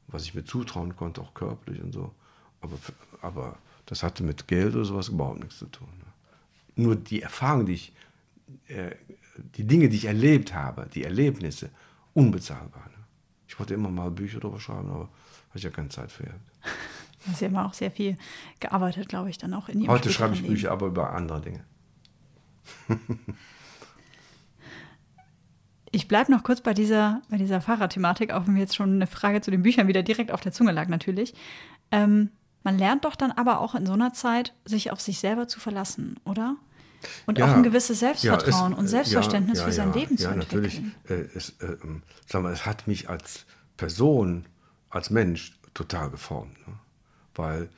was 0.08 0.24
ich 0.24 0.36
mir 0.36 0.45
zutrauen 0.45 0.95
konnte, 0.95 1.21
auch 1.21 1.34
körperlich 1.34 1.82
und 1.82 1.93
so. 1.93 2.13
Aber, 2.62 2.78
aber 3.21 3.58
das 3.86 4.04
hatte 4.04 4.24
mit 4.24 4.48
Geld 4.48 4.76
oder 4.76 4.86
sowas 4.86 5.10
überhaupt 5.10 5.39
nichts 5.39 5.60
zu 5.60 5.65
tun. 5.65 5.89
Ne? 5.98 6.84
Nur 6.84 6.95
die 6.95 7.21
Erfahrung, 7.21 7.65
die 7.65 7.74
ich, 7.74 7.93
äh, 8.67 8.95
die 9.58 9.65
Dinge, 9.65 9.89
die 9.89 9.98
ich 9.98 10.06
erlebt 10.06 10.54
habe, 10.54 10.88
die 10.93 11.04
Erlebnisse, 11.04 11.69
unbezahlbar. 12.13 12.89
Ich 13.55 13.59
wollte 13.59 13.73
immer 13.73 13.89
mal 13.89 14.11
Bücher 14.11 14.41
darüber 14.41 14.59
schreiben, 14.59 14.89
aber 14.89 14.99
habe 14.99 15.09
ich 15.53 15.63
ja 15.63 15.69
keine 15.69 15.87
Zeit 15.87 16.11
für 16.11 16.23
gehabt. 16.23 16.41
Sie 17.35 17.45
haben 17.45 17.55
auch 17.55 17.73
sehr 17.73 17.89
viel 17.89 18.17
gearbeitet, 18.59 19.07
glaube 19.07 19.29
ich, 19.29 19.37
dann 19.37 19.53
auch 19.53 19.69
in 19.69 19.79
Ihrem 19.79 19.91
Heute 19.91 20.11
schreibe 20.11 20.35
ich. 20.35 20.45
Bücher, 20.45 20.71
aber 20.71 20.87
über 20.87 21.13
andere 21.13 21.39
Dinge. 21.39 21.63
ich 25.91 26.09
bleibe 26.09 26.33
noch 26.33 26.43
kurz 26.43 26.59
bei 26.59 26.73
dieser, 26.73 27.21
bei 27.29 27.37
dieser 27.37 27.61
Fahrradthematik, 27.61 28.33
auch 28.33 28.45
wenn 28.45 28.55
mir 28.55 28.59
jetzt 28.59 28.75
schon 28.75 28.91
eine 28.91 29.07
Frage 29.07 29.39
zu 29.39 29.51
den 29.51 29.63
Büchern 29.63 29.87
wieder 29.87 30.03
direkt 30.03 30.33
auf 30.33 30.41
der 30.41 30.51
Zunge 30.51 30.73
lag, 30.73 30.89
natürlich. 30.89 31.33
Ähm, 31.91 32.31
man 32.63 32.77
lernt 32.77 33.05
doch 33.05 33.15
dann 33.15 33.31
aber 33.31 33.61
auch 33.61 33.73
in 33.73 33.85
so 33.85 33.93
einer 33.93 34.11
Zeit, 34.11 34.53
sich 34.65 34.91
auf 34.91 34.99
sich 34.99 35.19
selber 35.19 35.47
zu 35.47 35.61
verlassen, 35.61 36.19
oder? 36.25 36.57
Und 37.25 37.38
ja, 37.38 37.45
auch 37.45 37.55
ein 37.55 37.63
gewisses 37.63 37.99
Selbstvertrauen 37.99 38.71
ja, 38.71 38.77
es, 38.77 38.79
und 38.79 38.88
Selbstverständnis 38.88 39.60
ja, 39.60 39.65
für 39.65 39.71
sein 39.71 39.93
Leben 39.93 40.17
zu 40.17 40.27
entwickeln. 40.27 40.62
Ja, 41.10 41.10
natürlich. 41.10 41.31
Äh, 41.34 41.38
es, 41.38 41.49
äh, 41.60 41.77
sag 42.27 42.43
mal, 42.43 42.53
es 42.53 42.65
hat 42.65 42.88
mich 42.88 43.10
als 43.10 43.45
Person, 43.77 44.45
als 44.89 45.10
Mensch 45.10 45.58
total 45.73 46.10
geformt. 46.10 46.55
Ne? 46.67 46.73
Weil 47.36 47.69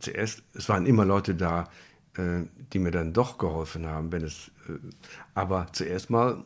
zuerst, 0.00 0.42
es 0.54 0.68
waren 0.68 0.86
immer 0.86 1.04
Leute 1.04 1.34
da, 1.34 1.68
äh, 2.16 2.42
die 2.72 2.78
mir 2.78 2.90
dann 2.90 3.12
doch 3.12 3.38
geholfen 3.38 3.86
haben, 3.86 4.12
wenn 4.12 4.22
es, 4.22 4.50
äh, 4.68 4.72
aber 5.34 5.68
zuerst 5.72 6.10
mal 6.10 6.44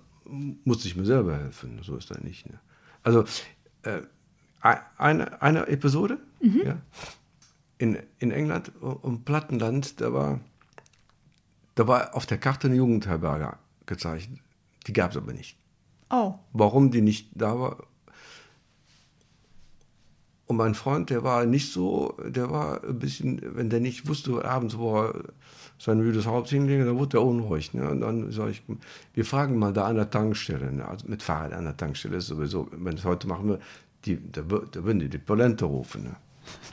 musste 0.64 0.87
ich 0.87 0.96
mir 0.96 1.05
selber 1.05 1.37
helfen. 1.37 1.81
So 1.83 1.96
ist 1.96 2.11
das 2.11 2.20
nicht. 2.20 2.48
Ne? 2.48 2.59
Also, 3.03 3.24
äh, 3.83 4.03
eine, 4.61 5.40
eine 5.40 5.66
Episode 5.68 6.18
mhm. 6.40 6.62
ja, 6.64 6.76
in, 7.79 7.98
in 8.18 8.31
England, 8.31 8.72
um 8.81 9.24
Plattenland, 9.24 10.00
da 10.03 10.12
war 10.12 10.40
da 11.74 11.87
war 11.87 12.14
auf 12.14 12.26
der 12.26 12.38
Karte 12.38 12.68
eine 12.68 12.76
Jugendherberge 12.76 13.56
gezeichnet. 13.87 14.40
Die 14.87 14.92
gab 14.92 15.11
es 15.12 15.16
aber 15.16 15.33
nicht. 15.33 15.56
Oh. 16.11 16.35
Warum 16.52 16.90
die 16.90 17.02
nicht 17.02 17.30
da 17.35 17.59
war? 17.59 17.78
Und 20.46 20.56
mein 20.56 20.74
Freund, 20.74 21.11
der 21.11 21.22
war 21.22 21.46
nicht 21.46 21.72
so, 21.72 22.16
der 22.26 22.50
war 22.50 22.83
ein 22.83 22.98
bisschen, 22.98 23.40
wenn 23.54 23.70
der 23.70 23.78
nicht 23.78 24.09
wusste, 24.09 24.44
abends, 24.44 24.76
wo 24.76 25.00
er 25.00 25.14
sein 25.78 25.98
müdes 25.98 26.26
Haupt 26.26 26.48
hinlegen, 26.48 26.87
dann 26.87 26.98
wurde 26.98 27.18
er 27.18 27.22
unruhig. 27.22 27.72
Ne? 27.72 27.88
Und 27.88 28.00
dann 28.00 28.33
sage 28.33 28.50
ich, 28.50 28.62
wir 29.14 29.24
fragen 29.24 29.59
mal 29.59 29.72
da 29.72 29.87
an 29.87 29.94
der 29.94 30.11
Tankstelle, 30.11 30.72
ne? 30.72 30.88
also 30.88 31.06
mit 31.09 31.22
Fahrrad 31.22 31.52
an 31.52 31.66
der 31.66 31.76
Tankstelle 31.76 32.16
ist 32.16 32.26
sowieso, 32.26 32.68
wenn 32.72 32.96
es 32.96 33.04
heute 33.04 33.28
machen 33.28 33.48
wir, 33.48 33.61
die, 34.04 34.18
da, 34.33 34.42
da 34.42 34.85
würden 34.85 34.98
die 34.98 35.09
die 35.09 35.18
Polente 35.18 35.66
rufen. 35.66 36.02
Ne? 36.02 36.16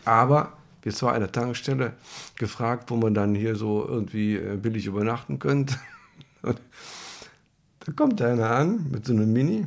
Aber 0.06 0.54
zwar 0.94 1.14
an 1.14 1.22
der 1.22 1.32
Tankstelle 1.32 1.94
gefragt, 2.36 2.90
wo 2.90 2.96
man 2.96 3.14
dann 3.14 3.36
hier 3.36 3.56
so 3.56 3.88
irgendwie 3.88 4.36
äh, 4.36 4.58
billig 4.58 4.86
übernachten 4.86 5.40
könnte. 5.40 5.76
da 6.42 7.92
kommt 7.96 8.22
einer 8.22 8.52
an 8.52 8.90
mit 8.92 9.06
so 9.06 9.14
einem 9.14 9.32
Mini, 9.34 9.66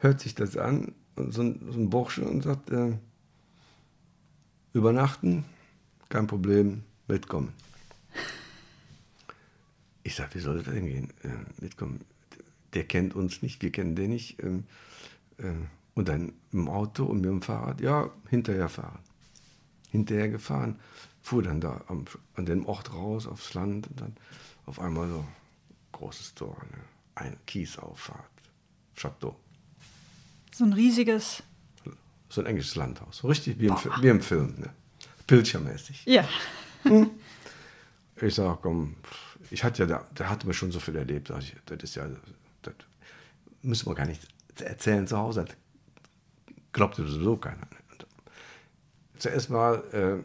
hört 0.00 0.20
sich 0.20 0.34
das 0.34 0.56
an, 0.56 0.92
und 1.16 1.32
so 1.32 1.42
ein, 1.42 1.60
so 1.70 1.78
ein 1.78 1.90
Bursche 1.90 2.24
und 2.24 2.42
sagt, 2.42 2.70
äh, 2.70 2.96
übernachten, 4.72 5.44
kein 6.08 6.26
Problem, 6.26 6.82
mitkommen. 7.08 7.52
Ich 10.06 10.16
sage, 10.16 10.34
wie 10.34 10.40
soll 10.40 10.58
das 10.58 10.66
denn 10.66 10.84
gehen? 10.84 11.08
Äh, 11.22 11.62
mitkommen. 11.62 12.00
Der 12.74 12.84
kennt 12.84 13.14
uns 13.14 13.40
nicht, 13.40 13.62
wir 13.62 13.72
kennen 13.72 13.96
den 13.96 14.10
nicht. 14.10 14.42
Ähm, 14.42 14.64
äh, 15.38 15.54
und 15.94 16.08
dann 16.08 16.34
im 16.52 16.68
Auto 16.68 17.04
und 17.06 17.22
mit 17.22 17.30
dem 17.30 17.40
Fahrrad, 17.40 17.80
ja, 17.80 18.10
hinterher 18.28 18.68
fahren 18.68 18.98
hinterher 19.94 20.28
gefahren, 20.28 20.80
fuhr 21.22 21.44
dann 21.44 21.60
da 21.60 21.80
am, 21.86 22.04
an 22.34 22.46
dem 22.46 22.66
Ort 22.66 22.92
raus 22.92 23.28
aufs 23.28 23.54
Land 23.54 23.86
und 23.86 24.00
dann 24.00 24.16
auf 24.66 24.80
einmal 24.80 25.08
so 25.08 25.24
großes 25.92 26.34
Tor, 26.34 26.56
ne? 26.72 26.78
ein 27.14 27.36
Kiesauffahrt, 27.46 28.30
Chateau. 28.96 29.36
So 30.52 30.64
ein 30.64 30.72
riesiges. 30.72 31.44
So 32.28 32.40
ein 32.40 32.46
englisches 32.48 32.74
Landhaus, 32.74 33.18
so 33.18 33.28
richtig 33.28 33.60
wie 33.60 33.66
im, 33.66 33.76
wie 34.00 34.08
im 34.08 34.20
Film, 34.20 34.54
ne? 34.58 34.70
Pilchermäßig. 35.28 36.04
Ja. 36.06 36.28
Hm? 36.82 37.10
Ich 38.20 38.34
sag, 38.34 38.62
komm, 38.62 38.96
ich 39.50 39.62
hatte 39.62 39.84
ja, 39.84 39.86
da, 39.86 40.06
da 40.14 40.28
hatte 40.28 40.46
man 40.46 40.54
schon 40.54 40.72
so 40.72 40.80
viel 40.80 40.96
erlebt. 40.96 41.30
Ich, 41.38 41.54
das 41.66 41.78
ist 41.82 41.94
ja, 41.94 42.08
das 42.62 42.74
müssen 43.62 43.86
wir 43.86 43.94
gar 43.94 44.06
nicht 44.06 44.26
erzählen 44.60 45.06
zu 45.06 45.16
Hause. 45.16 45.44
Glaubte 46.72 47.06
sowieso 47.06 47.36
keiner. 47.36 47.68
Zuerst 49.18 49.50
mal 49.50 49.82
äh, 49.92 50.22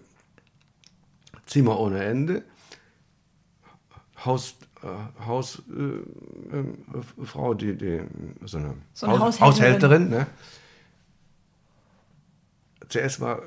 Zimmer 1.45 1.79
ohne 1.79 2.03
Ende, 2.03 2.43
Haus, 4.25 4.55
äh, 4.83 4.87
Hausfrau, 5.25 5.63
äh, 7.53 7.55
die, 7.55 7.77
die, 7.77 8.01
so 8.45 8.57
eine, 8.57 8.75
so 8.93 9.07
eine 9.07 9.19
Haus, 9.19 9.39
Haushälterin. 9.39 10.03
Haushälterin 10.03 10.09
ne? 10.09 10.27
Zuerst 12.89 13.19
mal 13.21 13.41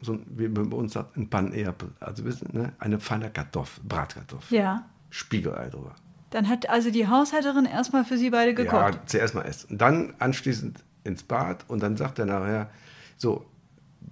so, 0.00 0.18
wie 0.26 0.48
man 0.48 0.70
bei 0.70 0.76
uns 0.76 0.92
sagt, 0.92 1.16
ein 1.16 1.28
Panerpel. 1.28 1.90
Also 2.00 2.24
wissen, 2.24 2.48
ne? 2.52 2.72
eine 2.78 2.98
Pfanne 3.00 3.30
Kartoffel, 3.30 3.82
Bratkartoffel. 3.84 4.56
Ja. 4.56 4.84
Spiegelei 5.10 5.68
drüber. 5.70 5.94
Dann 6.30 6.48
hat 6.48 6.68
also 6.68 6.90
die 6.90 7.06
Haushälterin 7.08 7.64
erstmal 7.64 8.04
für 8.04 8.18
sie 8.18 8.30
beide 8.30 8.54
gekocht. 8.54 8.94
Ja, 8.94 9.06
zuerst 9.06 9.34
mal 9.34 9.42
essen. 9.42 9.70
Und 9.70 9.80
dann 9.80 10.14
anschließend 10.18 10.82
ins 11.04 11.22
Bad 11.22 11.64
und 11.68 11.82
dann 11.82 11.96
sagt 11.96 12.18
er 12.18 12.26
nachher, 12.26 12.70
so, 13.16 13.46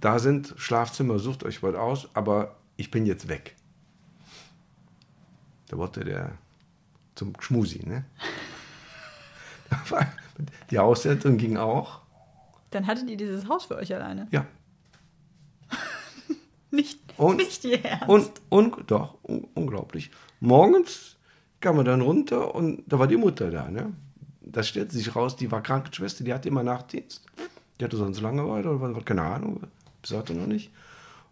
da 0.03 0.19
sind 0.19 0.53
Schlafzimmer, 0.59 1.19
sucht 1.19 1.45
euch 1.45 1.63
was 1.63 1.75
aus, 1.75 2.09
aber 2.13 2.57
ich 2.77 2.91
bin 2.91 3.07
jetzt 3.07 3.29
weg. 3.29 3.55
Da 5.69 5.79
wollte 5.79 6.05
der 6.05 6.33
zum 7.15 7.33
Schmusi, 7.41 7.87
ne? 7.87 8.05
Die 10.71 10.79
Haushälterin 10.79 11.39
ging 11.39 11.57
auch. 11.57 12.01
Dann 12.71 12.87
hattet 12.87 13.09
ihr 13.11 13.17
dieses 13.17 13.49
Haus 13.49 13.65
für 13.67 13.77
euch 13.77 13.95
alleine. 13.95 14.27
Ja. 14.31 14.45
Nicht, 16.71 16.99
Und- 17.19 17.37
nicht 17.37 17.65
ihr 17.65 17.85
Ernst. 17.85 18.09
Und, 18.09 18.31
und 18.49 18.91
doch, 18.91 19.19
un 19.23 19.47
unglaublich. 19.55 20.11
Morgens 20.41 21.17
kam 21.61 21.77
er 21.79 21.85
dann 21.85 22.01
runter 22.01 22.55
und 22.55 22.83
da 22.87 22.99
war 22.99 23.07
die 23.07 23.17
Mutter 23.19 23.51
da. 23.51 23.69
Ne? 23.71 23.93
Da 24.41 24.63
stellte 24.63 24.95
sich 24.95 25.15
raus, 25.15 25.37
die 25.37 25.51
war 25.53 25.63
Krankenschwester, 25.63 26.25
die 26.25 26.33
hatte 26.33 26.49
immer 26.49 26.63
Nachtdienst. 26.63 27.25
Die 27.79 27.85
hatte 27.85 27.97
sonst 27.99 28.21
Langeweile 28.21 28.71
oder 28.71 28.95
was, 28.95 29.05
keine 29.05 29.23
Ahnung, 29.23 29.61
bis 30.03 30.11
heute 30.13 30.35
noch 30.35 30.47
nicht. 30.47 30.71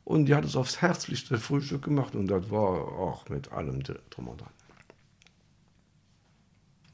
Und 0.04 0.26
die 0.26 0.34
hat 0.34 0.44
es 0.44 0.56
aufs 0.56 0.80
herzlichste 0.80 1.38
Frühstück 1.38 1.82
gemacht 1.82 2.14
und 2.14 2.26
das 2.28 2.50
war 2.50 2.88
auch 2.88 3.28
mit 3.28 3.52
allem 3.52 3.82
drum 3.82 4.28
und 4.28 4.40
dran. 4.40 4.50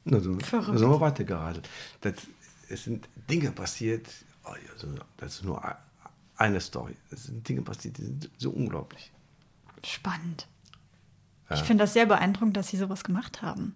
Na, 0.05 0.19
so, 0.19 0.35
da 0.35 0.61
sind 0.61 0.89
wir 0.89 1.01
weitergeradelt. 1.01 1.67
Das, 2.01 2.13
es 2.69 2.83
sind 2.83 3.07
Dinge 3.29 3.51
passiert, 3.51 4.07
oh 4.45 4.51
ja, 4.53 4.71
so, 4.77 4.87
das 5.17 5.35
ist 5.35 5.43
nur 5.43 5.63
ein- 5.63 5.75
eine 6.37 6.61
Story. 6.61 6.95
Es 7.11 7.25
sind 7.25 7.47
Dinge 7.47 7.61
passiert, 7.61 7.97
die 7.97 8.03
sind 8.03 8.29
so 8.37 8.51
unglaublich. 8.51 9.11
Spannend. 9.83 10.47
Ich 11.53 11.61
finde 11.61 11.83
das 11.85 11.93
sehr 11.93 12.05
beeindruckend, 12.05 12.57
dass 12.57 12.67
sie 12.67 12.77
sowas 12.77 13.03
gemacht 13.05 13.41
haben. 13.41 13.73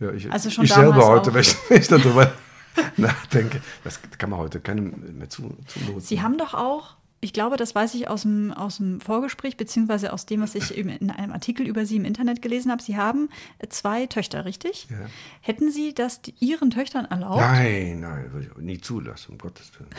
Ja, 0.00 0.10
ich, 0.12 0.30
Also 0.32 0.50
schon 0.50 0.64
ich 0.64 0.72
selber 0.72 1.06
heute, 1.06 1.32
wenn 1.34 1.42
ich, 1.42 1.54
wenn 1.68 1.80
ich 1.80 1.88
darüber 1.88 2.32
nachdenke, 2.96 3.60
das 3.84 4.00
kann 4.18 4.30
man 4.30 4.38
heute 4.38 4.60
keinem 4.60 5.18
mehr 5.18 5.28
zu, 5.28 5.56
zumuten. 5.66 6.00
Sie 6.00 6.22
haben 6.22 6.38
doch 6.38 6.54
auch, 6.54 6.96
ich 7.20 7.32
glaube, 7.32 7.56
das 7.56 7.74
weiß 7.74 7.94
ich 7.94 8.08
aus 8.08 8.22
dem, 8.22 8.52
aus 8.52 8.76
dem 8.76 9.00
Vorgespräch, 9.00 9.56
beziehungsweise 9.56 10.12
aus 10.12 10.26
dem, 10.26 10.40
was 10.42 10.54
ich 10.54 10.76
in 10.76 11.10
einem 11.10 11.32
Artikel 11.32 11.66
über 11.66 11.86
Sie 11.86 11.96
im 11.96 12.04
Internet 12.04 12.42
gelesen 12.42 12.70
habe. 12.70 12.82
Sie 12.82 12.96
haben 12.96 13.28
zwei 13.68 14.06
Töchter, 14.06 14.44
richtig? 14.44 14.86
Ja. 14.90 14.98
Hätten 15.40 15.70
Sie 15.70 15.94
das 15.94 16.20
Ihren 16.40 16.70
Töchtern 16.70 17.06
erlaubt? 17.06 17.40
Nein, 17.40 18.00
nein, 18.00 18.32
würde 18.32 18.48
ich 18.54 18.62
nie 18.62 18.80
zulassen, 18.80 19.32
um 19.32 19.38
Gottes 19.38 19.72
Willen. 19.78 19.90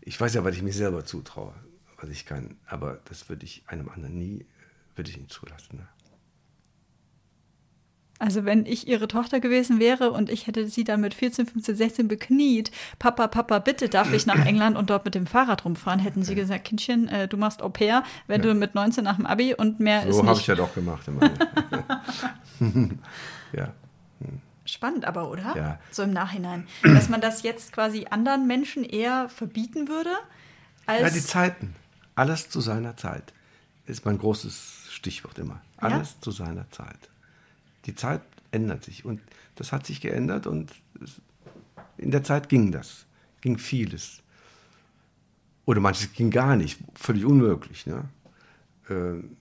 Ich 0.00 0.20
weiß 0.20 0.34
ja, 0.34 0.44
was 0.44 0.56
ich 0.56 0.62
mir 0.62 0.72
selber 0.72 1.04
zutraue, 1.04 1.54
was 2.00 2.10
ich 2.10 2.26
kann, 2.26 2.56
aber 2.66 3.00
das 3.04 3.28
würde 3.28 3.44
ich 3.44 3.62
einem 3.68 3.88
anderen 3.88 4.18
nie, 4.18 4.44
würde 4.96 5.10
ich 5.10 5.16
nicht 5.16 5.30
zulassen. 5.30 5.76
Ne? 5.76 5.88
Also 8.22 8.44
wenn 8.44 8.66
ich 8.66 8.86
Ihre 8.86 9.08
Tochter 9.08 9.40
gewesen 9.40 9.80
wäre 9.80 10.12
und 10.12 10.30
ich 10.30 10.46
hätte 10.46 10.68
Sie 10.68 10.84
dann 10.84 11.00
mit 11.00 11.12
14, 11.12 11.44
15, 11.44 11.74
16 11.74 12.06
bekniet, 12.06 12.70
Papa, 13.00 13.26
Papa, 13.26 13.58
bitte 13.58 13.88
darf 13.88 14.12
ich 14.12 14.26
nach 14.26 14.36
England 14.46 14.76
und 14.76 14.90
dort 14.90 15.04
mit 15.04 15.16
dem 15.16 15.26
Fahrrad 15.26 15.64
rumfahren, 15.64 15.98
hätten 15.98 16.22
Sie 16.22 16.36
gesagt, 16.36 16.62
Kindchen, 16.62 17.08
äh, 17.08 17.26
du 17.26 17.36
machst 17.36 17.62
Au 17.62 17.68
pair, 17.68 18.04
wenn 18.28 18.40
du 18.40 18.54
mit 18.54 18.76
19 18.76 19.02
nach 19.02 19.16
dem 19.16 19.26
Abi 19.26 19.54
und 19.54 19.80
mehr 19.80 20.06
ist 20.06 20.14
So 20.14 20.24
habe 20.24 20.38
ich 20.38 20.46
ja 20.46 20.54
doch 20.54 20.72
gemacht. 20.72 21.08
Immer. 21.08 21.32
ja. 23.52 23.72
Spannend 24.66 25.04
aber, 25.04 25.28
oder? 25.28 25.56
Ja. 25.56 25.80
So 25.90 26.04
im 26.04 26.12
Nachhinein. 26.12 26.68
Dass 26.84 27.08
man 27.08 27.20
das 27.20 27.42
jetzt 27.42 27.72
quasi 27.72 28.06
anderen 28.08 28.46
Menschen 28.46 28.84
eher 28.84 29.30
verbieten 29.30 29.88
würde, 29.88 30.10
als. 30.86 31.02
ja, 31.02 31.10
die 31.10 31.24
Zeiten. 31.24 31.74
Alles 32.14 32.48
zu 32.50 32.60
seiner 32.60 32.96
Zeit. 32.96 33.32
Ist 33.86 34.04
mein 34.04 34.18
großes 34.18 34.90
Stichwort 34.90 35.40
immer. 35.40 35.60
Alles 35.78 36.20
zu 36.20 36.30
seiner 36.30 36.70
Zeit. 36.70 37.08
Die 37.86 37.94
Zeit 37.94 38.22
ändert 38.50 38.84
sich 38.84 39.04
und 39.04 39.20
das 39.56 39.72
hat 39.72 39.86
sich 39.86 40.00
geändert 40.00 40.46
und 40.46 40.72
in 41.96 42.10
der 42.10 42.22
Zeit 42.22 42.48
ging 42.48 42.72
das. 42.72 43.06
Ging 43.40 43.58
vieles. 43.58 44.22
Oder 45.64 45.80
manches 45.80 46.12
ging 46.12 46.30
gar 46.30 46.56
nicht. 46.56 46.78
Völlig 46.94 47.24
unmöglich. 47.24 47.86
Ne? 47.86 48.04
Ähm, 48.88 49.36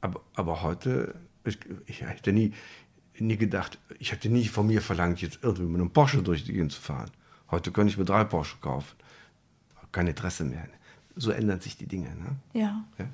aber, 0.00 0.20
aber 0.34 0.62
heute, 0.62 1.14
ich, 1.44 1.58
ich 1.86 2.02
hätte 2.02 2.32
nie, 2.32 2.52
nie 3.18 3.36
gedacht, 3.36 3.78
ich 3.98 4.12
hätte 4.12 4.28
nie 4.28 4.48
von 4.48 4.66
mir 4.66 4.82
verlangt, 4.82 5.20
jetzt 5.20 5.40
irgendwie 5.42 5.70
mit 5.70 5.80
einem 5.80 5.90
Porsche 5.90 6.22
durch 6.22 6.44
die 6.44 6.52
Gegend 6.52 6.72
zu 6.72 6.80
fahren. 6.80 7.10
Heute 7.50 7.70
könnte 7.70 7.90
ich 7.90 7.98
mir 7.98 8.04
drei 8.04 8.24
Porsche 8.24 8.56
kaufen. 8.60 8.96
Kein 9.92 10.06
Interesse 10.06 10.44
mehr. 10.44 10.66
So 11.16 11.30
ändern 11.30 11.60
sich 11.60 11.76
die 11.76 11.86
Dinge. 11.86 12.08
Ne? 12.16 12.36
ja, 12.54 12.84
Ja? 12.98 13.06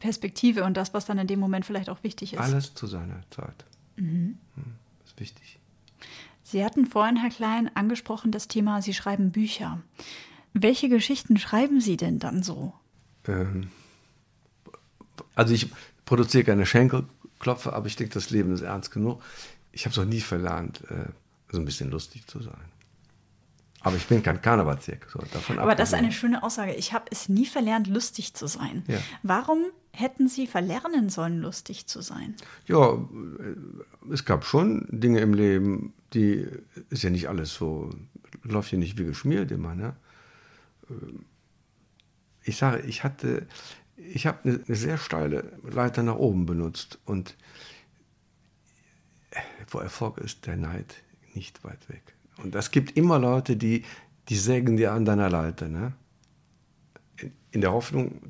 Perspektive 0.00 0.64
und 0.64 0.76
das, 0.76 0.94
was 0.94 1.06
dann 1.06 1.18
in 1.18 1.26
dem 1.26 1.40
Moment 1.40 1.66
vielleicht 1.66 1.88
auch 1.88 2.02
wichtig 2.02 2.34
ist. 2.34 2.40
Alles 2.40 2.74
zu 2.74 2.86
seiner 2.86 3.22
Zeit. 3.30 3.64
Hm, 3.96 4.38
ist 5.04 5.18
wichtig. 5.20 5.58
Sie 6.42 6.64
hatten 6.64 6.86
vorhin, 6.86 7.16
Herr 7.16 7.30
Klein, 7.30 7.70
angesprochen 7.74 8.30
das 8.30 8.48
Thema, 8.48 8.82
Sie 8.82 8.94
schreiben 8.94 9.32
Bücher. 9.32 9.80
Welche 10.52 10.88
Geschichten 10.88 11.38
schreiben 11.38 11.80
Sie 11.80 11.96
denn 11.96 12.18
dann 12.18 12.42
so? 12.42 12.74
Ähm, 13.26 13.70
also 15.34 15.54
ich 15.54 15.70
produziere 16.04 16.44
keine 16.44 16.66
Schenkelklopfer, 16.66 17.72
aber 17.72 17.86
ich 17.86 17.96
denke, 17.96 18.14
das 18.14 18.30
Leben 18.30 18.52
ist 18.52 18.60
ernst 18.60 18.90
genug. 18.90 19.22
Ich 19.72 19.86
habe 19.86 19.92
es 19.92 19.98
auch 19.98 20.04
nie 20.04 20.20
verlernt, 20.20 20.82
äh, 20.90 21.06
so 21.50 21.58
ein 21.58 21.64
bisschen 21.64 21.90
lustig 21.90 22.26
zu 22.26 22.40
sein. 22.40 22.54
Aber 23.80 23.96
ich 23.96 24.06
bin 24.06 24.22
kein 24.22 24.40
Karnevalsjäger. 24.40 25.06
So, 25.12 25.18
davon 25.32 25.58
Aber 25.58 25.74
das 25.74 25.90
ist 25.90 25.94
abgesehen. 25.94 26.04
eine 26.04 26.12
schöne 26.12 26.42
Aussage. 26.42 26.74
Ich 26.74 26.92
habe 26.92 27.04
es 27.10 27.28
nie 27.28 27.44
verlernt, 27.44 27.86
lustig 27.86 28.32
zu 28.34 28.46
sein. 28.46 28.82
Ja. 28.86 28.98
Warum 29.22 29.64
hätten 29.94 30.28
Sie 30.28 30.46
verlernen 30.46 31.08
sollen, 31.08 31.40
lustig 31.40 31.86
zu 31.86 32.02
sein? 32.02 32.34
Ja, 32.66 32.92
äh, 32.94 34.12
es 34.12 34.24
gab 34.24 34.44
schon 34.44 34.86
Dinge 34.90 35.20
im 35.20 35.34
Leben, 35.34 35.94
die 36.12 36.46
ist 36.90 37.02
ja 37.02 37.10
nicht 37.10 37.28
alles 37.28 37.54
so, 37.54 37.90
läuft 38.42 38.72
ja 38.72 38.78
nicht 38.78 38.98
wie 38.98 39.04
geschmiert 39.04 39.50
immer. 39.50 39.74
Ne? 39.74 39.96
Ähm, 40.90 41.24
Ich 42.46 42.58
sage, 42.58 42.82
ich 42.86 43.04
hatte, 43.04 43.46
ich 43.96 44.26
habe 44.26 44.38
eine, 44.44 44.76
sehr 44.76 44.98
steile 44.98 45.58
Leiter 45.62 46.02
nach 46.02 46.16
oben 46.16 46.44
benutzt 46.44 46.98
und 47.06 47.36
wo 49.70 49.78
Erfolg 49.78 50.18
ist, 50.18 50.44
der 50.46 50.56
Neid 50.56 51.02
nicht 51.34 51.64
weit 51.64 51.88
weg. 51.88 52.14
Und 52.36 52.54
es 52.54 52.70
gibt 52.70 52.98
immer 52.98 53.18
Leute, 53.18 53.56
die, 53.56 53.82
die 54.28 54.36
sägen 54.36 54.76
dir 54.76 54.92
an 54.92 55.06
deiner 55.06 55.30
Leiter, 55.30 55.68
ne? 55.68 55.94
In, 57.16 57.32
in 57.50 57.60
der 57.62 57.72
Hoffnung, 57.72 58.20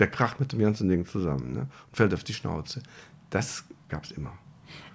der 0.00 0.08
kracht 0.08 0.40
mit 0.40 0.52
dem 0.52 0.58
ganzen 0.58 0.88
Ding 0.88 1.06
zusammen 1.06 1.52
ne? 1.52 1.60
und 1.60 1.96
fällt 1.96 2.14
auf 2.14 2.24
die 2.24 2.34
Schnauze. 2.34 2.82
Das 3.28 3.64
gab 3.88 4.04
es 4.04 4.10
immer. 4.10 4.36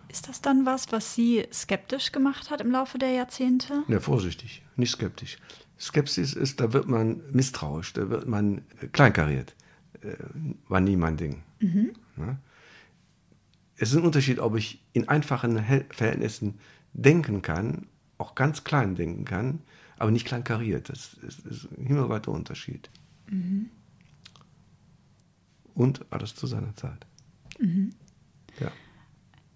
Ist 0.10 0.28
das 0.28 0.42
dann 0.42 0.66
was, 0.66 0.92
was 0.92 1.14
Sie 1.14 1.46
skeptisch 1.52 2.12
gemacht 2.12 2.50
hat 2.50 2.62
im 2.62 2.72
Laufe 2.72 2.98
der 2.98 3.12
Jahrzehnte? 3.12 3.84
Ja, 3.88 4.00
vorsichtig, 4.00 4.64
nicht 4.76 4.92
skeptisch. 4.92 5.38
Skepsis 5.80 6.34
ist, 6.34 6.60
da 6.60 6.74
wird 6.74 6.88
man 6.88 7.22
misstrauisch, 7.32 7.94
da 7.94 8.10
wird 8.10 8.28
man 8.28 8.60
äh, 8.82 8.88
kleinkariert. 8.88 9.56
Äh, 10.02 10.16
war 10.68 10.80
nie 10.80 10.96
mein 10.96 11.18
Ding. 11.18 11.44
Ne? 12.16 12.38
Es 13.78 13.92
ist 13.92 13.98
ein 13.98 14.06
Unterschied, 14.06 14.40
ob 14.40 14.56
ich 14.56 14.82
in 14.94 15.10
einfachen 15.10 15.60
Verhältnissen 15.90 16.60
denken 16.94 17.42
kann, 17.42 17.88
auch 18.18 18.36
ganz 18.36 18.64
klein 18.64 18.96
denken 18.96 19.26
kann, 19.26 19.60
aber 19.98 20.12
nicht 20.12 20.26
kleinkariert. 20.26 20.88
Das 20.88 21.16
ist, 21.16 21.46
ist 21.46 21.68
ein 21.78 21.86
himmelweiter 21.88 22.32
Unterschied. 22.32 22.90
Und 25.76 26.06
alles 26.12 26.36
zu 26.36 26.48
seiner 26.48 26.76
Zeit. 26.76 27.06
Ja. 28.60 28.72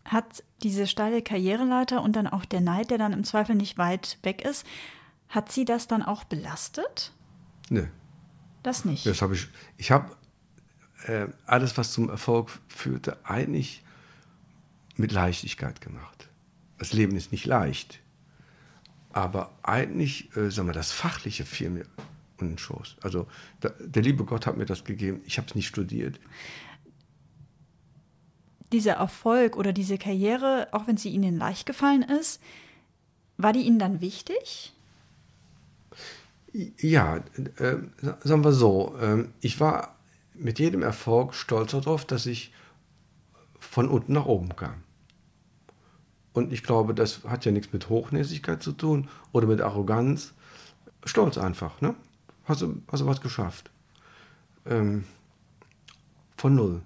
Hat 0.05 0.43
diese 0.61 0.85
steile 0.85 1.21
Karriereleiter 1.21 2.01
und 2.01 2.15
dann 2.15 2.27
auch 2.27 2.45
der 2.45 2.61
Neid, 2.61 2.91
der 2.91 2.97
dann 2.97 3.13
im 3.13 3.23
Zweifel 3.23 3.55
nicht 3.55 3.77
weit 3.77 4.19
weg 4.23 4.43
ist, 4.43 4.65
hat 5.29 5.51
Sie 5.51 5.65
das 5.65 5.87
dann 5.87 6.03
auch 6.03 6.23
belastet? 6.25 7.13
Nee. 7.69 7.87
Das 8.63 8.83
nicht. 8.83 9.05
Das 9.05 9.21
habe 9.21 9.35
ich. 9.35 9.47
Ich 9.77 9.91
habe 9.91 10.15
äh, 11.05 11.27
alles, 11.45 11.77
was 11.77 11.93
zum 11.93 12.09
Erfolg 12.09 12.59
führte, 12.67 13.17
eigentlich 13.23 13.83
mit 14.97 15.11
Leichtigkeit 15.11 15.79
gemacht. 15.79 16.29
Das 16.77 16.93
Leben 16.93 17.15
ist 17.15 17.31
nicht 17.31 17.45
leicht. 17.45 18.01
Aber 19.11 19.51
eigentlich, 19.63 20.35
äh, 20.35 20.51
sagen 20.51 20.67
wir, 20.67 20.73
das 20.73 20.91
Fachliche 20.91 21.45
fiel 21.45 21.69
mir 21.69 21.85
in 22.41 22.49
den 22.49 22.57
Schoß. 22.57 22.97
Also 23.01 23.27
da, 23.59 23.69
der 23.79 24.01
liebe 24.01 24.25
Gott 24.25 24.45
hat 24.45 24.57
mir 24.57 24.65
das 24.65 24.83
gegeben. 24.83 25.21
Ich 25.25 25.37
habe 25.37 25.47
es 25.47 25.55
nicht 25.55 25.67
studiert. 25.67 26.19
Dieser 28.71 28.93
Erfolg 28.93 29.57
oder 29.57 29.73
diese 29.73 29.97
Karriere, 29.97 30.67
auch 30.71 30.87
wenn 30.87 30.97
sie 30.97 31.09
Ihnen 31.09 31.37
leicht 31.37 31.65
gefallen 31.65 32.03
ist, 32.03 32.41
war 33.37 33.53
die 33.53 33.61
Ihnen 33.61 33.79
dann 33.79 34.01
wichtig? 34.01 34.73
Ja, 36.53 37.17
äh, 37.57 37.77
sagen 38.21 38.43
wir 38.43 38.53
so, 38.53 38.95
äh, 38.99 39.25
ich 39.39 39.59
war 39.59 39.95
mit 40.33 40.59
jedem 40.59 40.81
Erfolg 40.81 41.33
stolz 41.33 41.71
darauf, 41.71 42.05
dass 42.05 42.25
ich 42.25 42.53
von 43.59 43.87
unten 43.87 44.13
nach 44.13 44.25
oben 44.25 44.55
kam. 44.55 44.83
Und 46.33 46.53
ich 46.53 46.63
glaube, 46.63 46.93
das 46.93 47.23
hat 47.25 47.45
ja 47.45 47.51
nichts 47.51 47.73
mit 47.73 47.89
Hochnäsigkeit 47.89 48.63
zu 48.63 48.71
tun 48.71 49.09
oder 49.31 49.47
mit 49.47 49.61
Arroganz. 49.61 50.33
Stolz 51.05 51.37
einfach, 51.37 51.81
ne? 51.81 51.95
Hast 52.49 52.63
du, 52.63 52.81
hast 52.91 53.01
du 53.01 53.05
was 53.05 53.21
geschafft? 53.21 53.69
Ähm, 54.65 55.03
von 56.35 56.55
null. 56.55 56.81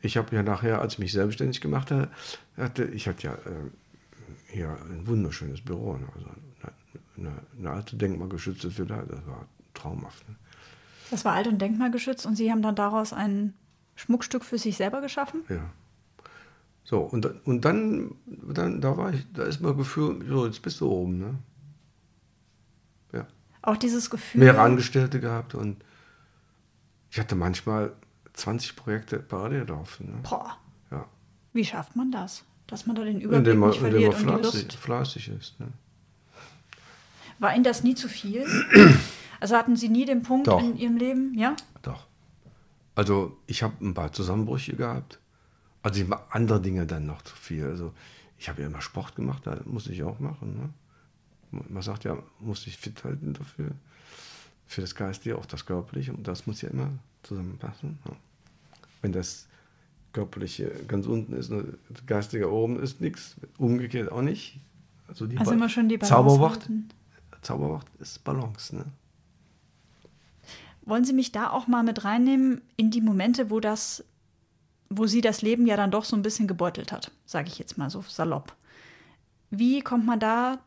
Ich 0.00 0.16
habe 0.16 0.34
ja 0.34 0.42
nachher, 0.42 0.80
als 0.80 0.94
ich 0.94 0.98
mich 0.98 1.12
selbstständig 1.12 1.60
gemacht 1.60 1.92
hatte, 2.56 2.84
ich 2.86 3.06
hatte 3.06 3.26
ja 3.26 3.34
äh, 3.34 3.70
hier 4.48 4.76
ein 4.90 5.06
wunderschönes 5.06 5.60
Büro, 5.60 5.96
ne? 5.96 6.08
also 6.12 6.26
eine, 7.16 7.32
eine, 7.56 7.70
alte 7.70 7.96
denkmalgeschützte 7.96 8.76
Villa, 8.76 9.02
das 9.02 9.24
war 9.26 9.46
traumhaft. 9.74 10.28
Ne? 10.28 10.34
Das 11.12 11.24
war 11.24 11.34
alt 11.34 11.46
und 11.46 11.62
denkmalgeschützt 11.62 12.26
und 12.26 12.34
Sie 12.34 12.50
haben 12.50 12.62
dann 12.62 12.74
daraus 12.74 13.12
ein 13.12 13.54
Schmuckstück 13.94 14.44
für 14.44 14.58
sich 14.58 14.76
selber 14.76 15.02
geschaffen? 15.02 15.44
Ja. 15.48 15.70
So, 16.82 16.98
und, 16.98 17.26
und 17.46 17.64
dann, 17.64 18.16
dann, 18.26 18.80
da 18.80 18.96
war 18.96 19.14
ich, 19.14 19.24
da 19.32 19.44
ist 19.44 19.60
mein 19.60 19.76
Gefühl, 19.76 20.24
so, 20.28 20.46
jetzt 20.46 20.62
bist 20.62 20.80
du 20.80 20.90
oben, 20.90 21.18
ne? 21.18 21.38
Auch 23.64 23.78
dieses 23.78 24.10
Gefühl. 24.10 24.40
Mehrere 24.42 24.60
Angestellte 24.60 25.20
gehabt 25.20 25.54
und 25.54 25.82
ich 27.10 27.18
hatte 27.18 27.34
manchmal 27.34 27.94
20 28.34 28.76
Projekte 28.76 29.18
parallel 29.18 29.64
laufen. 29.68 30.12
Ne? 30.12 30.18
Boah. 30.22 30.58
Ja. 30.90 31.06
Wie 31.54 31.64
schafft 31.64 31.96
man 31.96 32.12
das? 32.12 32.44
Dass 32.66 32.86
man 32.86 32.94
da 32.94 33.04
den 33.04 33.20
Überblick 33.20 33.38
indem 33.38 33.58
man, 33.60 33.70
nicht 33.70 33.80
verliert 33.80 34.12
indem 34.12 34.26
man 34.26 34.36
und 34.36 34.44
die 34.44 34.48
fleißig, 34.50 34.64
Lust. 34.64 34.76
fleißig 34.76 35.28
ist. 35.28 35.60
Ne? 35.60 35.68
War 37.38 37.54
Ihnen 37.54 37.64
das 37.64 37.82
nie 37.82 37.94
zu 37.94 38.08
viel? 38.08 38.46
Also 39.40 39.56
hatten 39.56 39.76
Sie 39.76 39.90
nie 39.90 40.06
den 40.06 40.22
Punkt 40.22 40.46
Doch. 40.46 40.58
in 40.58 40.74
Ihrem 40.74 40.96
Leben, 40.96 41.34
ja? 41.36 41.54
Doch. 41.82 42.06
Also 42.94 43.36
ich 43.46 43.62
habe 43.62 43.74
ein 43.84 43.92
paar 43.92 44.10
Zusammenbrüche 44.10 44.74
gehabt. 44.74 45.18
Also 45.82 46.00
ich 46.00 46.08
war 46.08 46.28
andere 46.30 46.62
Dinge 46.62 46.86
dann 46.86 47.04
noch 47.04 47.20
zu 47.20 47.36
viel. 47.36 47.66
Also 47.66 47.92
ich 48.38 48.48
habe 48.48 48.62
ja 48.62 48.68
immer 48.68 48.80
Sport 48.80 49.16
gemacht, 49.16 49.42
da 49.46 49.58
musste 49.66 49.92
ich 49.92 50.02
auch 50.02 50.18
machen. 50.18 50.56
Ne? 50.56 50.70
Man 51.68 51.82
sagt 51.82 52.04
ja, 52.04 52.16
muss 52.40 52.62
sich 52.62 52.76
fit 52.76 53.02
halten 53.04 53.32
dafür. 53.34 53.70
Für 54.66 54.80
das 54.80 54.94
Geistige, 54.94 55.36
auch 55.38 55.46
das 55.46 55.66
Körperliche. 55.66 56.12
Und 56.12 56.26
das 56.26 56.46
muss 56.46 56.62
ja 56.62 56.70
immer 56.70 56.90
zusammenpassen. 57.22 57.98
Ne? 58.06 58.16
Wenn 59.02 59.12
das 59.12 59.46
Körperliche 60.12 60.70
ganz 60.88 61.06
unten 61.06 61.32
ist 61.34 61.50
und 61.50 61.76
das 61.90 62.06
Geistige 62.06 62.50
oben 62.50 62.80
ist, 62.80 63.00
nichts. 63.00 63.36
Umgekehrt 63.58 64.10
auch 64.10 64.22
nicht. 64.22 64.58
Also, 65.08 65.26
die 65.26 65.36
Also 65.36 65.50
Ba- 65.50 65.56
immer 65.56 65.68
schön 65.68 65.88
die 65.88 65.98
Balance 65.98 66.14
Zauberwort, 66.14 66.60
halten. 66.60 66.88
Zauberwort 67.42 67.86
ist 67.98 68.24
Balance. 68.24 68.74
Ne? 68.74 68.84
Wollen 70.86 71.04
Sie 71.04 71.12
mich 71.12 71.32
da 71.32 71.50
auch 71.50 71.66
mal 71.66 71.82
mit 71.82 72.04
reinnehmen 72.04 72.60
in 72.76 72.90
die 72.90 73.00
Momente, 73.00 73.50
wo 73.50 73.60
das, 73.60 74.04
wo 74.90 75.06
Sie 75.06 75.20
das 75.20 75.42
Leben 75.42 75.66
ja 75.66 75.76
dann 75.76 75.90
doch 75.90 76.04
so 76.04 76.14
ein 76.16 76.22
bisschen 76.22 76.46
gebeutelt 76.46 76.92
hat, 76.92 77.10
sage 77.26 77.48
ich 77.48 77.58
jetzt 77.58 77.78
mal 77.78 77.90
so 77.90 78.02
salopp. 78.06 78.54
Wie 79.50 79.80
kommt 79.82 80.04
man 80.06 80.20
da 80.20 80.58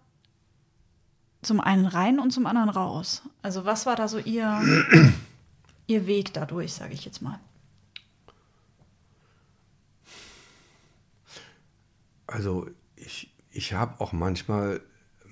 zum 1.41 1.59
einen 1.59 1.85
rein 1.85 2.19
und 2.19 2.31
zum 2.31 2.45
anderen 2.45 2.69
raus? 2.69 3.23
Also 3.41 3.65
was 3.65 3.85
war 3.85 3.95
da 3.95 4.07
so 4.07 4.19
Ihr, 4.19 4.61
Ihr 5.87 6.07
Weg 6.07 6.33
dadurch, 6.33 6.73
sage 6.73 6.93
ich 6.93 7.05
jetzt 7.05 7.21
mal? 7.21 7.39
Also 12.27 12.67
ich, 12.95 13.33
ich 13.51 13.73
habe 13.73 13.99
auch 14.01 14.11
manchmal, 14.11 14.81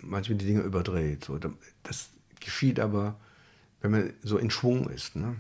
manchmal 0.01 0.37
die 0.37 0.45
Dinge 0.45 0.61
überdreht. 0.61 1.25
So. 1.25 1.37
Das 1.83 2.09
geschieht 2.39 2.79
aber, 2.79 3.19
wenn 3.81 3.91
man 3.91 4.13
so 4.23 4.37
in 4.37 4.49
Schwung 4.49 4.89
ist. 4.89 5.15
Ne? 5.15 5.35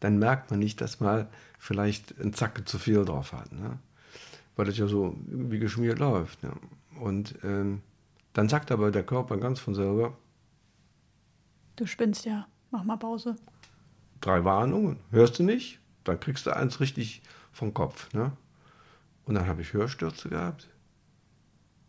Dann 0.00 0.18
merkt 0.18 0.50
man 0.50 0.60
nicht, 0.60 0.80
dass 0.80 1.00
man 1.00 1.28
vielleicht 1.58 2.20
ein 2.20 2.34
Zacke 2.34 2.64
zu 2.64 2.78
viel 2.78 3.04
drauf 3.04 3.32
hat. 3.32 3.52
Ne? 3.52 3.78
Weil 4.56 4.66
das 4.66 4.76
ja 4.76 4.86
so 4.86 5.16
wie 5.26 5.58
geschmiert 5.58 5.98
läuft. 5.98 6.42
Ne? 6.42 6.52
Und 7.00 7.36
ähm, 7.42 7.80
dann 8.32 8.48
sagt 8.48 8.70
aber 8.70 8.90
der 8.90 9.04
Körper 9.04 9.36
ganz 9.36 9.60
von 9.60 9.74
selber, 9.74 10.16
Du 11.76 11.86
spinnst 11.86 12.24
ja, 12.26 12.46
mach 12.70 12.84
mal 12.84 12.96
Pause. 12.98 13.36
drei 14.20 14.44
Warnungen, 14.44 14.98
hörst 15.10 15.38
du 15.38 15.42
nicht? 15.42 15.80
Dann 16.04 16.20
kriegst 16.20 16.46
du 16.46 16.54
eins 16.54 16.80
richtig 16.80 17.22
vom 17.52 17.72
Kopf. 17.72 18.12
Ne? 18.12 18.32
Und 19.24 19.34
dann 19.34 19.46
habe 19.46 19.62
ich 19.62 19.72
Hörstürze 19.72 20.28
gehabt. 20.28 20.68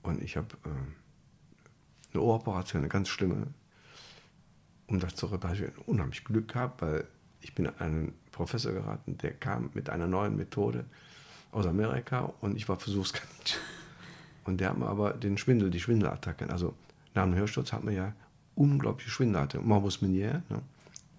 Und 0.04 0.22
ich 0.22 0.38
habe 0.38 0.48
ähm, 0.66 0.96
eine 2.14 2.22
Ohroperation, 2.24 2.82
eine 2.82 2.90
ganz 2.90 3.10
schlimme. 3.10 3.48
Um 4.88 5.00
das 5.00 5.16
zu 5.16 5.26
reparieren, 5.28 5.72
habe 5.72 5.82
ich 5.82 5.88
unheimlich 5.88 6.24
Glück 6.24 6.50
gehabt, 6.54 6.82
weil 6.82 7.08
ich 7.42 7.54
bin 7.56 7.68
an 7.68 7.76
einen 7.80 8.14
Professor 8.32 8.72
geraten, 8.72 9.18
der 9.18 9.34
kam 9.34 9.70
mit 9.74 9.90
einer 9.90 10.08
neuen 10.08 10.36
Methode 10.36 10.86
aus 11.52 11.66
Amerika 11.66 12.32
und 12.42 12.56
ich 12.56 12.68
war 12.70 12.78
Versuchskaninchen. 12.80 13.60
Und 14.46 14.60
der 14.60 14.70
hat 14.70 14.78
mir 14.78 14.88
aber 14.88 15.12
den 15.14 15.38
Schwindel, 15.38 15.70
die 15.70 15.80
Schwindelattacken, 15.80 16.50
also 16.50 16.74
nach 17.14 17.24
einem 17.24 17.36
Hörsturz 17.36 17.72
hat 17.72 17.84
man 17.84 17.94
ja 17.94 18.14
unglaubliche 18.56 19.10
Schwindelattacken. 19.10 19.68
Morbus 19.68 20.02
Minier, 20.02 20.42
ne? 20.50 20.60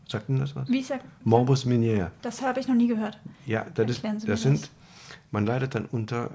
sagt 0.08 0.28
Ihnen 0.28 0.40
das 0.40 0.54
was? 0.54 0.68
Wie 0.68 0.82
sagt 0.82 1.04
Morbus 1.24 1.64
Minier. 1.64 2.10
Das 2.22 2.42
habe 2.42 2.60
ich 2.60 2.68
noch 2.68 2.74
nie 2.74 2.88
gehört. 2.88 3.18
Ja, 3.46 3.66
das, 3.74 3.90
ist, 3.90 4.04
das 4.04 4.24
das. 4.24 4.42
sind, 4.42 4.70
man 5.30 5.46
leidet 5.46 5.74
dann 5.74 5.86
unter 5.86 6.30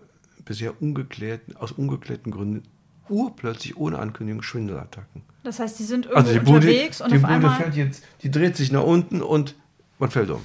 bisher 0.46 0.82
ungeklärten, 0.82 1.56
aus 1.58 1.72
ungeklärten 1.72 2.32
Gründen 2.32 2.64
urplötzlich 3.08 3.78
ohne 3.78 4.00
Ankündigung 4.00 4.42
Schwindelattacken. 4.42 5.24
Das 5.44 5.60
heißt, 5.60 5.78
Sie 5.78 5.84
sind 5.86 6.06
irgendwo 6.06 6.20
Also 6.28 6.34
die 6.34 6.40
Bude, 6.40 6.56
unterwegs 6.68 7.02
und 7.02 7.12
die 7.12 7.16
auf 7.16 7.22
Bude 7.22 7.34
einmal, 7.34 7.58
fällt 7.58 7.76
jetzt, 7.76 8.04
die 8.24 8.32
dreht 8.32 8.56
sich 8.56 8.72
nach 8.72 8.84
unten 8.84 9.22
und 9.22 9.56
man 10.00 10.10
fällt 10.12 10.30
um. 10.30 10.42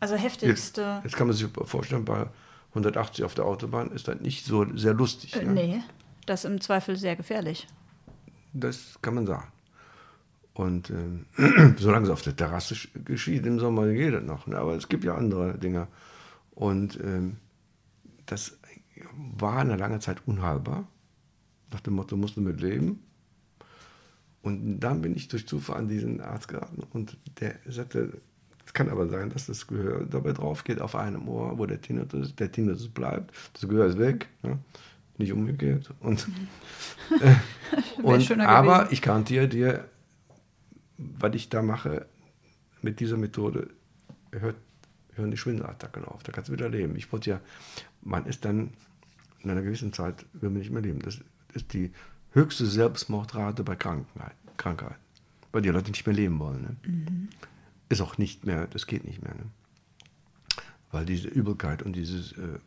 also 0.00 0.14
Jetzt, 0.14 0.24
heftigste. 0.24 1.00
jetzt 1.04 1.16
kann 1.16 1.26
man 1.26 1.36
sich 1.36 1.46
vorstellen, 1.64 2.04
bei 2.04 2.26
180 2.74 3.24
auf 3.24 3.34
der 3.34 3.44
Autobahn 3.46 3.90
ist 3.92 4.08
das 4.08 4.20
nicht 4.20 4.44
so 4.44 4.66
sehr 4.76 4.94
lustig. 4.94 5.36
Äh, 5.36 5.44
ne? 5.44 5.52
nee, 5.52 5.82
das 6.26 6.44
ist 6.44 6.50
im 6.50 6.60
Zweifel 6.60 6.96
sehr 6.96 7.16
gefährlich. 7.16 7.66
Das 8.52 8.98
kann 9.00 9.14
man 9.14 9.26
sagen. 9.26 9.48
Und 10.54 10.90
ähm, 10.90 11.26
solange 11.78 12.06
es 12.06 12.10
auf 12.10 12.22
der 12.22 12.36
Terrasse 12.36 12.74
sch- 12.74 13.02
geschieht 13.04 13.44
im 13.46 13.58
Sommer, 13.58 13.88
geht 13.92 14.14
das 14.14 14.22
noch. 14.24 14.46
Ne? 14.46 14.56
Aber 14.58 14.74
es 14.74 14.88
gibt 14.88 15.04
ja 15.04 15.14
andere 15.16 15.58
Dinge. 15.58 15.88
Und 16.52 16.98
ähm, 17.02 17.38
das 18.26 18.58
war 19.14 19.58
eine 19.58 19.76
lange 19.76 19.98
Zeit 19.98 20.26
unheilbar. 20.26 20.86
Nach 21.72 21.80
dem 21.80 21.94
Motto, 21.94 22.16
musst 22.16 22.36
du 22.36 22.40
mit 22.40 22.60
leben. 22.60 23.02
Und 24.42 24.78
dann 24.80 25.00
bin 25.00 25.16
ich 25.16 25.28
durch 25.28 25.48
Zufall 25.48 25.78
an 25.78 25.88
diesen 25.88 26.20
Arzt 26.20 26.48
geraten 26.48 26.82
und 26.92 27.16
der 27.40 27.56
sagte, 27.66 28.20
kann 28.74 28.90
aber 28.90 29.08
sein, 29.08 29.30
dass 29.30 29.46
das 29.46 29.66
Gehör 29.66 30.04
dabei 30.04 30.32
drauf 30.32 30.64
geht 30.64 30.80
auf 30.80 30.96
einem 30.96 31.26
Ohr, 31.28 31.58
wo 31.58 31.64
der 31.64 31.80
Tinnitus. 31.80 32.34
Der 32.34 32.50
Tinnitus 32.52 32.88
bleibt, 32.88 33.34
das 33.54 33.68
Gehör 33.68 33.86
ist 33.86 33.98
weg, 33.98 34.28
ne? 34.42 34.58
nicht 35.16 35.32
umgekehrt. 35.32 35.90
Und, 36.00 36.28
äh, 37.20 37.34
und, 38.02 38.30
aber 38.40 38.78
gewesen. 38.78 38.92
ich 38.92 39.02
garantiere 39.02 39.48
dir, 39.48 39.84
was 40.98 41.34
ich 41.34 41.48
da 41.48 41.62
mache 41.62 42.06
mit 42.82 43.00
dieser 43.00 43.16
Methode, 43.16 43.68
hört, 44.32 44.56
hören 45.14 45.30
die 45.30 45.36
Schwindelattacken 45.36 46.04
auf. 46.04 46.22
Da 46.24 46.32
kannst 46.32 46.48
du 46.48 46.52
wieder 46.52 46.68
leben. 46.68 46.96
Ich 46.96 47.12
wollte 47.12 47.30
ja, 47.30 47.40
man 48.02 48.26
ist 48.26 48.44
dann 48.44 48.72
in 49.40 49.50
einer 49.50 49.62
gewissen 49.62 49.92
Zeit, 49.92 50.26
will 50.32 50.50
man 50.50 50.58
nicht 50.58 50.70
mehr 50.70 50.82
leben. 50.82 51.00
Das 51.00 51.20
ist 51.54 51.72
die 51.72 51.92
höchste 52.32 52.66
Selbstmordrate 52.66 53.62
bei 53.62 53.76
Krankheit, 53.76 54.34
Krankheiten, 54.56 54.96
weil 55.52 55.62
die 55.62 55.68
Leute 55.68 55.90
nicht 55.90 56.04
mehr 56.06 56.16
leben 56.16 56.38
wollen. 56.40 56.62
Ne? 56.82 57.28
Ist 57.94 58.00
auch 58.00 58.18
nicht 58.18 58.44
mehr, 58.44 58.66
das 58.66 58.86
geht 58.86 59.04
nicht 59.04 59.22
mehr. 59.22 59.34
Ne? 59.34 59.46
Weil 60.90 61.06
diese 61.06 61.28
Übelkeit 61.28 61.82
und 61.82 61.94
dieses 61.94 62.32
äh, 62.32 62.58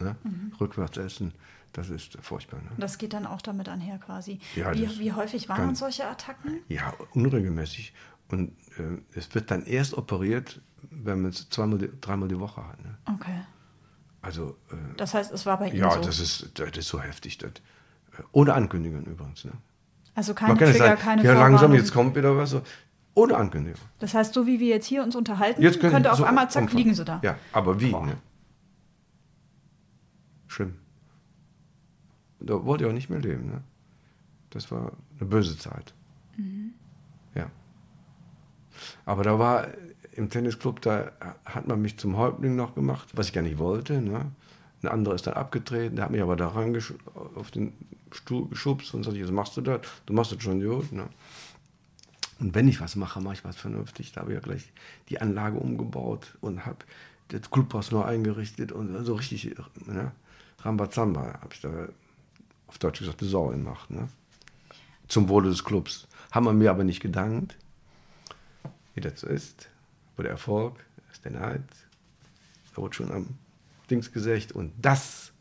ne? 0.00 0.16
Rückwärtsessen, 0.60 1.32
das 1.72 1.88
ist 1.90 2.18
furchtbar. 2.20 2.60
Ne? 2.62 2.70
Das 2.78 2.98
geht 2.98 3.12
dann 3.12 3.26
auch 3.26 3.40
damit 3.42 3.68
einher 3.68 3.98
quasi. 3.98 4.40
Ja, 4.56 4.74
wie, 4.74 4.88
wie 4.98 5.12
häufig 5.12 5.48
waren 5.48 5.56
kann- 5.58 5.74
solche 5.74 6.06
Attacken? 6.06 6.60
Ja, 6.68 6.92
unregelmäßig. 7.14 7.94
Und 8.28 8.52
äh, 8.78 8.98
es 9.18 9.34
wird 9.34 9.50
dann 9.50 9.64
erst 9.64 9.94
operiert, 9.94 10.60
wenn 10.90 11.22
man 11.22 11.30
es 11.30 11.48
zweimal, 11.50 11.78
dreimal 12.00 12.28
die 12.28 12.38
Woche 12.40 12.66
hat. 12.66 12.82
Ne? 12.82 12.96
Okay. 13.14 13.40
Also, 14.22 14.56
äh, 14.70 14.76
Das 14.96 15.14
heißt, 15.14 15.32
es 15.32 15.44
war 15.46 15.58
bei 15.58 15.68
Ihnen 15.68 15.78
ja, 15.78 15.90
so. 15.90 16.00
das, 16.00 16.18
ist, 16.18 16.50
das 16.58 16.76
ist 16.76 16.88
so 16.88 17.00
heftig. 17.00 17.38
Das, 17.38 17.50
äh, 17.50 18.22
ohne 18.32 18.54
Ankündigung 18.54 19.04
übrigens. 19.04 19.44
Ne? 19.44 19.52
also 20.14 20.34
keine 20.34 20.56
Trigger, 20.58 20.72
sagen, 20.74 21.00
keine 21.00 21.24
ja, 21.24 21.32
langsam, 21.32 21.72
jetzt 21.74 21.92
kommt 21.92 22.14
wieder 22.16 22.36
was. 22.36 22.50
So. 22.50 22.62
Ohne 23.14 23.36
Ankündigung. 23.36 23.80
Das 23.98 24.14
heißt, 24.14 24.32
so 24.32 24.46
wie 24.46 24.58
wir 24.58 24.68
jetzt 24.68 24.86
hier 24.86 25.02
uns 25.02 25.14
unterhalten, 25.16 25.60
Jetzt 25.60 25.80
könnte 25.80 26.10
auf 26.10 26.18
so 26.18 26.24
einmal, 26.24 26.50
zack, 26.50 26.62
umfallen. 26.62 26.78
liegen 26.78 26.94
Sie 26.94 27.04
da. 27.04 27.20
Ja, 27.22 27.36
aber 27.52 27.80
wie? 27.80 27.92
Ne? 27.92 28.16
Schlimm. 30.46 30.74
Da 32.40 32.64
wollte 32.64 32.84
ich 32.84 32.90
auch 32.90 32.94
nicht 32.94 33.10
mehr 33.10 33.20
leben. 33.20 33.46
Ne? 33.46 33.62
Das 34.50 34.70
war 34.70 34.92
eine 35.18 35.28
böse 35.28 35.56
Zeit. 35.58 35.94
Mhm. 36.36 36.72
Ja. 37.34 37.46
Aber 39.04 39.22
da 39.22 39.38
war 39.38 39.68
im 40.12 40.28
Tennisclub, 40.28 40.80
da 40.80 41.12
hat 41.44 41.68
man 41.68 41.80
mich 41.80 41.98
zum 41.98 42.16
Häuptling 42.16 42.56
noch 42.56 42.74
gemacht, 42.74 43.08
was 43.14 43.28
ich 43.28 43.32
gar 43.32 43.42
nicht 43.42 43.58
wollte. 43.58 44.00
Ne? 44.00 44.30
Ein 44.82 44.88
anderer 44.88 45.14
ist 45.14 45.26
dann 45.26 45.34
abgetreten, 45.34 45.96
der 45.96 46.06
hat 46.06 46.12
mich 46.12 46.22
aber 46.22 46.36
da 46.36 46.48
auf 46.48 47.50
den 47.50 47.72
Stuhl 48.10 48.48
geschubst 48.48 48.92
und 48.94 49.04
sagte, 49.04 49.18
jetzt 49.18 49.30
machst 49.30 49.56
du 49.56 49.60
das, 49.60 49.80
du 50.06 50.12
machst 50.12 50.32
das 50.32 50.42
schon 50.42 50.60
gut. 50.60 50.92
Ne? 50.92 51.06
Und 52.42 52.56
wenn 52.56 52.66
ich 52.66 52.80
was 52.80 52.96
mache, 52.96 53.20
mache 53.20 53.34
ich 53.34 53.44
was 53.44 53.54
vernünftig. 53.54 54.10
Da 54.10 54.22
habe 54.22 54.32
ich 54.32 54.34
ja 54.34 54.40
gleich 54.40 54.72
die 55.08 55.20
Anlage 55.20 55.58
umgebaut 55.58 56.36
und 56.40 56.66
habe 56.66 56.78
das 57.28 57.48
Clubhaus 57.52 57.92
neu 57.92 58.02
eingerichtet 58.02 58.72
und 58.72 59.04
so 59.04 59.14
richtig 59.14 59.54
ne, 59.86 60.10
Rambazamba 60.58 61.38
habe 61.40 61.54
ich 61.54 61.60
da 61.60 61.88
auf 62.66 62.78
Deutsch 62.78 62.98
gesagt 62.98 63.22
eine 63.22 63.30
Sau 63.30 63.50
gemacht. 63.50 63.92
Ne? 63.92 64.08
Zum 65.06 65.28
Wohle 65.28 65.50
des 65.50 65.62
Clubs. 65.62 66.08
Haben 66.32 66.46
wir 66.46 66.52
mir 66.52 66.72
aber 66.72 66.82
nicht 66.82 66.98
gedankt, 66.98 67.56
wie 68.94 69.00
das 69.00 69.20
so 69.20 69.28
ist. 69.28 69.68
Wo 70.16 70.22
der 70.22 70.32
Erfolg 70.32 70.84
ist 71.12 71.24
der 71.24 71.30
Neid. 71.30 71.62
Da 72.74 72.82
wurde 72.82 72.96
schon 72.96 73.12
am 73.12 73.38
Dings 73.88 74.10
gesagt. 74.10 74.50
Und 74.50 74.72
das, 74.82 75.32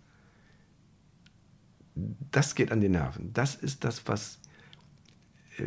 das 1.95 2.53
geht 2.53 2.71
an 2.71 2.79
die 2.79 2.89
Nerven. 2.89 3.33
Das 3.33 3.55
ist 3.55 3.83
das, 3.83 4.07
was, 4.07 4.37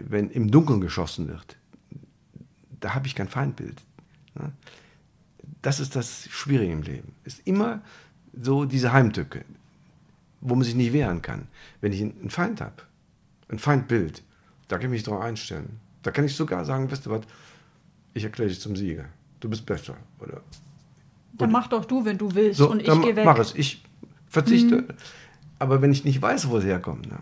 wenn 0.08 0.30
im 0.30 0.50
Dunkeln 0.50 0.80
geschossen 0.80 1.28
wird, 1.28 1.56
da 2.80 2.94
habe 2.94 3.06
ich 3.06 3.14
kein 3.14 3.28
Feindbild. 3.28 3.80
Ne? 4.34 4.52
Das 5.62 5.80
ist 5.80 5.96
das 5.96 6.28
Schwierige 6.30 6.72
im 6.72 6.82
Leben. 6.82 7.12
Ist 7.24 7.40
immer 7.46 7.80
so 8.32 8.64
diese 8.64 8.92
Heimtücke, 8.92 9.44
wo 10.40 10.54
man 10.54 10.64
sich 10.64 10.74
nicht 10.74 10.92
wehren 10.92 11.22
kann. 11.22 11.48
Wenn 11.80 11.92
ich 11.92 12.02
einen 12.02 12.30
Feind 12.30 12.60
habe, 12.60 12.82
ein 13.48 13.58
Feindbild, 13.58 14.22
da 14.68 14.76
kann 14.76 14.86
ich 14.86 14.90
mich 14.90 15.02
darauf 15.02 15.22
einstellen. 15.22 15.80
Da 16.02 16.10
kann 16.10 16.24
ich 16.24 16.34
sogar 16.34 16.64
sagen, 16.64 16.90
weißt 16.90 17.06
du 17.06 17.10
was, 17.10 17.22
ich 18.12 18.24
erkläre 18.24 18.50
dich 18.50 18.60
zum 18.60 18.76
Sieger. 18.76 19.06
Du 19.40 19.48
bist 19.48 19.64
besser. 19.64 19.96
Oder, 20.20 20.42
dann 21.36 21.50
mach 21.50 21.68
doch 21.68 21.84
du, 21.84 22.04
wenn 22.04 22.18
du 22.18 22.34
willst 22.34 22.58
so, 22.58 22.70
und 22.70 22.80
ich 22.80 22.86
gehe 22.86 23.16
weg. 23.16 23.24
Mach 23.24 23.38
es, 23.38 23.54
ich 23.54 23.82
verzichte. 24.28 24.82
Mhm. 24.82 24.88
Aber 25.58 25.82
wenn 25.82 25.92
ich 25.92 26.04
nicht 26.04 26.20
weiß, 26.20 26.48
wo 26.48 26.58
es 26.58 26.64
herkommt. 26.64 27.10
Ne? 27.10 27.18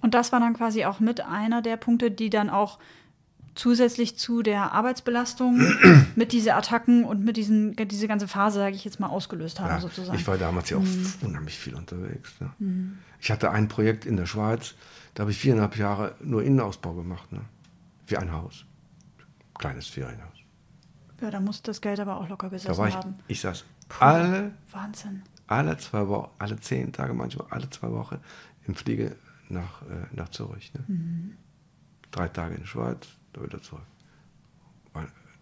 Und 0.00 0.14
das 0.14 0.32
war 0.32 0.40
dann 0.40 0.54
quasi 0.54 0.84
auch 0.84 1.00
mit 1.00 1.20
einer 1.20 1.62
der 1.62 1.76
Punkte, 1.76 2.10
die 2.10 2.30
dann 2.30 2.50
auch 2.50 2.78
zusätzlich 3.58 4.16
zu 4.16 4.42
der 4.42 4.72
Arbeitsbelastung 4.72 5.60
mit 6.14 6.32
diesen 6.32 6.52
Attacken 6.52 7.04
und 7.04 7.24
mit 7.24 7.36
diesen, 7.36 7.74
diese 7.74 8.06
ganze 8.06 8.28
Phase, 8.28 8.60
sage 8.60 8.76
ich 8.76 8.84
jetzt 8.84 9.00
mal, 9.00 9.08
ausgelöst 9.08 9.58
haben, 9.58 9.70
ja, 9.70 9.80
sozusagen. 9.80 10.16
Ich 10.16 10.26
war 10.26 10.38
damals 10.38 10.70
ja 10.70 10.76
auch 10.76 10.82
mhm. 10.82 11.12
unheimlich 11.22 11.58
viel 11.58 11.74
unterwegs. 11.74 12.34
Ne? 12.40 12.50
Mhm. 12.58 12.98
Ich 13.20 13.30
hatte 13.30 13.50
ein 13.50 13.66
Projekt 13.68 14.06
in 14.06 14.16
der 14.16 14.26
Schweiz, 14.26 14.74
da 15.14 15.22
habe 15.22 15.32
ich 15.32 15.38
viereinhalb 15.38 15.76
Jahre 15.76 16.14
nur 16.20 16.42
Innenausbau 16.44 16.92
gemacht. 16.92 17.32
Ne? 17.32 17.40
Für 18.06 18.20
ein 18.20 18.32
Haus. 18.32 18.64
Kleines 19.58 19.88
Ferienhaus. 19.88 20.38
Ja, 21.20 21.30
da 21.32 21.40
muss 21.40 21.60
das 21.62 21.80
Geld 21.80 21.98
aber 21.98 22.20
auch 22.20 22.28
locker 22.28 22.48
gesessen 22.48 22.72
da 22.72 22.78
war 22.78 22.88
ich, 22.88 22.94
haben. 22.94 23.16
Ich 23.26 23.40
saß 23.40 23.64
Puh, 23.88 24.04
alle, 24.04 24.52
Wahnsinn. 24.70 25.22
alle 25.48 25.76
zwei 25.78 26.06
Wochen, 26.06 26.30
alle 26.38 26.60
zehn 26.60 26.92
Tage, 26.92 27.12
manchmal 27.12 27.48
alle 27.50 27.68
zwei 27.70 27.90
Wochen 27.90 28.18
im 28.66 28.76
Fliege 28.76 29.16
nach, 29.50 29.82
äh, 29.82 30.06
nach 30.12 30.28
Zürich. 30.30 30.72
Ne? 30.74 30.84
Mhm. 30.86 31.36
Drei 32.10 32.28
Tage 32.28 32.54
in 32.54 32.60
der 32.60 32.66
Schweiz, 32.66 33.06
da 33.32 33.42
wieder 33.42 33.60
zurück. 33.60 33.82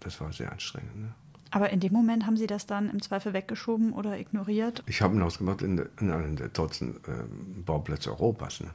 Das 0.00 0.20
war 0.20 0.32
sehr 0.32 0.52
anstrengend. 0.52 0.96
Ne? 0.96 1.14
Aber 1.50 1.70
in 1.70 1.80
dem 1.80 1.92
Moment 1.92 2.26
haben 2.26 2.36
Sie 2.36 2.46
das 2.46 2.66
dann 2.66 2.90
im 2.90 3.00
Zweifel 3.02 3.32
weggeschoben 3.32 3.92
oder 3.92 4.18
ignoriert? 4.18 4.82
Ich 4.86 5.02
habe 5.02 5.16
ein 5.16 5.22
Haus 5.22 5.38
gemacht 5.38 5.62
in, 5.62 5.84
in 6.00 6.10
einem 6.10 6.36
der 6.36 6.52
tollsten 6.52 6.96
äh, 7.06 7.24
Bauplätze 7.64 8.10
Europas. 8.10 8.60
Ne? 8.60 8.70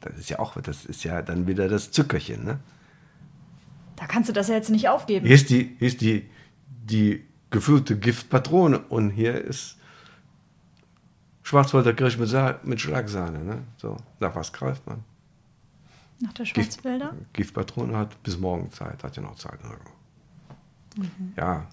Das 0.00 0.16
ist 0.18 0.30
ja 0.30 0.38
auch, 0.38 0.60
das 0.60 0.84
ist 0.84 1.04
ja 1.04 1.20
dann 1.22 1.46
wieder 1.46 1.68
das 1.68 1.90
Zückerchen. 1.90 2.44
Ne? 2.44 2.60
Da 3.96 4.06
kannst 4.06 4.28
du 4.28 4.32
das 4.32 4.48
ja 4.48 4.54
jetzt 4.54 4.70
nicht 4.70 4.88
aufgeben. 4.88 5.26
Hier 5.26 5.34
ist 5.34 5.50
die, 5.50 5.76
hier 5.78 5.88
ist 5.88 6.00
die, 6.00 6.30
die 6.68 7.24
gefüllte 7.50 7.98
Giftpatrone 7.98 8.78
und 8.78 9.10
hier 9.10 9.34
ist 9.34 9.76
Schwarzwälder 11.50 11.94
Kirsch 11.94 12.16
mit, 12.16 12.32
mit 12.64 12.80
Schlagsahne. 12.80 13.40
Ne? 13.40 13.64
So, 13.76 13.96
nach 14.20 14.36
was 14.36 14.52
greift 14.52 14.86
man? 14.86 15.02
Nach 16.20 16.32
der 16.32 16.44
Schwarzwälder? 16.44 17.10
Gift, 17.10 17.32
Giftpatrone 17.32 17.96
hat 17.96 18.22
bis 18.22 18.38
morgen 18.38 18.70
Zeit, 18.70 19.02
hat 19.02 19.16
ja 19.16 19.22
noch 19.22 19.34
Zeit. 19.34 19.58
Mhm. 20.96 21.32
Ja, 21.36 21.66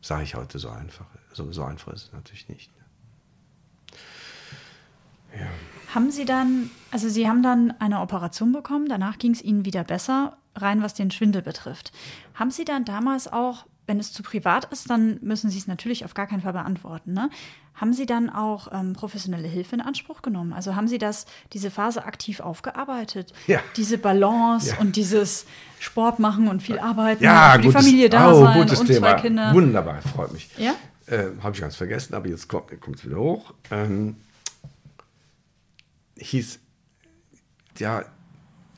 sage 0.00 0.24
ich 0.24 0.34
heute 0.34 0.58
so 0.58 0.70
einfach. 0.70 1.06
So, 1.32 1.52
so 1.52 1.62
einfach 1.62 1.92
ist 1.92 2.06
es 2.06 2.12
natürlich 2.12 2.48
nicht. 2.48 2.72
Ne? 2.76 2.82
Ja. 5.38 5.46
Haben 5.94 6.10
Sie 6.10 6.24
dann, 6.24 6.68
also 6.90 7.08
Sie 7.08 7.28
haben 7.28 7.44
dann 7.44 7.74
eine 7.78 8.00
Operation 8.00 8.50
bekommen, 8.50 8.88
danach 8.88 9.18
ging 9.18 9.30
es 9.30 9.42
Ihnen 9.42 9.64
wieder 9.64 9.84
besser, 9.84 10.36
rein 10.56 10.82
was 10.82 10.94
den 10.94 11.12
Schwindel 11.12 11.42
betrifft. 11.42 11.92
Haben 12.34 12.50
Sie 12.50 12.64
dann 12.64 12.84
damals 12.84 13.32
auch 13.32 13.66
wenn 13.86 14.00
es 14.00 14.12
zu 14.12 14.22
privat 14.22 14.64
ist, 14.72 14.88
dann 14.88 15.18
müssen 15.20 15.50
Sie 15.50 15.58
es 15.58 15.66
natürlich 15.66 16.04
auf 16.04 16.14
gar 16.14 16.26
keinen 16.26 16.40
Fall 16.40 16.52
beantworten. 16.52 17.12
Ne? 17.12 17.30
Haben 17.74 17.92
Sie 17.92 18.06
dann 18.06 18.30
auch 18.30 18.68
ähm, 18.72 18.92
professionelle 18.92 19.48
Hilfe 19.48 19.74
in 19.74 19.80
Anspruch 19.80 20.22
genommen? 20.22 20.52
Also 20.52 20.76
haben 20.76 20.88
Sie 20.88 20.98
das, 20.98 21.26
diese 21.52 21.70
Phase 21.70 22.04
aktiv 22.04 22.40
aufgearbeitet? 22.40 23.32
Ja. 23.46 23.60
Diese 23.76 23.98
Balance 23.98 24.70
ja. 24.70 24.78
und 24.78 24.96
dieses 24.96 25.46
Sport 25.80 26.18
machen 26.18 26.48
und 26.48 26.62
viel 26.62 26.78
arbeiten, 26.78 27.24
ja, 27.24 27.52
für 27.52 27.62
gutes, 27.62 27.72
die 27.72 27.84
Familie 27.84 28.08
da 28.10 28.32
oh, 28.32 28.44
sein 28.44 28.60
und 28.60 28.86
Thema. 28.86 28.98
zwei 28.98 29.14
Kinder. 29.14 29.52
Wunderbar, 29.52 30.00
freut 30.02 30.32
mich. 30.32 30.48
Ja? 30.56 30.74
Äh, 31.06 31.30
Habe 31.42 31.54
ich 31.54 31.60
ganz 31.60 31.76
vergessen, 31.76 32.14
aber 32.14 32.28
jetzt 32.28 32.48
kommt 32.48 32.70
es 32.70 33.04
wieder 33.04 33.18
hoch. 33.18 33.54
Ähm, 33.70 34.16
hieß, 36.16 36.60
ja, 37.78 38.04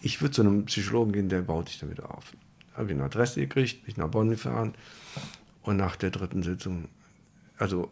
ich 0.01 0.21
würde 0.21 0.33
zu 0.33 0.43
einem 0.43 0.65
Psychologen 0.65 1.13
gehen, 1.13 1.29
der 1.29 1.43
baut 1.43 1.69
dich 1.69 1.79
damit 1.79 2.03
auf 2.03 2.33
habe 2.77 2.91
ich 2.91 2.95
eine 2.95 3.05
Adresse 3.05 3.41
gekriegt, 3.41 3.85
bin 3.85 3.95
nach 3.97 4.09
Bonn 4.09 4.31
gefahren 4.31 4.75
und 5.63 5.77
nach 5.77 5.97
der 5.97 6.11
dritten 6.11 6.43
Sitzung, 6.43 6.89
also 7.59 7.91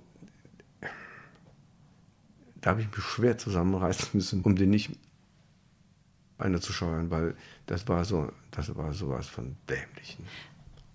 da 2.65 2.71
habe 2.71 2.81
ich 2.81 2.87
mich 2.87 3.05
schwer 3.05 3.37
zusammenreißen 3.37 4.11
müssen, 4.15 4.43
um 4.43 4.57
den 4.57 4.71
nicht 4.71 4.91
einer 6.39 6.61
zu 6.61 6.73
scheuern, 6.73 7.11
weil 7.11 7.35
das 7.67 7.89
war 7.89 8.05
so, 8.05 8.33
das 8.51 8.75
war 8.77 8.93
sowas 8.93 9.27
von 9.27 9.57
dämlichen. 9.69 10.25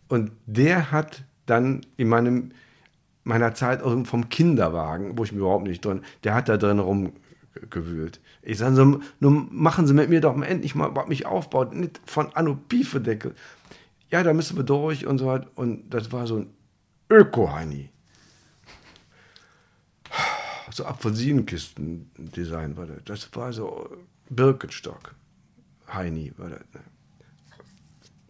Und 0.07 0.31
der 0.45 0.91
hat 0.91 1.23
dann 1.45 1.81
in 1.97 2.09
meinem 2.09 2.51
meiner 3.23 3.53
Zeit 3.53 3.81
vom 3.81 4.29
Kinderwagen, 4.29 5.17
wo 5.17 5.23
ich 5.23 5.31
mir 5.31 5.39
überhaupt 5.39 5.67
nicht 5.67 5.85
drin, 5.85 6.01
der 6.23 6.33
hat 6.33 6.49
da 6.49 6.57
drin 6.57 6.79
rumgewühlt. 6.79 8.19
Ich 8.41 8.57
sage 8.57 8.75
so, 8.75 9.01
nun 9.19 9.49
machen 9.51 9.85
Sie 9.85 9.93
mit 9.93 10.09
mir 10.09 10.21
doch 10.21 10.41
endlich 10.41 10.73
mal, 10.73 10.95
was 10.95 11.07
mich 11.07 11.27
aufbaut, 11.27 11.75
nicht 11.75 12.01
von 12.05 12.33
Anno 12.33 12.55
Piefedeckel 12.55 13.35
ja, 14.11 14.23
da 14.23 14.33
müssen 14.33 14.57
wir 14.57 14.63
durch 14.63 15.05
und 15.05 15.19
so 15.19 15.27
weiter. 15.27 15.47
Und 15.55 15.89
das 15.93 16.11
war 16.11 16.27
so 16.27 16.37
ein 16.37 16.49
Öko-Heini. 17.09 17.89
So 20.71 20.85
Apfelsinenkisten-Design 20.85 22.77
war 22.77 22.85
das. 22.85 23.03
Das 23.05 23.29
war 23.35 23.51
so 23.53 23.89
Birkenstock. 24.29 25.15
Heini 25.91 26.31
war 26.37 26.49
das. 26.49 26.61
Ne? 26.73 26.81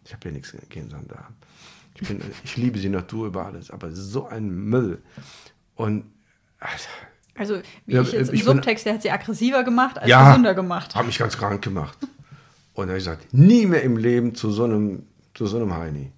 Ich 0.05 0.13
habe 0.13 0.29
ja 0.29 0.33
nichts 0.33 0.55
gegen 0.69 0.89
Sandalen. 0.89 1.35
Ich, 1.95 2.07
bin, 2.07 2.21
ich 2.43 2.57
liebe 2.57 2.79
die 2.79 2.89
Natur 2.89 3.27
über 3.27 3.45
alles, 3.45 3.69
aber 3.71 3.91
so 3.91 4.27
ein 4.27 4.49
Müll. 4.49 5.01
Und 5.75 6.05
also, 6.59 6.87
also 7.35 7.61
wie 7.85 7.93
ja, 7.93 8.01
ich 8.01 8.11
jetzt 8.11 8.33
ich 8.33 8.41
im 8.41 8.45
Subtext, 8.45 8.85
der 8.85 8.95
hat 8.95 9.01
sie 9.01 9.11
aggressiver 9.11 9.63
gemacht 9.63 9.97
als 9.97 10.09
ja, 10.09 10.29
gesünder 10.29 10.53
gemacht. 10.53 10.95
Hat 10.95 11.05
mich 11.05 11.17
ganz 11.17 11.37
krank 11.37 11.61
gemacht. 11.61 11.97
Und 12.73 12.87
dann 12.87 12.89
habe 12.89 12.97
ich 12.97 13.05
gesagt, 13.05 13.33
nie 13.33 13.65
mehr 13.65 13.83
im 13.83 13.97
Leben 13.97 14.35
zu 14.35 14.51
so 14.51 14.63
einem 14.63 15.05
zu 15.33 15.47
so 15.47 15.57
einem 15.57 15.73
Heini. 15.73 16.11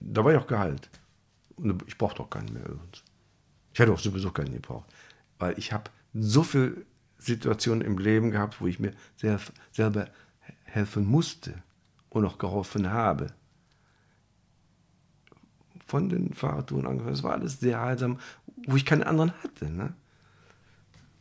Da 0.00 0.24
war 0.24 0.32
ich 0.32 0.38
auch 0.38 0.46
geheilt. 0.46 0.88
Und 1.56 1.82
ich 1.86 1.98
brauchte 1.98 2.22
auch 2.22 2.30
keinen 2.30 2.52
mehr 2.52 2.64
übrigens. 2.64 3.02
Ich 3.72 3.78
hätte 3.78 3.92
auch 3.92 3.98
sowieso 3.98 4.30
keinen 4.30 4.52
gebraucht. 4.52 4.86
Weil 5.42 5.58
ich 5.58 5.72
habe 5.72 5.90
so 6.14 6.44
viele 6.44 6.86
Situationen 7.18 7.82
im 7.82 7.98
Leben 7.98 8.30
gehabt, 8.30 8.60
wo 8.60 8.68
ich 8.68 8.78
mir 8.78 8.92
sehr, 9.16 9.40
selber 9.72 10.06
helfen 10.62 11.04
musste 11.04 11.54
und 12.10 12.24
auch 12.24 12.38
geholfen 12.38 12.92
habe. 12.92 13.26
Von 15.84 16.08
den 16.08 16.32
Fahrradtouren 16.32 16.86
angefangen. 16.86 17.12
Es 17.12 17.24
war 17.24 17.32
alles 17.32 17.58
sehr 17.58 17.80
heilsam, 17.80 18.20
wo 18.68 18.76
ich 18.76 18.86
keinen 18.86 19.02
anderen 19.02 19.32
hatte. 19.42 19.68
Ne? 19.68 19.94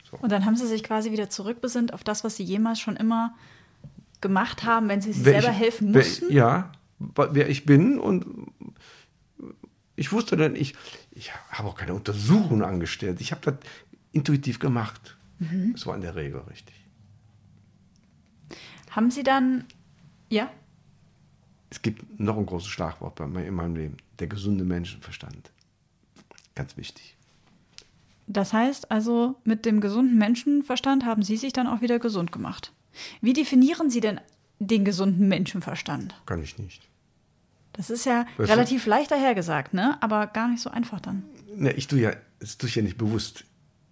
So. 0.03 0.17
Und 0.17 0.31
dann 0.31 0.45
haben 0.45 0.55
Sie 0.55 0.67
sich 0.67 0.83
quasi 0.83 1.11
wieder 1.11 1.31
zurückbesinnt 1.31 1.91
auf 1.91 2.03
das, 2.03 2.23
was 2.23 2.35
Sie 2.35 2.43
jemals 2.43 2.79
schon 2.79 2.97
immer 2.97 3.33
gemacht 4.21 4.65
haben, 4.65 4.87
wenn 4.87 5.01
Sie 5.01 5.13
sich 5.13 5.23
selber 5.23 5.49
ich, 5.49 5.57
helfen 5.57 5.91
mussten? 5.91 6.31
Ja, 6.31 6.71
wer 6.99 7.49
ich 7.49 7.65
bin 7.65 7.97
und 7.97 8.27
ich 9.95 10.11
wusste 10.11 10.37
dann, 10.37 10.55
ich, 10.55 10.75
ich 11.09 11.31
habe 11.49 11.69
auch 11.69 11.75
keine 11.75 11.95
Untersuchung 11.95 12.63
angestellt. 12.63 13.19
Ich 13.19 13.31
habe 13.31 13.41
das 13.41 13.55
intuitiv 14.11 14.59
gemacht. 14.59 15.17
Mhm. 15.39 15.73
Das 15.73 15.85
war 15.85 15.95
in 15.95 16.01
der 16.01 16.15
Regel 16.15 16.41
richtig. 16.41 16.75
Haben 18.91 19.11
Sie 19.11 19.23
dann, 19.23 19.65
ja? 20.29 20.51
Es 21.69 21.81
gibt 21.81 22.19
noch 22.19 22.37
ein 22.37 22.45
großes 22.45 22.67
Schlagwort 22.67 23.15
bei 23.15 23.27
mir 23.27 23.45
in 23.45 23.53
meinem 23.53 23.75
Leben: 23.75 23.97
der 24.19 24.27
gesunde 24.27 24.65
Menschenverstand. 24.65 25.51
Ganz 26.55 26.75
wichtig. 26.75 27.15
Das 28.27 28.53
heißt 28.53 28.91
also, 28.91 29.35
mit 29.43 29.65
dem 29.65 29.81
gesunden 29.81 30.17
Menschenverstand 30.17 31.05
haben 31.05 31.23
Sie 31.23 31.37
sich 31.37 31.53
dann 31.53 31.67
auch 31.67 31.81
wieder 31.81 31.99
gesund 31.99 32.31
gemacht. 32.31 32.71
Wie 33.21 33.33
definieren 33.33 33.89
Sie 33.89 33.99
denn 33.99 34.19
den 34.59 34.85
gesunden 34.85 35.27
Menschenverstand? 35.27 36.15
Kann 36.25 36.41
ich 36.41 36.57
nicht. 36.57 36.87
Das 37.73 37.89
ist 37.89 38.05
ja 38.05 38.25
weißt 38.37 38.49
relativ 38.51 38.83
du? 38.83 38.89
leicht 38.89 39.11
dahergesagt, 39.11 39.73
ne? 39.73 40.01
aber 40.01 40.27
gar 40.27 40.49
nicht 40.49 40.61
so 40.61 40.69
einfach 40.69 40.99
dann. 40.99 41.23
Ne, 41.55 41.71
ich 41.73 41.87
tue 41.87 41.99
ja, 41.99 42.13
das 42.39 42.57
tue 42.57 42.69
ich 42.69 42.75
ja 42.75 42.81
nicht 42.81 42.97
bewusst. 42.97 43.45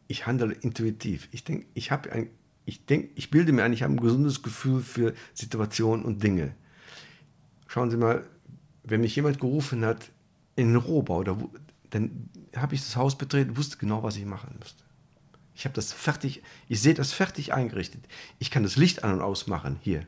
Ich 0.09 0.25
handle 0.25 0.51
intuitiv. 0.53 1.29
Ich 1.31 1.43
denke, 1.43 1.67
ich 1.75 1.91
habe 1.91 2.11
ein, 2.11 2.31
ich 2.65 2.85
denke, 2.87 3.11
ich 3.13 3.29
bilde 3.29 3.53
mir 3.53 3.63
ein, 3.63 3.73
ich 3.73 3.83
habe 3.83 3.93
ein 3.93 3.99
gesundes 3.99 4.41
Gefühl 4.41 4.81
für 4.81 5.13
Situationen 5.35 6.03
und 6.03 6.23
Dinge. 6.23 6.55
schauen 7.67 7.91
Sie 7.91 7.97
mal, 7.97 8.25
wenn 8.83 9.01
mich 9.01 9.15
jemand 9.15 9.39
gerufen 9.39 9.85
hat 9.85 10.09
in 10.55 10.69
den 10.69 10.75
Rohbau, 10.77 11.23
da, 11.23 11.37
dann 11.91 12.27
habe 12.55 12.73
ich 12.73 12.81
das 12.81 12.95
Haus 12.95 13.19
betreten, 13.19 13.55
wusste 13.55 13.77
genau, 13.77 14.01
was 14.01 14.17
ich 14.17 14.25
machen 14.25 14.55
müsste. 14.59 14.83
Ich 15.53 15.65
habe 15.65 15.75
das 15.75 15.93
fertig, 15.93 16.41
ich 16.67 16.81
sehe 16.81 16.95
das 16.95 17.13
fertig 17.13 17.53
eingerichtet. 17.53 18.01
Ich 18.39 18.49
kann 18.49 18.63
das 18.63 18.77
Licht 18.77 19.03
an 19.03 19.13
und 19.13 19.21
ausmachen 19.21 19.77
hier. 19.81 20.07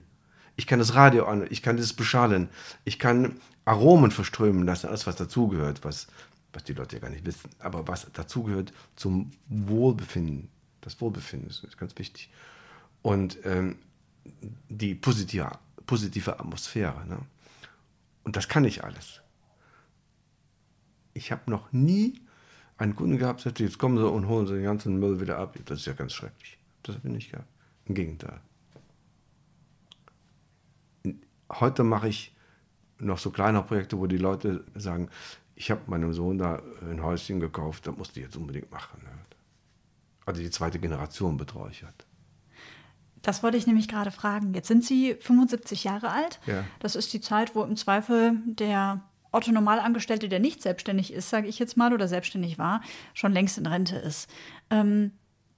Ich 0.55 0.65
kann 0.65 0.79
das 0.79 0.95
Radio 0.95 1.25
an, 1.25 1.45
ich 1.47 1.61
kann 1.61 1.77
das 1.77 1.93
beschalen, 1.93 2.49
ich 2.85 2.97
kann 2.97 3.39
Aromen 3.65 4.09
verströmen 4.09 4.65
lassen, 4.65 4.87
alles 4.87 5.05
was 5.05 5.15
dazugehört, 5.15 5.83
was, 5.83 6.07
was 6.53 6.63
die 6.63 6.73
Leute 6.73 6.97
ja 6.97 7.01
gar 7.01 7.09
nicht 7.09 7.25
wissen, 7.25 7.49
aber 7.59 7.87
was 7.87 8.11
dazugehört 8.11 8.73
zum 8.95 9.31
Wohlbefinden. 9.47 10.49
Das 10.81 10.99
Wohlbefinden 10.99 11.49
ist 11.49 11.77
ganz 11.77 11.97
wichtig. 11.97 12.29
Und 13.01 13.37
ähm, 13.45 13.77
die 14.69 14.95
positive, 14.95 15.51
positive 15.85 16.39
Atmosphäre. 16.39 17.05
Ne? 17.07 17.19
Und 18.23 18.35
das 18.35 18.47
kann 18.47 18.65
ich 18.65 18.83
alles. 18.83 19.21
Ich 21.13 21.31
habe 21.31 21.49
noch 21.49 21.71
nie 21.71 22.21
einen 22.77 22.95
Kunden 22.95 23.17
gehabt, 23.17 23.45
der 23.45 23.53
jetzt 23.65 23.77
kommen 23.77 23.97
Sie 23.97 24.09
und 24.09 24.27
holen 24.27 24.47
Sie 24.47 24.55
den 24.55 24.63
ganzen 24.63 24.99
Müll 24.99 25.19
wieder 25.21 25.37
ab. 25.37 25.57
Das 25.65 25.79
ist 25.79 25.85
ja 25.85 25.93
ganz 25.93 26.13
schrecklich. 26.13 26.57
Das 26.83 26.95
habe 26.95 27.07
ich 27.07 27.13
nicht 27.13 27.31
gehabt. 27.31 27.47
Im 27.85 27.95
Gegenteil. 27.95 28.39
Heute 31.51 31.83
mache 31.83 32.07
ich 32.07 32.35
noch 32.97 33.17
so 33.17 33.29
kleine 33.29 33.61
Projekte, 33.63 33.97
wo 33.97 34.07
die 34.07 34.17
Leute 34.17 34.63
sagen, 34.75 35.09
ich 35.61 35.69
habe 35.69 35.81
meinem 35.85 36.11
Sohn 36.11 36.39
da 36.39 36.59
ein 36.89 37.03
Häuschen 37.03 37.39
gekauft, 37.39 37.85
das 37.85 37.95
musste 37.95 38.19
ich 38.19 38.25
jetzt 38.25 38.35
unbedingt 38.35 38.71
machen. 38.71 38.99
Ne? 39.03 39.11
Also 40.25 40.41
die 40.41 40.49
zweite 40.49 40.79
Generation 40.79 41.37
betreue 41.37 41.69
ich 41.69 41.83
halt. 41.83 42.07
Das 43.21 43.43
wollte 43.43 43.57
ich 43.57 43.67
nämlich 43.67 43.87
gerade 43.87 44.09
fragen. 44.09 44.55
Jetzt 44.55 44.67
sind 44.67 44.83
Sie 44.83 45.13
75 45.13 45.83
Jahre 45.83 46.09
alt. 46.09 46.39
Ja. 46.47 46.63
Das 46.79 46.95
ist 46.95 47.13
die 47.13 47.21
Zeit, 47.21 47.53
wo 47.53 47.61
im 47.61 47.75
Zweifel 47.75 48.39
der 48.45 49.01
Otto 49.31 49.51
Normalangestellte, 49.51 50.29
der 50.29 50.39
nicht 50.39 50.63
selbstständig 50.63 51.13
ist, 51.13 51.29
sage 51.29 51.47
ich 51.47 51.59
jetzt 51.59 51.77
mal, 51.77 51.93
oder 51.93 52.07
selbstständig 52.07 52.57
war, 52.57 52.81
schon 53.13 53.31
längst 53.31 53.59
in 53.59 53.67
Rente 53.67 53.97
ist. 53.97 54.31
Ähm, 54.71 55.11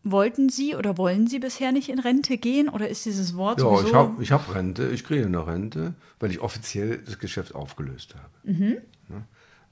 wollten 0.03 0.49
Sie 0.49 0.75
oder 0.75 0.97
wollen 0.97 1.27
Sie 1.27 1.39
bisher 1.39 1.71
nicht 1.71 1.87
in 1.87 1.99
Rente 1.99 2.37
gehen 2.37 2.67
oder 2.67 2.89
ist 2.89 3.05
dieses 3.05 3.37
Wort 3.37 3.61
Ja, 3.61 3.69
sowieso... 3.69 3.87
ich 4.19 4.33
habe 4.33 4.49
hab 4.49 4.53
Rente, 4.53 4.89
ich 4.89 5.05
kriege 5.05 5.25
eine 5.25 5.47
Rente, 5.47 5.93
weil 6.19 6.29
ich 6.29 6.41
offiziell 6.41 6.97
das 6.97 7.19
Geschäft 7.19 7.55
aufgelöst 7.55 8.15
habe. 8.15 8.51
Mhm. 8.53 8.77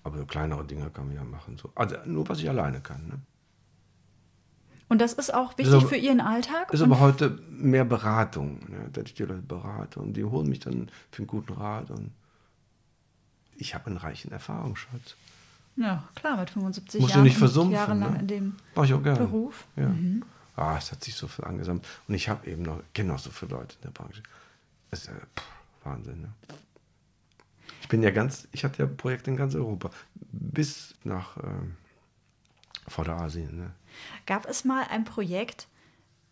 Aber 0.03 0.17
so 0.17 0.25
kleinere 0.25 0.65
Dinge 0.65 0.89
kann 0.89 1.07
man 1.07 1.15
ja 1.15 1.23
machen. 1.23 1.57
So. 1.57 1.71
Also 1.75 1.95
nur, 2.05 2.27
was 2.27 2.39
ich 2.39 2.49
alleine 2.49 2.81
kann. 2.81 3.07
Ne? 3.07 3.19
Und 4.89 4.99
das 4.99 5.13
ist 5.13 5.33
auch 5.33 5.57
wichtig 5.57 5.73
aber- 5.75 5.87
für 5.87 5.95
Ihren 5.95 6.19
Alltag? 6.19 6.73
Ist 6.73 6.81
aber 6.81 6.99
heute 6.99 7.39
mehr 7.49 7.85
Beratung, 7.85 8.59
ne? 8.69 8.89
dass 8.91 9.05
ich 9.05 9.13
die 9.13 9.23
Leute 9.23 9.41
berate 9.41 9.99
und 9.99 10.13
die 10.13 10.23
holen 10.23 10.49
mich 10.49 10.59
dann 10.59 10.89
für 11.11 11.19
einen 11.19 11.27
guten 11.27 11.53
Rat. 11.53 11.91
Und 11.91 12.11
ich 13.55 13.73
habe 13.75 13.87
einen 13.87 13.97
reichen 13.97 14.31
Erfahrungsschatz. 14.31 15.15
ja, 15.77 16.03
klar, 16.15 16.37
mit 16.37 16.49
75 16.49 16.99
Musst 16.99 17.13
du 17.13 17.17
Jahren 17.17 17.23
nicht 17.23 17.33
und 17.35 17.39
versumpfen, 17.39 17.73
jahrelang 17.73 18.13
ne? 18.13 18.19
in 18.19 18.27
dem 18.27 18.55
Mache 18.75 18.85
ich 18.87 18.93
auch 18.93 19.03
gerne. 19.03 19.19
Beruf. 19.19 19.65
Mhm. 19.75 20.23
Ja. 20.57 20.63
Ah, 20.63 20.77
es 20.77 20.91
hat 20.91 21.03
sich 21.03 21.15
so 21.15 21.27
viel 21.27 21.45
angesammelt. 21.45 21.87
Und 22.07 22.15
ich 22.15 22.27
habe 22.27 22.45
eben 22.49 22.63
noch, 22.63 22.81
kenne 22.93 23.13
auch 23.13 23.19
so 23.19 23.29
viele 23.29 23.51
Leute 23.51 23.75
in 23.77 23.81
der 23.83 23.91
Branche. 23.91 24.21
Das 24.89 25.01
ist 25.01 25.07
ja 25.07 25.13
pff, 25.13 25.45
Wahnsinn, 25.85 26.21
ne? 26.21 26.29
Ich 27.91 27.93
bin 27.93 28.03
ja 28.03 28.11
ganz, 28.11 28.47
ich 28.53 28.63
hatte 28.63 28.83
ja 28.83 28.87
Projekte 28.87 29.31
in 29.31 29.35
ganz 29.35 29.53
Europa. 29.53 29.89
Bis 30.31 30.95
nach 31.03 31.35
ähm, 31.43 31.75
Vorderasien, 32.87 33.57
ne? 33.57 33.71
Gab 34.25 34.47
es 34.47 34.63
mal 34.63 34.85
ein 34.89 35.03
Projekt, 35.03 35.67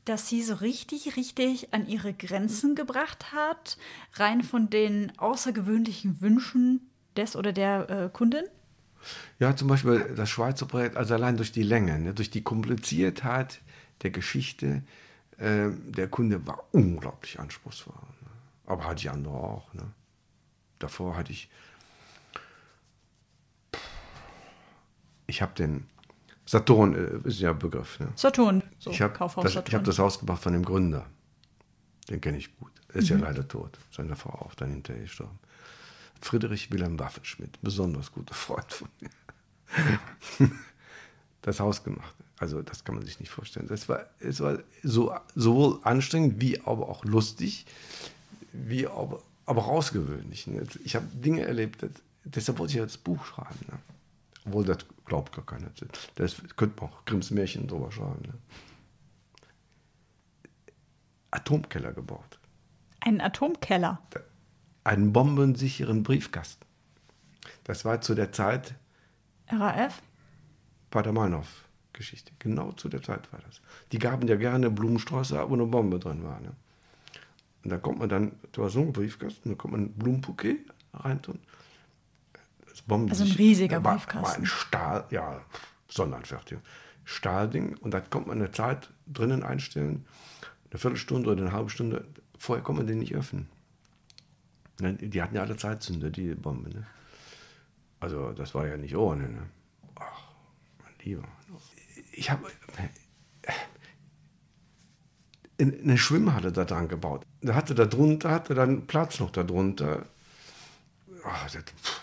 das 0.06 0.30
Sie 0.30 0.42
so 0.42 0.54
richtig, 0.54 1.18
richtig 1.18 1.74
an 1.74 1.86
Ihre 1.86 2.14
Grenzen 2.14 2.76
gebracht 2.76 3.34
hat, 3.34 3.78
rein 4.14 4.42
von 4.42 4.70
den 4.70 5.12
außergewöhnlichen 5.18 6.22
Wünschen 6.22 6.90
des 7.18 7.36
oder 7.36 7.52
der 7.52 7.90
äh, 7.90 8.10
Kundin? 8.10 8.46
Ja, 9.40 9.54
zum 9.54 9.68
Beispiel 9.68 10.14
das 10.16 10.30
Schweizer 10.30 10.66
Projekt, 10.66 10.96
also 10.96 11.14
allein 11.14 11.36
durch 11.36 11.52
die 11.52 11.64
Länge, 11.64 12.00
ne, 12.00 12.14
durch 12.14 12.30
die 12.30 12.42
Kompliziertheit 12.42 13.60
der 14.02 14.12
Geschichte, 14.12 14.84
äh, 15.38 15.68
der 15.90 16.08
Kunde 16.08 16.48
war 16.48 16.64
unglaublich 16.72 17.38
anspruchsvoll. 17.38 17.96
Ne? 17.96 18.30
Aber 18.66 18.86
hatte 18.86 19.02
ich 19.02 19.12
andere 19.12 19.34
auch. 19.34 19.74
Ne? 19.74 19.92
Davor 20.80 21.16
hatte 21.18 21.32
ich, 21.32 21.50
ich 25.28 25.42
habe 25.42 25.54
den 25.54 25.88
Saturn, 26.46 26.96
äh, 26.96 27.28
ist 27.28 27.40
ja 27.40 27.54
Begriff. 27.54 28.00
Ne? 28.00 28.12
Saturn, 28.16 28.64
so 28.80 28.90
ich 28.90 29.02
habe 29.02 29.14
das, 29.44 29.56
ich 29.56 29.76
hab 29.76 29.84
das 29.84 30.00
Haus 30.00 30.20
gemacht 30.20 30.42
von 30.42 30.54
dem 30.54 30.66
Gründer. 30.66 31.06
Den 32.10 32.22
kenne 32.22 32.38
ich 32.38 32.58
gut. 32.58 32.72
Er 32.88 32.96
ist 32.96 33.10
ja 33.10 33.18
leider 33.18 33.48
tot. 33.48 33.78
Seine 33.92 34.16
Frau 34.16 34.32
auch 34.32 34.56
dann 34.56 34.72
hinterher 34.72 35.04
gestorben. 35.04 35.38
Friedrich 36.22 36.72
Wilhelm 36.72 37.00
Waffenschmidt, 37.00 37.62
besonders 37.62 38.12
guter 38.12 38.34
Freund 38.34 38.72
von 38.72 38.90
mir. 39.00 40.50
Das 41.42 41.62
Haus 41.62 41.86
gemacht. 41.86 42.14
Also 42.38 42.62
das 42.62 42.84
kann 42.84 42.96
man 42.96 43.06
sich 43.06 43.20
nicht 43.22 43.30
vorstellen. 43.30 43.68
Das 43.68 43.88
war, 43.88 44.06
es 44.20 44.42
war 44.42 44.60
so, 44.84 45.16
sowohl 45.36 45.80
anstrengend 45.84 46.42
wie 46.42 46.60
aber 46.62 46.90
auch 46.90 47.06
lustig, 47.06 47.66
wie 48.52 48.88
aber, 48.88 49.22
aber 49.50 49.64
auch 49.64 49.70
ausgewöhnlich. 49.70 50.46
ne? 50.46 50.64
Ich 50.84 50.96
habe 50.96 51.08
Dinge 51.08 51.42
erlebt, 51.42 51.82
das, 51.82 51.92
deshalb 52.24 52.60
wollte 52.60 52.72
ich 52.72 52.78
ja 52.78 52.84
das 52.84 52.98
Buch 52.98 53.26
schreiben. 53.26 53.60
Ne? 53.68 53.80
Obwohl 54.46 54.64
das 54.64 54.86
glaubt 55.06 55.34
gar 55.34 55.46
keiner. 55.46 55.72
Das 56.16 56.36
könnte 56.56 56.82
man 56.82 56.92
auch 56.92 57.06
Grimms 57.06 57.32
Märchen 57.32 57.68
drüber 57.68 57.92
schreiben. 57.92 58.22
Ne? 58.22 58.34
Atomkeller 61.32 61.94
gebaut. 61.94 62.40
Ein 63.00 63.22
Atomkeller. 63.22 64.00
Einen 64.84 65.14
bombensicheren 65.14 66.04
Briefkasten. 66.04 66.66
Das 67.64 67.86
war 67.86 68.02
zu 68.02 68.14
der 68.14 68.32
Zeit 68.32 68.76
RAF? 69.48 70.02
Bader-Meinhof-Geschichte. 70.92 72.34
Genau 72.38 72.72
zu 72.74 72.88
der 72.88 73.02
Zeit 73.02 73.32
war 73.34 73.40
das. 73.48 73.62
Die 73.92 74.00
gaben 74.00 74.28
ja 74.28 74.36
gerne 74.36 74.70
Blumensträuße 74.70 75.40
ab, 75.40 75.50
wo 75.50 75.56
eine 75.56 75.66
Bombe 75.66 75.98
drin 75.98 76.24
war. 76.24 76.40
Ne? 76.40 76.52
Und 77.64 77.72
da 77.72 77.78
kommt 77.78 78.00
man 78.00 78.10
dann, 78.10 78.40
da 78.52 78.62
war 78.62 78.70
so 78.70 78.82
ein 78.82 78.94
Briefkasten, 78.94 79.50
da 79.50 79.56
kommt 79.56 79.74
man 79.74 79.82
ein 79.86 79.94
Blumenbouquet 79.94 80.60
reintun. 80.94 81.40
Das 82.70 82.82
Bomben 82.84 83.10
Also 83.10 83.24
ein 83.26 83.32
riesiger 83.32 83.84
war, 83.84 83.96
Briefkasten. 83.96 84.24
War 84.28 84.36
ein 84.36 84.46
Stahl, 84.46 85.06
ja, 85.10 85.42
Sonderanfertigung. 85.90 86.64
Stahlding. 87.04 87.76
Und 87.78 87.92
da 87.94 88.00
kommt 88.02 88.28
man 88.28 88.38
eine 88.38 88.52
Zeit 88.52 88.92
drinnen 89.08 89.44
einstellen, 89.44 90.06
eine 90.72 90.80
Viertelstunde 90.80 91.32
oder 91.32 91.42
eine 91.42 91.52
halbe 91.52 91.70
Stunde. 91.70 92.08
Vorher 92.38 92.64
kann 92.64 92.76
man 92.78 92.88
den 92.88 93.00
nicht 93.00 93.16
öffnen. 93.16 93.50
Ne, 94.80 94.94
Die 94.94 95.22
hatten 95.22 95.36
ja 95.36 95.42
alle 95.42 95.58
Zeitzünder, 95.58 96.10
die 96.12 96.36
Bombe. 96.36 96.70
Ne? 96.70 96.86
Also 98.00 98.32
das 98.32 98.54
war 98.56 98.66
ja 98.68 98.78
nicht 98.78 98.96
ohne. 98.96 99.28
Ne? 99.28 99.50
Ach, 99.96 100.32
mein 100.82 100.94
Lieber. 101.04 101.28
Ich 102.14 102.30
habe 102.32 102.48
in- 105.58 105.82
eine 105.82 105.98
Schwimmhalle 105.98 106.52
da 106.52 106.64
dran 106.66 106.88
gebaut. 106.88 107.26
Da 107.42 107.56
hatte 107.56 107.74
da 107.74 107.86
drunter, 107.86 108.32
hatte 108.32 108.54
dann 108.54 108.86
Platz 108.86 109.20
noch 109.20 109.32
da 109.32 109.44
drunter. 109.44 110.06
Ach, 111.26 111.44
das, 111.46 111.64
pff, 111.64 112.02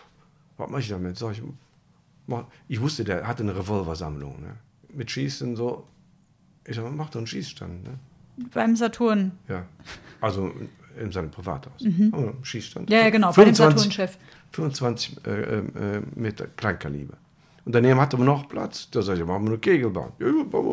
was 0.56 0.70
mache 0.70 0.80
ich 0.80 0.88
damit? 0.88 1.18
Sag 1.18 1.32
ich, 1.32 1.42
mach, 2.26 2.44
ich 2.68 2.80
wusste, 2.80 3.04
der 3.04 3.26
hatte 3.26 3.42
eine 3.42 3.56
Revolversammlung. 3.56 4.40
Ne? 4.40 4.56
Mit 4.94 5.10
Schießen 5.10 5.56
so. 5.56 5.86
Ich 6.64 6.76
sag, 6.76 6.90
mach 6.90 7.10
doch 7.10 7.18
einen 7.18 7.26
Schießstand. 7.26 7.84
Ne? 7.84 7.98
Beim 8.52 8.76
Saturn. 8.76 9.32
Ja. 9.48 9.66
Also 10.20 10.52
in 10.98 11.12
seinem 11.12 11.30
Privathaus. 11.30 11.80
Mhm. 11.82 12.34
Schießstand. 12.42 12.90
Ja, 12.90 13.00
ja, 13.00 13.10
genau, 13.10 13.32
bei 13.32 13.44
dem 13.44 13.54
25 13.54 13.94
Saturn-Chef. 13.94 14.18
25 14.52 15.26
äh, 15.26 15.30
äh, 15.30 16.02
Meter 16.14 16.46
Kleinkaliber. 16.46 17.16
Und 17.64 17.74
daneben 17.74 18.00
hatte 18.00 18.16
man 18.16 18.26
noch 18.26 18.48
Platz. 18.48 18.88
Da 18.90 19.02
sag 19.02 19.18
ich, 19.18 19.24
machen 19.24 19.44
wir 19.44 19.50
eine 19.50 19.58
Kegelbahn. 19.58 20.12
Ja, 20.20 20.28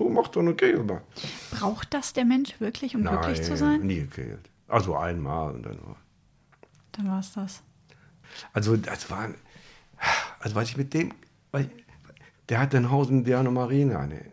mach 0.09 0.27
doch 0.29 0.41
eine 0.41 0.53
Kegelbahn. 0.53 1.01
Braucht 1.51 1.93
das 1.93 2.13
der 2.13 2.23
Mensch 2.23 2.59
wirklich, 2.59 2.95
um 2.95 3.01
glücklich 3.03 3.41
zu 3.41 3.57
sein? 3.57 3.81
nie 3.81 4.01
gekegelt. 4.01 4.49
Also 4.73 4.97
einmal 4.97 5.53
und 5.53 5.63
dann 5.63 5.77
war. 5.85 5.97
Dann 6.93 7.07
war 7.07 7.19
es 7.19 7.31
das. 7.33 7.61
Also 8.53 8.75
das 8.75 9.09
war, 9.11 9.29
also 10.39 10.55
was 10.55 10.69
ich 10.69 10.77
mit 10.77 10.93
dem, 10.95 11.13
weil 11.51 11.65
ich, 11.65 11.69
der 12.49 12.59
hatte 12.59 12.77
ein 12.77 12.89
Haus 12.89 13.09
in 13.09 13.23
Diano 13.23 13.51
Marina 13.51 14.07
ne, 14.07 14.25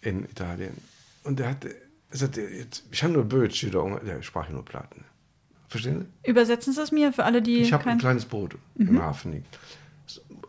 in 0.00 0.24
Italien. 0.24 0.74
Und 1.22 1.38
der 1.38 1.50
hatte, 1.50 1.74
sagte, 2.10 2.40
jetzt, 2.40 2.84
ich 2.90 3.02
habe 3.02 3.12
nur 3.12 3.24
da, 3.24 3.98
der 4.06 4.22
sprach 4.22 4.48
nur 4.48 4.64
Platten. 4.64 5.04
Verstehen 5.68 6.06
Sie? 6.24 6.30
Übersetzen 6.30 6.72
Sie 6.72 6.80
es 6.80 6.90
mir 6.90 7.12
für 7.12 7.24
alle, 7.24 7.42
die 7.42 7.58
Ich 7.58 7.72
habe 7.74 7.84
kein... 7.84 7.92
ein 7.94 7.98
kleines 7.98 8.24
Boot 8.24 8.56
im 8.76 9.02
Hafen 9.02 9.32
liegt. 9.32 9.58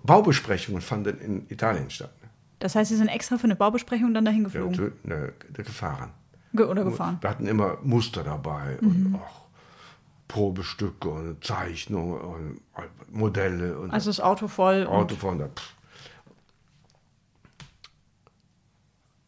Baubesprechungen 0.04 0.82
fanden 0.82 1.18
in 1.20 1.50
Italien 1.50 1.90
statt. 1.90 2.14
ne? 2.22 2.30
Das 2.60 2.76
heißt, 2.76 2.90
Sie 2.90 2.96
sind 2.98 3.08
extra 3.10 3.38
für 3.38 3.46
eine 3.46 3.56
Baubesprechung 3.56 4.14
dann 4.14 4.24
dahin 4.24 4.44
Ja, 4.44 4.48
geflogen 4.48 4.76
tö- 4.76 4.92
ne, 5.04 5.34
gefahren. 5.54 6.12
Ge 6.56 6.66
oder 6.66 6.84
gefahren. 6.84 7.18
Wir 7.22 7.30
hatten 7.30 7.48
immer 7.48 7.78
Muster 7.84 8.24
dabei 8.24 8.78
und 8.80 9.16
auch 9.16 9.46
Probestücke 10.28 11.10
und 11.10 11.44
Zeichnungen 11.44 12.20
und 12.20 12.62
Modelle 13.12 13.78
und 13.78 13.92
Also 13.92 14.10
das 14.10 14.20
Auto 14.20 14.48
voll. 14.48 14.88
Auto 14.88 15.14
und 15.14 15.22
fahren. 15.22 15.40
Da. 15.40 15.50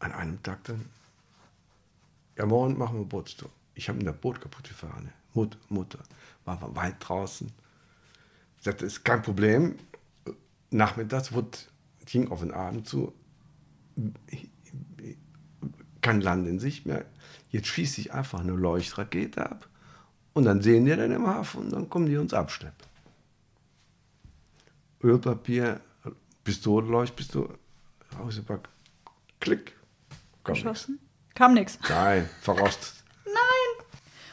An 0.00 0.12
einem 0.12 0.42
Tag 0.42 0.64
dann, 0.64 0.84
ja, 2.36 2.46
morgen 2.46 2.78
machen 2.78 2.98
wir 2.98 3.04
Bootstour. 3.04 3.50
Ich 3.74 3.88
habe 3.88 3.98
mir 3.98 4.04
das 4.04 4.16
Boot 4.16 4.40
kaputt 4.40 4.68
gefahren. 4.68 5.12
Mut, 5.34 5.56
Mutter 5.68 6.00
war, 6.44 6.74
weit 6.74 6.96
draußen 7.00 7.52
Das 8.64 8.82
ist 8.82 9.04
kein 9.04 9.22
Problem. 9.22 9.76
Nachmittags 10.70 11.32
wird, 11.32 11.70
ging 12.06 12.30
auf 12.30 12.40
den 12.40 12.52
Abend 12.52 12.88
zu, 12.88 13.12
kein 16.08 16.22
Land 16.22 16.48
in 16.48 16.58
sich 16.58 16.86
mehr. 16.86 17.04
Jetzt 17.50 17.66
schieße 17.66 18.00
ich 18.00 18.14
einfach 18.14 18.40
eine 18.40 18.52
Leuchtrakete 18.52 19.50
ab 19.50 19.68
und 20.32 20.44
dann 20.44 20.62
sehen 20.62 20.86
die 20.86 20.96
dann 20.96 21.12
im 21.12 21.26
Hafen 21.26 21.64
und 21.64 21.70
dann 21.70 21.90
kommen 21.90 22.06
die 22.06 22.16
uns 22.16 22.32
abschleppen. 22.32 22.88
Ölpapier, 25.02 25.80
Pistole, 26.44 26.88
Leuchtpistole, 26.88 27.58
rausgepackt, 28.18 28.70
klick, 29.38 29.76
kam 30.44 30.54
Geschossen? 30.54 30.94
Nix. 30.94 31.34
Kam 31.34 31.52
nichts. 31.52 31.78
Nein, 31.90 32.26
verrostet. 32.40 33.04
Nein! 33.26 33.86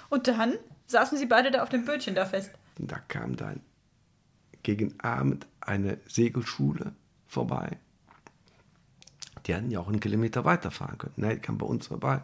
Und 0.08 0.30
dann 0.30 0.54
saßen 0.88 1.18
sie 1.18 1.26
beide 1.26 1.52
da 1.52 1.62
auf 1.62 1.70
dem 1.70 1.84
Bötchen 1.84 2.16
da 2.16 2.26
fest. 2.26 2.52
Da 2.78 3.00
kam 3.00 3.36
dann 3.36 3.60
gegen 4.64 4.98
Abend 5.02 5.46
eine 5.60 6.00
Segelschule 6.08 6.96
vorbei. 7.28 7.80
Die 9.46 9.54
hätten 9.54 9.72
ja 9.72 9.80
auch 9.80 9.88
einen 9.88 10.00
Kilometer 10.00 10.46
weiterfahren 10.46 10.98
können. 10.98 11.14
Nein, 11.18 11.36
die 11.36 11.42
kam 11.42 11.58
bei 11.58 11.66
uns 11.66 11.88
vorbei. 11.88 12.22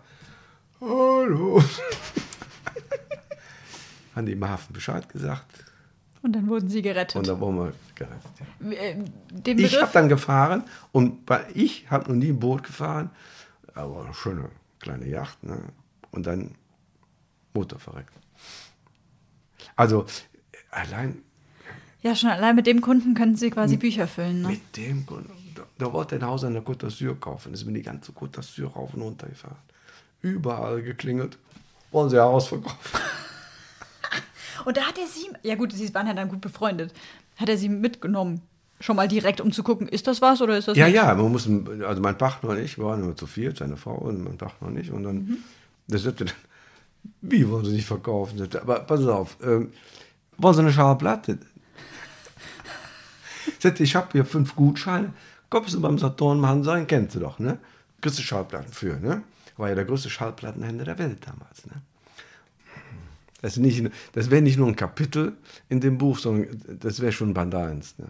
Hallo. 0.79 1.61
Haben 4.15 4.25
die 4.25 4.33
im 4.33 4.47
Hafen 4.47 4.73
Bescheid 4.73 5.07
gesagt. 5.07 5.45
Und 6.23 6.33
dann 6.33 6.47
wurden 6.47 6.69
sie 6.69 6.81
gerettet. 6.81 7.15
Und 7.15 7.27
dann 7.27 7.39
wurden 7.39 7.57
wir 7.57 7.73
gerettet. 7.95 8.31
Ja. 8.59 8.71
Äh, 8.71 9.03
Den 9.31 9.59
Ich 9.59 9.81
habe 9.81 9.91
dann 9.93 10.09
gefahren 10.09 10.63
und 10.91 11.25
bei, 11.25 11.45
ich 11.53 11.89
habe 11.89 12.09
noch 12.09 12.15
nie 12.15 12.29
ein 12.29 12.39
Boot 12.39 12.63
gefahren, 12.63 13.09
aber 13.73 14.03
eine 14.03 14.13
schöne 14.13 14.49
kleine 14.79 15.07
Yacht. 15.07 15.43
Ne? 15.43 15.57
Und 16.11 16.27
dann 16.27 16.55
Motor 17.53 17.79
verreckt. 17.79 18.13
Also 19.75 20.05
allein 20.69 21.23
ja, 22.03 22.15
schon 22.15 22.31
allein 22.31 22.55
mit 22.55 22.65
dem 22.65 22.81
Kunden 22.81 23.13
könnten 23.13 23.35
sie 23.35 23.51
quasi 23.51 23.77
Bücher 23.77 24.07
füllen. 24.07 24.41
Ne? 24.41 24.47
mit 24.49 24.75
dem 24.75 25.05
Grund, 25.05 25.29
da, 25.81 25.93
wollte 25.93 26.15
ein 26.15 26.25
Haus 26.25 26.43
an 26.43 26.53
der 26.53 26.63
Côte 26.63 26.85
d'Azur 26.87 27.19
kaufen. 27.19 27.53
Ist 27.53 27.65
mir 27.65 27.73
die 27.73 27.81
ganze 27.81 28.11
Côte 28.11 28.39
d'Azur 28.39 28.71
rauf 28.73 28.93
und 28.93 29.01
runter 29.01 29.27
gefahren. 29.27 29.57
Überall 30.21 30.81
geklingelt. 30.81 31.37
Wollen 31.91 32.09
Sie 32.09 32.19
Haus 32.19 32.47
verkaufen? 32.47 32.77
Und 34.65 34.77
da 34.77 34.81
hat 34.83 34.99
er 34.99 35.07
sie, 35.07 35.27
ja 35.41 35.55
gut, 35.55 35.71
sie 35.73 35.91
waren 35.95 36.05
ja 36.05 36.13
dann 36.13 36.29
gut 36.29 36.39
befreundet, 36.41 36.93
hat 37.37 37.49
er 37.49 37.57
sie 37.57 37.67
mitgenommen. 37.67 38.41
Schon 38.79 38.95
mal 38.95 39.07
direkt, 39.07 39.41
um 39.41 39.51
zu 39.51 39.63
gucken, 39.63 39.87
ist 39.87 40.05
das 40.05 40.21
was 40.21 40.39
oder 40.39 40.55
ist 40.57 40.67
das 40.67 40.77
Ja, 40.77 40.85
nicht? 40.85 40.95
ja, 40.97 41.15
man 41.15 41.31
muss, 41.31 41.49
also 41.83 41.99
mein 42.01 42.15
Partner 42.17 42.51
und 42.51 42.59
ich, 42.59 42.77
wir 42.77 42.85
waren 42.85 43.01
immer 43.01 43.15
zu 43.15 43.25
viert, 43.25 43.57
seine 43.57 43.75
Frau 43.75 43.95
und 43.95 44.23
mein 44.23 44.37
Partner 44.37 44.67
und 44.67 44.77
ich. 44.77 44.91
Und 44.91 45.03
dann, 45.03 45.15
Mhm. 45.15 45.37
der 45.87 45.97
sagte 45.99 46.25
dann, 46.25 46.33
wie 47.21 47.49
wollen 47.49 47.65
Sie 47.65 47.71
nicht 47.71 47.87
verkaufen? 47.87 48.39
Aber 48.61 48.81
pass 48.81 49.03
auf, 49.07 49.37
ähm, 49.41 49.71
wollen 50.37 50.53
Sie 50.55 50.61
eine 50.61 50.73
Schallplatte? 50.73 51.39
Sagte, 53.59 53.83
ich 53.83 53.95
habe 53.95 54.09
hier 54.11 54.25
fünf 54.25 54.55
Gutscheine, 54.55 55.13
kommst 55.51 55.75
du 55.75 55.81
beim 55.81 55.99
Saturn 55.99 56.39
machen 56.39 56.63
sein, 56.63 56.87
kennst 56.87 57.13
du 57.15 57.19
doch, 57.19 57.37
ne? 57.37 57.59
Kriegst 58.01 58.17
du 58.17 58.23
Schallplatten 58.23 58.73
für, 58.73 58.99
ne? 58.99 59.21
War 59.57 59.69
ja 59.69 59.75
der 59.75 59.85
größte 59.85 60.09
Schallplattenhändler 60.09 60.85
der 60.85 60.97
Welt 60.97 61.19
damals, 61.27 61.67
ne? 61.67 61.73
Das, 63.43 63.57
nicht- 63.57 63.89
das 64.13 64.29
wäre 64.29 64.41
nicht 64.41 64.57
nur 64.57 64.67
ein 64.67 64.75
Kapitel 64.75 65.33
in 65.69 65.79
dem 65.81 65.97
Buch, 65.97 66.17
sondern 66.19 66.61
das 66.79 66.99
wäre 67.01 67.11
schon 67.11 67.33
Band 67.33 67.53
1, 67.55 67.97
ne? 67.99 68.07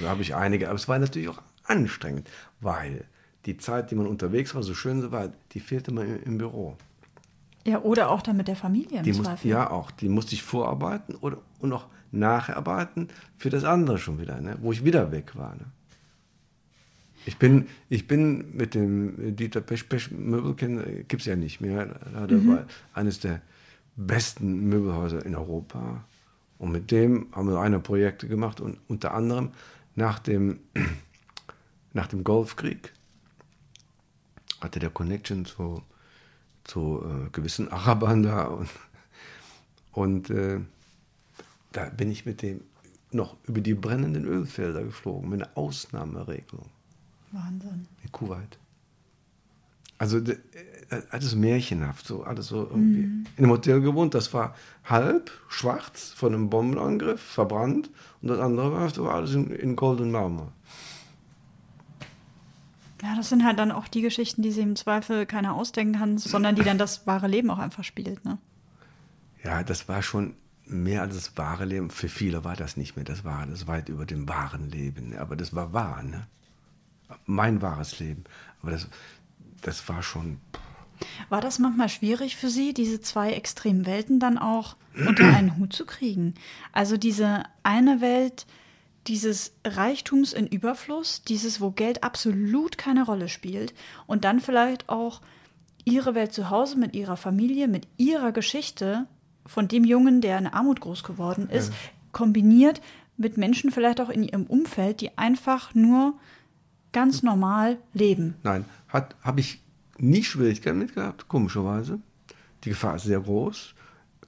Da 0.00 0.08
habe 0.08 0.22
ich 0.22 0.34
einige, 0.34 0.68
aber 0.68 0.76
es 0.76 0.88
war 0.88 0.98
natürlich 0.98 1.28
auch 1.28 1.42
anstrengend, 1.64 2.28
weil 2.60 3.04
die 3.46 3.56
Zeit, 3.58 3.90
die 3.90 3.94
man 3.94 4.06
unterwegs 4.06 4.54
war, 4.54 4.62
so 4.62 4.74
schön 4.74 5.02
so 5.02 5.12
war, 5.12 5.30
die 5.52 5.60
fehlte 5.60 5.92
mir 5.92 6.04
im, 6.04 6.22
im 6.22 6.38
Büro. 6.38 6.76
Ja, 7.64 7.80
oder 7.82 8.10
auch 8.10 8.22
dann 8.22 8.36
mit 8.36 8.48
der 8.48 8.56
Familie 8.56 8.98
im 8.98 9.04
Die 9.04 9.12
muss, 9.12 9.24
Zweifel. 9.26 9.50
ja, 9.50 9.70
auch. 9.70 9.90
Die 9.92 10.08
musste 10.08 10.34
ich 10.34 10.42
vorarbeiten 10.42 11.14
oder, 11.16 11.38
und 11.60 11.72
auch 11.72 11.86
nacharbeiten 12.10 13.08
für 13.38 13.50
das 13.50 13.64
andere 13.64 13.98
schon 13.98 14.20
wieder, 14.20 14.40
ne? 14.40 14.56
wo 14.60 14.72
ich 14.72 14.84
wieder 14.84 15.12
weg 15.12 15.36
war. 15.36 15.54
Ne? 15.54 15.66
Ich, 17.24 17.38
bin, 17.38 17.68
ich 17.88 18.08
bin 18.08 18.56
mit 18.56 18.74
dem 18.74 19.36
Dieter 19.36 19.60
Pech, 19.60 19.88
Pech 19.88 20.10
Möbelken, 20.10 21.06
gibt 21.06 21.22
es 21.22 21.26
ja 21.26 21.36
nicht 21.36 21.60
mehr. 21.60 21.86
Das 21.86 22.46
war 22.46 22.66
eines 22.94 23.20
der 23.20 23.42
besten 23.96 24.68
Möbelhäuser 24.68 25.24
in 25.24 25.36
Europa. 25.36 26.04
Und 26.58 26.72
mit 26.72 26.90
dem 26.90 27.28
haben 27.32 27.48
wir 27.48 27.60
eine 27.60 27.80
Projekte 27.80 28.28
gemacht 28.28 28.60
und 28.60 28.78
unter 28.88 29.14
anderem 29.14 29.50
nach 29.94 30.18
dem, 30.18 30.60
nach 31.92 32.06
dem 32.08 32.24
Golfkrieg 32.24 32.92
hatte 34.60 34.78
der 34.78 34.90
Connection 34.90 35.44
zu, 35.44 35.82
zu 36.64 37.04
äh, 37.04 37.30
gewissen 37.30 37.70
Arabern 37.70 38.22
da 38.22 38.44
und, 38.44 38.68
und 39.92 40.30
äh, 40.30 40.60
da 41.72 41.88
bin 41.88 42.10
ich 42.10 42.26
mit 42.26 42.42
dem 42.42 42.62
noch 43.10 43.36
über 43.44 43.60
die 43.60 43.74
brennenden 43.74 44.24
Ölfelder 44.24 44.84
geflogen, 44.84 45.28
mit 45.28 45.42
einer 45.42 45.56
Ausnahmeregelung 45.56 46.70
Wahnsinn. 47.32 47.86
in 48.02 48.12
Kuwait. 48.12 48.58
Also 49.98 50.18
äh, 50.18 50.36
alles 51.10 51.34
märchenhaft, 51.34 52.06
so 52.06 52.24
alles 52.24 52.48
so 52.48 52.62
irgendwie. 52.68 53.02
In 53.02 53.26
einem 53.38 53.50
Hotel 53.50 53.80
gewohnt, 53.80 54.14
das 54.14 54.34
war 54.34 54.54
halb 54.84 55.30
schwarz 55.48 56.12
von 56.16 56.34
einem 56.34 56.50
Bombenangriff, 56.50 57.20
verbrannt 57.20 57.88
und 58.20 58.28
das 58.28 58.40
andere 58.40 58.72
war 58.72 58.90
so 58.90 59.08
alles 59.08 59.34
in, 59.34 59.50
in 59.50 59.76
Gold 59.76 60.00
und 60.00 60.10
Marmor. 60.10 60.52
Ja, 63.02 63.16
das 63.16 63.28
sind 63.28 63.44
halt 63.44 63.58
dann 63.58 63.72
auch 63.72 63.88
die 63.88 64.00
Geschichten, 64.00 64.42
die 64.42 64.52
sich 64.52 64.62
im 64.62 64.76
Zweifel 64.76 65.26
keiner 65.26 65.54
ausdenken 65.54 65.98
kann, 65.98 66.18
sondern 66.18 66.54
die 66.54 66.62
dann 66.62 66.78
das 66.78 67.06
wahre 67.06 67.26
Leben 67.26 67.50
auch 67.50 67.58
einfach 67.58 67.82
spielt. 67.82 68.24
Ne? 68.24 68.38
Ja, 69.42 69.64
das 69.64 69.88
war 69.88 70.02
schon 70.02 70.34
mehr 70.66 71.02
als 71.02 71.14
das 71.14 71.36
wahre 71.36 71.64
Leben. 71.64 71.90
Für 71.90 72.08
viele 72.08 72.44
war 72.44 72.54
das 72.54 72.76
nicht 72.76 72.94
mehr 72.94 73.04
das 73.04 73.24
wahre, 73.24 73.48
das 73.48 73.66
war 73.66 73.76
weit 73.76 73.88
über 73.88 74.06
dem 74.06 74.28
wahren 74.28 74.70
Leben. 74.70 75.16
Aber 75.16 75.34
das 75.34 75.54
war 75.54 75.72
wahr, 75.72 76.02
ne? 76.02 76.26
Mein 77.26 77.62
wahres 77.62 77.98
Leben. 77.98 78.24
Aber 78.62 78.72
das, 78.72 78.88
das 79.62 79.88
war 79.88 80.02
schon. 80.02 80.38
War 81.28 81.40
das 81.40 81.58
manchmal 81.58 81.88
schwierig 81.88 82.36
für 82.36 82.48
Sie, 82.48 82.74
diese 82.74 83.00
zwei 83.00 83.32
extremen 83.32 83.86
Welten 83.86 84.20
dann 84.20 84.38
auch 84.38 84.76
unter 85.06 85.24
einen 85.24 85.56
Hut 85.56 85.72
zu 85.72 85.86
kriegen? 85.86 86.34
Also 86.72 86.96
diese 86.96 87.44
eine 87.62 88.00
Welt 88.00 88.46
dieses 89.06 89.52
Reichtums 89.64 90.32
in 90.32 90.46
Überfluss, 90.46 91.22
dieses, 91.22 91.60
wo 91.60 91.70
Geld 91.70 92.04
absolut 92.04 92.78
keine 92.78 93.04
Rolle 93.04 93.28
spielt, 93.28 93.74
und 94.06 94.24
dann 94.24 94.40
vielleicht 94.40 94.88
auch 94.88 95.20
Ihre 95.84 96.14
Welt 96.14 96.32
zu 96.32 96.50
Hause 96.50 96.78
mit 96.78 96.94
Ihrer 96.94 97.16
Familie, 97.16 97.66
mit 97.66 97.88
Ihrer 97.96 98.30
Geschichte 98.30 99.06
von 99.44 99.66
dem 99.66 99.84
Jungen, 99.84 100.20
der 100.20 100.38
in 100.38 100.46
Armut 100.46 100.80
groß 100.80 101.02
geworden 101.02 101.48
ist, 101.50 101.72
kombiniert 102.12 102.80
mit 103.16 103.36
Menschen 103.36 103.72
vielleicht 103.72 104.00
auch 104.00 104.08
in 104.08 104.22
Ihrem 104.22 104.44
Umfeld, 104.44 105.00
die 105.00 105.18
einfach 105.18 105.74
nur 105.74 106.14
ganz 106.92 107.22
normal 107.22 107.78
leben. 107.94 108.34
Nein, 108.42 108.64
habe 108.88 109.40
ich 109.40 109.60
nie 109.98 110.22
Schwierigkeiten 110.22 110.78
mit 110.78 110.94
gehabt, 110.94 111.28
komischerweise. 111.28 111.98
Die 112.64 112.70
Gefahr 112.70 112.96
ist 112.96 113.04
sehr 113.04 113.20
groß. 113.20 113.74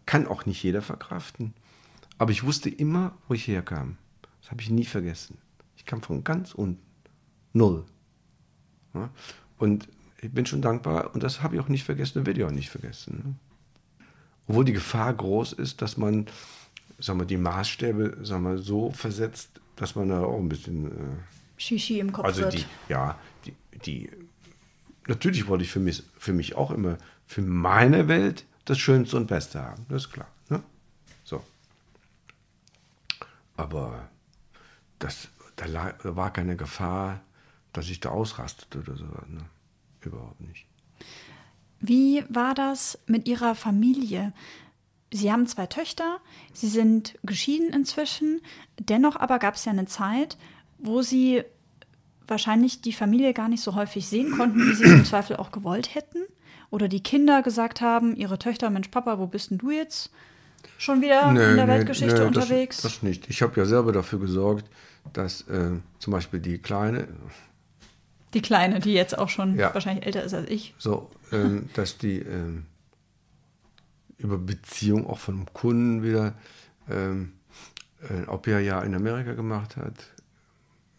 Kann 0.07 0.27
auch 0.27 0.47
nicht 0.47 0.63
jeder 0.63 0.83
verkraften. 0.83 1.55
Aber 2.19 2.31
ich 2.31 2.45
wusste 2.45 2.69
immer, 2.69 3.13
wo 3.29 3.35
ich 3.35 3.47
herkam. 3.49 3.97
Das 4.41 4.51
habe 4.51 4.63
ich 4.63 4.71
nie 4.71 4.85
vergessen. 4.85 5.39
Ich 5.77 5.85
kam 5.85 6.03
von 6.03 6.25
ganz 6.25 6.55
unten. 6.55 6.83
Null. 7.53 7.85
Ja? 8.95 9.11
Und 9.59 9.89
ich 10.21 10.33
bin 10.33 10.47
schon 10.47 10.63
dankbar 10.63 11.15
und 11.15 11.23
das 11.23 11.43
habe 11.43 11.55
ich 11.55 11.61
auch 11.61 11.69
nicht 11.69 11.85
vergessen 11.85 12.19
und 12.19 12.27
werde 12.27 12.41
ich 12.41 12.47
auch 12.47 12.51
nicht 12.51 12.71
vergessen. 12.71 13.23
Ne? 13.25 13.35
Obwohl 14.47 14.65
die 14.65 14.73
Gefahr 14.73 15.13
groß 15.15 15.53
ist, 15.55 15.81
dass 15.81 15.97
man 15.97 16.27
sagen 16.99 17.21
wir, 17.21 17.27
die 17.27 17.37
Maßstäbe 17.37 18.19
sagen 18.23 18.45
wir, 18.45 18.59
so 18.59 18.91
versetzt, 18.91 19.61
dass 19.77 19.95
man 19.95 20.09
da 20.09 20.23
auch 20.23 20.39
ein 20.39 20.49
bisschen. 20.49 20.91
Shishi 21.57 22.01
im 22.01 22.13
Kopf 22.13 22.25
also 22.25 22.43
wird. 22.43 22.55
die, 22.55 22.65
ja, 22.89 23.19
die, 23.45 23.55
die, 23.85 24.11
natürlich 25.07 25.47
wollte 25.47 25.65
ich 25.65 25.71
für 25.71 25.81
mich, 25.81 26.03
für 26.19 26.33
mich 26.33 26.57
auch 26.57 26.71
immer, 26.71 26.99
für 27.27 27.43
meine 27.43 28.09
Welt 28.09 28.45
das 28.65 28.79
Schönste 28.79 29.17
und 29.17 29.27
Beste 29.27 29.63
haben, 29.63 29.87
das 29.89 30.07
ist 30.07 30.13
klar. 30.13 30.29
Ne? 30.49 30.63
So. 31.25 31.43
Aber 33.57 34.09
das, 34.99 35.29
da 35.57 35.95
war 36.03 36.33
keine 36.33 36.57
Gefahr, 36.57 37.21
dass 37.73 37.89
ich 37.91 38.01
da 38.01 38.11
ausrastete 38.11 38.79
oder 38.81 38.97
so. 38.97 39.05
Ne? 39.05 39.45
Überhaupt 40.01 40.41
nicht. 40.41 40.67
Wie 41.81 42.25
war 42.29 42.55
das 42.55 42.99
mit 43.07 43.29
Ihrer 43.29 43.55
Familie? 43.55 44.33
Sie 45.13 45.31
haben 45.31 45.47
zwei 45.47 45.67
Töchter, 45.67 46.21
Sie 46.53 46.69
sind 46.69 47.19
geschieden 47.23 47.73
inzwischen. 47.73 48.41
Dennoch 48.79 49.17
aber 49.17 49.39
gab 49.39 49.55
es 49.55 49.65
ja 49.65 49.73
eine 49.73 49.87
Zeit, 49.87 50.37
wo 50.79 51.03
Sie 51.03 51.43
wahrscheinlich 52.27 52.81
die 52.81 52.93
Familie 52.93 53.35
gar 53.35 53.49
nicht 53.49 53.63
so 53.63 53.75
häufig 53.75 54.07
sehen 54.07 54.31
konnten, 54.33 54.59
wie 54.59 54.75
Sie 54.75 54.85
es 54.85 54.93
im 54.93 55.05
Zweifel 55.05 55.37
auch 55.37 55.51
gewollt 55.51 55.95
hätten. 55.95 56.19
Oder 56.71 56.89
die 56.89 57.03
Kinder 57.03 57.43
gesagt 57.43 57.81
haben, 57.81 58.17
ihre 58.17 58.39
Töchter, 58.39 58.71
Mensch, 58.71 58.89
Papa, 58.89 59.19
wo 59.19 59.27
bist 59.27 59.51
denn 59.51 59.59
du 59.59 59.71
jetzt 59.71 60.11
schon 60.79 61.03
wieder 61.03 61.29
in 61.29 61.57
der 61.57 61.69
Weltgeschichte 61.69 62.21
nee, 62.21 62.27
unterwegs? 62.27 62.83
Das, 62.83 62.95
das 62.95 63.03
nicht. 63.03 63.29
Ich 63.31 63.43
habe 63.43 63.59
ja 63.61 63.67
selber 63.67 63.93
dafür 63.93 64.19
gesorgt, 64.19 64.65
dass 65.13 65.43
äh, 65.43 65.73
zum 65.99 66.13
Beispiel 66.13 66.41
die 66.41 66.59
Kleine, 66.59 67.07
die 68.33 68.43
Kleine, 68.43 68.81
die 68.81 68.93
jetzt 68.93 69.17
auch 69.17 69.29
schon 69.29 69.57
Ja. 69.57 69.73
wahrscheinlich 69.73 70.05
älter 70.05 70.25
ist 70.25 70.35
als 70.35 70.51
ich. 70.51 70.75
so, 70.79 71.11
ähm, 71.31 71.69
dass 71.75 71.99
die 71.99 72.19
ähm, 72.19 72.67
über 74.19 74.39
Beziehung 74.39 75.07
auch 75.07 75.19
von 75.19 75.37
dem 75.37 75.53
Kunden 75.53 76.03
wieder 76.03 76.35
ähm, 76.91 77.33
ein 78.09 78.29
Au-pair-Jahr 78.29 78.85
in 78.85 78.95
Amerika 78.95 79.35
gemacht 79.35 79.77
hat, 79.77 79.95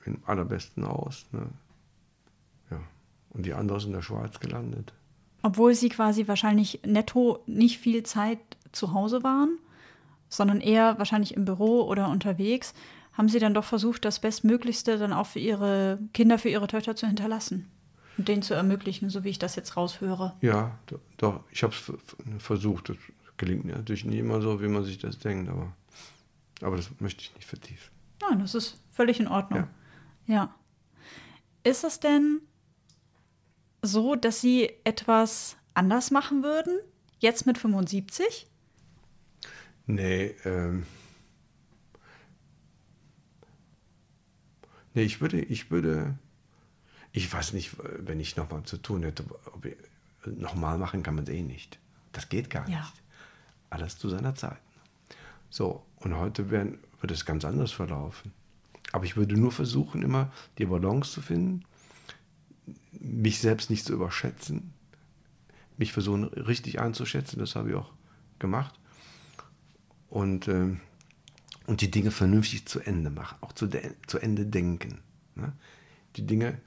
im 0.06 0.20
allerbesten 0.26 0.86
aus. 0.86 1.26
Ne? 1.32 1.48
Ja. 2.72 2.80
Und 3.32 3.46
die 3.46 3.54
andere 3.54 3.78
ist 3.78 3.86
in 3.86 3.94
der 3.94 4.02
Schweiz 4.02 4.40
gelandet. 4.40 4.94
Obwohl 5.42 5.76
sie 5.76 5.90
quasi 5.90 6.28
wahrscheinlich 6.28 6.82
netto 6.86 7.44
nicht 7.46 7.80
viel 7.80 8.04
Zeit 8.04 8.40
zu 8.72 8.94
Hause 8.94 9.24
waren, 9.24 9.60
sondern 10.30 10.62
eher 10.62 10.98
wahrscheinlich 10.98 11.36
im 11.36 11.46
Büro 11.46 11.84
oder 11.84 12.10
unterwegs, 12.10 12.74
haben 13.14 13.30
sie 13.30 13.40
dann 13.40 13.54
doch 13.54 13.64
versucht, 13.64 14.06
das 14.06 14.20
Bestmöglichste 14.20 14.98
dann 14.98 15.14
auch 15.14 15.28
für 15.28 15.40
ihre 15.40 16.00
Kinder, 16.14 16.38
für 16.38 16.50
ihre 16.50 16.68
Töchter 16.68 16.96
zu 16.96 17.08
hinterlassen 17.08 17.70
und 18.18 18.28
denen 18.28 18.42
zu 18.42 18.54
ermöglichen, 18.54 19.10
so 19.10 19.24
wie 19.24 19.30
ich 19.30 19.40
das 19.40 19.56
jetzt 19.56 19.78
raushöre. 19.78 20.34
Ja, 20.42 20.78
doch, 21.18 21.42
ich 21.52 21.64
habe 21.64 21.74
es 21.74 21.92
versucht. 22.44 22.90
Das 22.90 22.98
gelingt 23.38 23.66
natürlich 23.66 24.06
nicht 24.06 24.20
immer 24.20 24.42
so, 24.42 24.62
wie 24.62 24.68
man 24.68 24.84
sich 24.84 24.98
das 24.98 25.20
denkt, 25.20 25.50
aber, 25.50 25.74
aber 26.62 26.78
das 26.78 26.90
möchte 27.00 27.22
ich 27.22 27.34
nicht 27.36 27.48
vertiefen. 27.48 27.92
Nein, 28.22 28.40
das 28.40 28.56
ist 28.56 28.80
völlig 28.92 29.20
in 29.20 29.28
Ordnung. 29.28 29.62
Ja. 29.62 29.68
Ja. 30.28 30.54
Ist 31.64 31.84
es 31.84 32.00
denn 32.00 32.42
so, 33.82 34.16
dass 34.16 34.42
Sie 34.42 34.70
etwas 34.84 35.58
anders 35.74 36.12
machen 36.12 36.44
würden, 36.44 36.80
jetzt 37.20 37.46
mit 37.46 37.58
75? 37.58 38.48
Nee, 39.88 40.36
ähm. 40.46 40.86
Nee, 44.94 45.04
ich 45.04 45.20
würde, 45.20 45.42
ich 45.42 45.72
würde, 45.72 46.18
ich 47.12 47.32
weiß 47.32 47.54
nicht, 47.54 47.76
wenn 47.80 48.20
ich 48.20 48.38
nochmal 48.38 48.64
zu 48.64 48.78
tun 48.78 49.04
hätte, 49.04 49.26
ob 49.52 49.66
ich, 49.66 49.76
nochmal 50.26 50.78
machen 50.78 51.04
kann 51.04 51.16
man 51.16 51.26
es 51.26 51.30
eh 51.30 51.42
nicht. 51.42 51.80
Das 52.14 52.30
geht 52.30 52.50
gar 52.50 52.68
ja. 52.70 52.80
nicht. 52.80 52.94
Alles 53.70 53.98
zu 53.98 54.10
seiner 54.10 54.36
Zeit. 54.36 54.58
So, 55.50 55.86
und 55.98 56.16
heute 56.16 56.50
werden, 56.50 56.80
wird 57.02 57.12
es 57.12 57.26
ganz 57.26 57.46
anders 57.46 57.72
verlaufen. 57.72 58.34
Aber 58.96 59.04
ich 59.04 59.18
würde 59.18 59.36
nur 59.38 59.52
versuchen, 59.52 60.04
immer 60.04 60.32
die 60.58 60.68
Balance 60.68 61.12
zu 61.12 61.22
finden, 61.22 61.66
mich 62.94 63.40
selbst 63.40 63.70
nicht 63.70 63.84
zu 63.84 63.92
überschätzen, 63.92 64.74
mich 65.76 65.92
versuchen 65.92 66.24
richtig 66.24 66.80
einzuschätzen, 66.80 67.38
das 67.38 67.58
habe 67.58 67.72
ich 67.72 67.76
auch 67.76 67.92
gemacht. 68.40 68.80
Und, 70.08 70.48
äh, 70.48 70.78
und 71.68 71.82
die 71.82 71.92
Dinge 71.92 72.10
vernünftig 72.10 72.68
zu 72.68 72.80
Ende 72.80 73.10
machen, 73.10 73.38
auch 73.42 73.52
zu, 73.52 73.68
zu 74.08 74.18
Ende 74.18 74.46
denken. 74.46 75.02
Ne? 75.36 75.52
Die 76.16 76.26
Dinge 76.26 76.62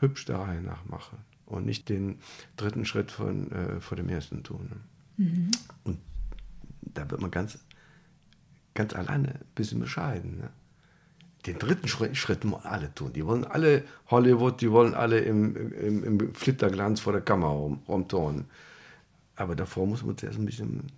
hübsch 0.00 0.26
der 0.26 0.36
Reihe 0.36 0.60
nach 0.60 0.84
machen 0.84 1.16
und 1.46 1.64
nicht 1.64 1.88
den 1.88 2.18
dritten 2.58 2.84
Schritt 2.84 3.10
von, 3.10 3.50
äh, 3.52 3.80
vor 3.80 3.96
dem 3.96 4.10
ersten 4.10 4.42
tun. 4.42 4.68
Ne? 5.16 5.24
Mhm. 5.24 5.50
Und 5.84 5.98
da 6.82 7.10
wird 7.10 7.22
man 7.22 7.30
ganz, 7.30 7.58
ganz 8.74 8.92
alleine 8.92 9.36
ein 9.36 9.54
bisschen 9.54 9.80
bescheiden. 9.80 10.36
Ne? 10.36 10.50
Den 11.46 11.58
dritten 11.58 11.88
Schritt, 11.88 12.16
Schritt 12.16 12.44
wollen 12.44 12.64
alle 12.64 12.94
tun. 12.94 13.12
Die 13.12 13.24
wollen 13.24 13.44
alle 13.44 13.84
Hollywood, 14.08 14.60
die 14.60 14.70
wollen 14.70 14.94
alle 14.94 15.20
im, 15.20 15.56
im, 15.72 16.04
im 16.04 16.34
Flitterglanz 16.34 17.00
vor 17.00 17.12
der 17.12 17.22
Kamera 17.22 17.50
rum, 17.50 17.82
rumturnen. 17.88 18.46
Aber 19.36 19.56
davor 19.56 19.86
muss 19.86 20.04
man 20.04 20.18
zuerst 20.18 20.38
ein 20.38 20.44
bisschen 20.44 20.92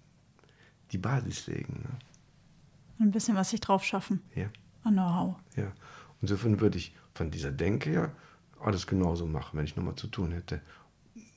die 0.91 0.99
Basis 0.99 1.47
legen. 1.47 1.85
Ne? 1.85 3.07
Ein 3.07 3.13
bisschen 3.13 3.37
was 3.37 3.51
sich 3.51 3.61
drauf 3.61 3.85
schaffen. 3.85 4.21
Ja. 4.35 4.47
An 4.83 4.95
Know-how. 4.95 5.37
Ja. 5.57 5.73
Insofern 6.21 6.61
würde 6.61 6.79
ich 6.79 6.95
von 7.15 7.31
dieser 7.31 7.53
Denke 7.53 7.91
her 7.91 8.13
alles 8.61 8.87
genauso 8.87 9.27
machen, 9.27 9.59
wenn 9.59 9.65
ich 9.65 9.77
nochmal 9.77 9.95
zu 9.95 10.09
tun 10.09 10.33
hätte. 10.33 10.61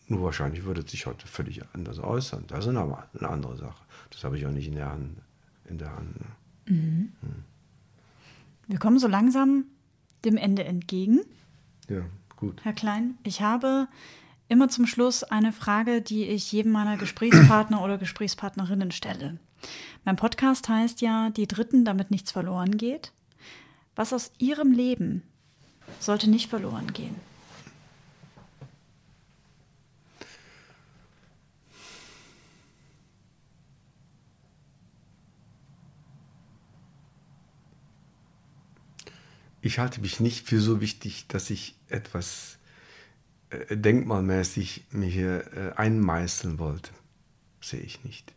Nur 0.08 0.24
wahrscheinlich 0.24 0.64
würde 0.64 0.82
es 0.82 0.91
sich 0.91 1.06
heute 1.06 1.28
völlig 1.28 1.62
anders 1.74 1.99
äußern. 1.99 2.45
Das 2.47 2.66
ist 2.66 2.76
aber 2.76 3.08
eine 3.18 3.30
andere 3.30 3.58
Sache. 3.58 3.84
Das 4.12 4.24
habe 4.24 4.38
ich 4.38 4.45
auch 4.45 4.51
nicht 4.51 4.68
in 4.68 4.76
der 4.76 4.91
Hand. 4.91 5.18
In 5.68 5.78
der 5.78 5.95
Hand 5.95 6.20
ne? 6.20 6.26
mhm. 6.76 7.12
hm. 7.22 7.43
Wir 8.68 8.80
kommen 8.80 8.99
so 8.99 9.07
langsam 9.07 9.66
dem 10.24 10.38
Ende 10.38 10.63
entgegen. 10.63 11.22
Ja, 11.88 12.01
gut. 12.36 12.61
Herr 12.63 12.74
Klein, 12.74 13.18
ich 13.24 13.41
habe 13.41 13.88
immer 14.47 14.70
zum 14.70 14.88
Schluss 14.88 15.24
eine 15.24 15.51
Frage, 15.51 16.01
die 16.01 16.26
ich 16.26 16.51
jedem 16.51 16.72
meiner 16.72 16.97
Gesprächspartner 16.97 17.84
oder 17.84 17.97
Gesprächspartnerinnen 17.97 18.91
stelle. 18.91 19.39
Mein 20.03 20.16
Podcast 20.16 20.70
heißt 20.70 21.01
ja 21.01 21.30
Die 21.32 21.47
Dritten, 21.47 21.86
damit 21.86 22.11
nichts 22.11 22.32
verloren 22.32 22.78
geht. 22.78 23.11
Was 23.95 24.13
aus 24.13 24.32
Ihrem 24.38 24.72
Leben 24.72 25.24
sollte 25.99 26.30
nicht 26.30 26.49
verloren 26.49 26.91
gehen? 26.93 27.16
Ich 39.66 39.80
halte 39.80 39.99
mich 39.99 40.20
nicht 40.20 40.47
für 40.47 40.61
so 40.61 40.80
wichtig, 40.80 41.26
dass 41.28 41.49
ich 41.49 41.76
etwas 41.88 42.59
äh, 43.49 43.76
denkmalmäßig 43.76 44.86
mir 44.91 45.09
hier 45.09 45.53
äh, 45.53 45.72
einmeißeln 45.76 46.59
wollte. 46.59 46.91
Sehe 47.61 47.80
ich 47.80 48.03
nicht. 48.03 48.32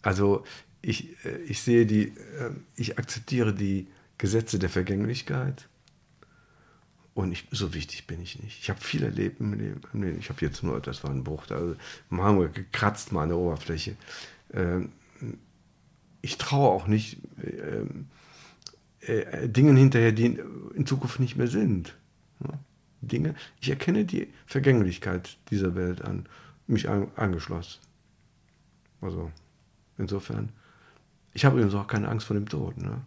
Also 0.00 0.42
ich, 0.80 1.22
äh, 1.26 1.36
ich 1.42 1.60
sehe 1.60 1.84
die, 1.84 2.08
äh, 2.08 2.52
ich 2.76 2.98
akzeptiere 2.98 3.52
die 3.52 3.88
Gesetze 4.16 4.58
der 4.58 4.70
Vergänglichkeit 4.70 5.68
und 7.12 7.30
ich, 7.32 7.46
so 7.50 7.74
wichtig 7.74 8.06
bin 8.06 8.22
ich 8.22 8.42
nicht. 8.42 8.58
Ich 8.58 8.70
habe 8.70 8.80
viel 8.80 9.02
erlebt 9.02 9.38
im 9.40 9.52
Leben. 9.52 10.18
Ich 10.18 10.30
habe 10.30 10.40
jetzt 10.40 10.62
nur, 10.62 10.80
das 10.80 11.04
war 11.04 11.10
ein 11.10 11.24
Bruch, 11.24 11.44
haben 11.50 12.40
wir 12.40 12.48
gekratzt 12.48 13.12
mal 13.12 13.24
an 13.24 13.28
der 13.28 13.38
Oberfläche. 13.38 13.96
Ähm, 14.54 14.92
ich 16.22 16.38
traue 16.38 16.70
auch 16.70 16.86
nicht 16.86 17.18
ähm, 17.42 18.06
äh, 19.02 19.48
Dingen 19.48 19.76
hinterher, 19.76 20.12
die 20.12 20.38
in 20.74 20.86
Zukunft 20.86 21.20
nicht 21.20 21.36
mehr 21.36 21.48
sind. 21.48 21.96
Ja? 22.44 22.58
Dinge, 23.00 23.34
ich 23.60 23.70
erkenne 23.70 24.04
die 24.04 24.28
Vergänglichkeit 24.46 25.38
dieser 25.50 25.74
Welt 25.74 26.02
an, 26.02 26.26
mich 26.66 26.88
an, 26.88 27.08
angeschlossen. 27.16 27.80
Also, 29.00 29.30
insofern, 29.96 30.50
ich 31.32 31.44
habe 31.44 31.56
übrigens 31.56 31.74
auch 31.74 31.86
keine 31.86 32.08
Angst 32.08 32.26
vor 32.26 32.34
dem 32.34 32.48
Tod. 32.48 32.76
Ne? 32.76 33.00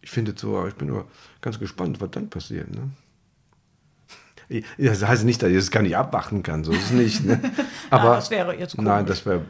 Ich 0.00 0.10
finde 0.10 0.34
so, 0.36 0.66
ich 0.66 0.74
bin 0.74 0.88
nur 0.88 1.08
ganz 1.40 1.58
gespannt, 1.58 2.00
was 2.00 2.10
dann 2.10 2.28
passiert. 2.28 2.70
Ne? 2.74 2.90
Das 4.78 5.04
heißt 5.04 5.24
nicht, 5.24 5.42
dass 5.42 5.50
ich 5.50 5.56
es 5.56 5.70
gar 5.70 5.82
nicht 5.82 5.96
abmachen 5.96 6.42
kann, 6.42 6.62
so 6.62 6.72
ist 6.72 6.84
es 6.84 6.90
nicht. 6.90 7.24
Ne? 7.24 7.40
Aber, 7.90 8.04
nein, 8.04 8.14
das 8.14 8.30
wäre 8.30 8.56
jetzt 8.56 8.76
komisch. 8.76 8.88
Nein, 8.88 9.06
das, 9.06 9.26
wäre, 9.26 9.40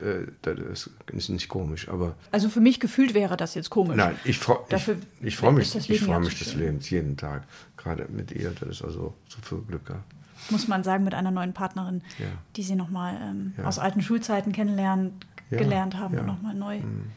äh, 0.43 0.57
das 0.71 0.91
ist 1.09 1.29
nicht 1.29 1.49
komisch. 1.49 1.89
Aber 1.89 2.15
also 2.31 2.49
für 2.49 2.61
mich 2.61 2.81
gefühlt 2.81 3.13
wäre 3.13 3.37
das 3.37 3.55
jetzt 3.55 3.71
komisch. 3.71 3.97
Nein, 3.97 4.17
ich, 4.25 4.39
freu, 4.39 4.57
ich, 4.69 4.89
ich 5.21 5.37
freue 5.37 5.53
mich, 5.53 5.75
ich 5.75 6.01
freu 6.01 6.21
mich 6.21 6.39
des 6.39 6.55
Lebens 6.55 6.89
jeden 6.89 7.17
Tag. 7.17 7.45
Gerade 7.77 8.07
mit 8.09 8.33
ihr, 8.33 8.53
das 8.59 8.69
ist 8.69 8.83
also 8.83 9.15
so 9.29 9.39
viel 9.43 9.59
Glück 9.59 9.87
gehabt. 9.87 10.05
Muss 10.51 10.69
man 10.69 10.83
sagen, 10.85 11.05
mit 11.05 11.15
einer 11.15 11.31
neuen 11.31 11.53
Partnerin, 11.53 12.03
ja. 12.19 12.27
die 12.57 12.63
sie 12.63 12.75
nochmal 12.75 13.19
ähm, 13.21 13.55
ja. 13.59 13.65
aus 13.65 13.79
alten 13.79 14.01
Schulzeiten 14.01 14.53
kennenlernen, 14.53 15.13
ja. 15.51 15.59
gelernt 15.59 15.97
haben 15.97 16.19
und 16.19 16.27
nochmal 16.27 16.55
neu 16.55 16.79
mhm. 16.79 17.11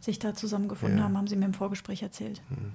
sich 0.00 0.18
da 0.18 0.34
zusammengefunden 0.34 1.02
haben, 1.02 1.16
haben 1.16 1.26
sie 1.26 1.36
mir 1.36 1.46
im 1.46 1.54
Vorgespräch 1.54 2.02
erzählt. 2.02 2.42
Mhm. 2.50 2.72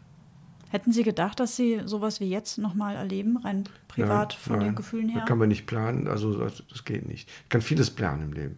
Hätten 0.69 0.91
Sie 0.91 1.03
gedacht, 1.03 1.39
dass 1.39 1.55
Sie 1.55 1.81
sowas 1.85 2.19
wie 2.19 2.29
jetzt 2.29 2.57
nochmal 2.57 2.95
erleben, 2.95 3.37
rein 3.37 3.63
privat 3.87 4.31
nein, 4.31 4.39
von 4.39 4.57
nein, 4.57 4.67
den 4.67 4.75
Gefühlen 4.75 5.09
her? 5.09 5.21
Das 5.21 5.29
kann 5.29 5.37
man 5.37 5.47
nicht 5.47 5.65
planen, 5.65 6.07
also 6.07 6.37
das, 6.37 6.85
geht 6.85 7.07
nicht. 7.07 7.29
Ich 7.43 7.49
kann 7.49 7.61
vieles 7.61 7.89
planen 7.91 8.23
im 8.23 8.33
Leben, 8.33 8.57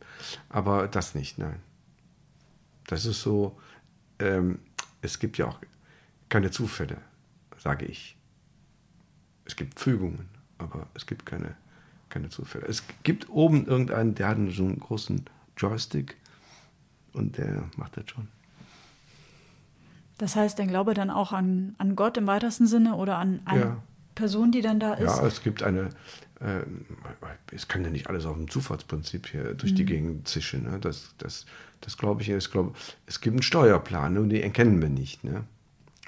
aber 0.49 0.87
das 0.87 1.13
nicht, 1.13 1.37
nein. 1.37 1.59
Das 2.87 3.05
ist 3.05 3.21
so, 3.21 3.59
ähm, 4.17 4.59
es 5.01 5.19
gibt 5.19 5.37
ja 5.37 5.47
auch 5.47 5.59
keine 6.29 6.49
Zufälle, 6.49 6.97
sage 7.57 7.85
ich. 7.85 8.17
Es 9.45 9.55
gibt 9.55 9.79
Fügungen, 9.79 10.29
aber 10.57 10.87
es 10.95 11.05
gibt 11.05 11.25
keine, 11.25 11.55
keine 12.09 12.29
Zufälle. 12.29 12.65
Es 12.67 12.83
gibt 13.03 13.29
oben 13.29 13.65
irgendeinen, 13.67 14.15
der 14.15 14.29
hat 14.29 14.37
so 14.49 14.63
einen 14.63 14.79
großen 14.79 15.25
Joystick 15.57 16.17
und 17.13 17.37
der 17.37 17.69
macht 17.77 17.97
das 17.97 18.09
schon. 18.09 18.27
Das 20.19 20.35
heißt, 20.35 20.59
der 20.59 20.67
Glaube 20.67 20.93
dann 20.93 21.09
auch 21.09 21.31
an, 21.31 21.75
an 21.77 21.95
Gott 21.95 22.17
im 22.17 22.27
weitesten 22.27 22.67
Sinne 22.67 22.95
oder 22.95 23.17
an 23.17 23.39
eine 23.45 23.61
ja. 23.61 23.83
Person, 24.15 24.51
die 24.51 24.61
dann 24.61 24.79
da 24.79 24.93
ist? 24.95 25.17
Ja, 25.17 25.25
es 25.25 25.41
gibt 25.41 25.63
eine, 25.63 25.89
äh, 26.41 26.59
es 27.53 27.69
kann 27.69 27.85
ja 27.85 27.89
nicht 27.89 28.09
alles 28.09 28.25
auf 28.25 28.35
dem 28.35 28.49
Zufallsprinzip 28.49 29.27
hier 29.27 29.53
durch 29.53 29.71
mhm. 29.71 29.75
die 29.77 29.85
Gegend 29.85 30.27
zischen. 30.27 30.63
Ne? 30.63 30.77
Das, 30.77 31.15
das, 31.19 31.45
das 31.79 31.97
glaube 31.97 32.21
ich, 32.21 32.29
ich 32.29 32.51
glaube, 32.51 32.73
es 33.05 33.21
gibt 33.21 33.35
einen 33.35 33.41
Steuerplan 33.41 34.17
und 34.17 34.27
den 34.27 34.43
erkennen 34.43 34.81
wir 34.81 34.89
nicht. 34.89 35.23
Ne? 35.23 35.45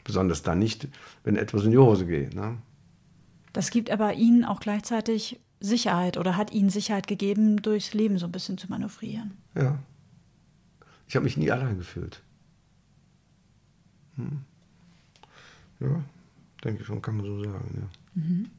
Besonders 0.03 0.43
dann 0.43 0.59
nicht, 0.59 0.89
wenn 1.23 1.37
etwas 1.37 1.63
in 1.63 1.71
die 1.71 1.77
Hose 1.77 2.05
geht. 2.05 2.35
Ne? 2.35 2.57
Das 3.53 3.71
gibt 3.71 3.89
aber 3.89 4.15
Ihnen 4.15 4.43
auch 4.43 4.59
gleichzeitig 4.59 5.39
Sicherheit 5.61 6.17
oder 6.17 6.35
hat 6.35 6.51
Ihnen 6.51 6.69
Sicherheit 6.69 7.07
gegeben, 7.07 7.61
durchs 7.61 7.93
Leben 7.93 8.17
so 8.17 8.25
ein 8.25 8.33
bisschen 8.33 8.57
zu 8.57 8.67
manövrieren. 8.67 9.37
Ja. 9.55 9.79
Ich 11.07 11.15
habe 11.15 11.23
mich 11.23 11.37
nie 11.37 11.49
allein 11.49 11.77
gefühlt. 11.77 12.21
Hm. 14.15 14.41
Ja, 15.79 16.03
denke 16.63 16.81
ich 16.81 16.87
schon, 16.87 17.01
kann 17.01 17.17
man 17.17 17.25
so 17.25 17.43
sagen. 17.43 17.89
Ja. 18.15 18.21
Mhm. 18.21 18.49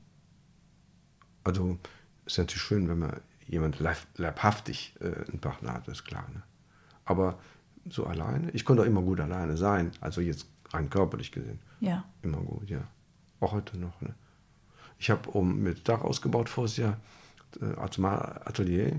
Also 1.45 1.79
ist 2.27 2.39
natürlich 2.39 2.63
schön, 2.63 2.89
wenn 2.89 2.99
man 2.99 3.21
jemand 3.47 3.79
leibhaftig 3.81 4.95
äh, 5.01 5.29
einen 5.31 5.41
Partner 5.41 5.75
hat, 5.75 5.89
ist 5.89 6.05
klar. 6.05 6.27
Ne? 6.33 6.43
Aber 7.05 7.39
so 7.89 8.07
alleine, 8.07 8.51
ich 8.53 8.65
konnte 8.65 8.83
auch 8.83 8.87
immer 8.87 9.03
gut 9.03 9.21
alleine 9.21 9.57
sein. 9.57 9.91
Also 10.01 10.21
jetzt 10.21 10.47
rein 10.71 10.89
körperlich 10.91 11.33
gesehen. 11.33 11.59
Ja. 11.81 12.05
Immer 12.23 12.39
gut, 12.39 12.71
ja. 12.71 12.87
Auch 13.41 13.53
heute 13.53 13.77
noch. 13.77 14.01
Ne? 14.01 14.15
Ich 14.99 15.11
habe 15.11 15.31
um 15.31 15.61
mit 15.61 15.89
Dach 15.89 16.03
ausgebaut 16.03 16.49
voriges 16.49 16.77
Jahr, 16.77 16.97
äh, 17.61 17.75
Atelier. 17.77 18.97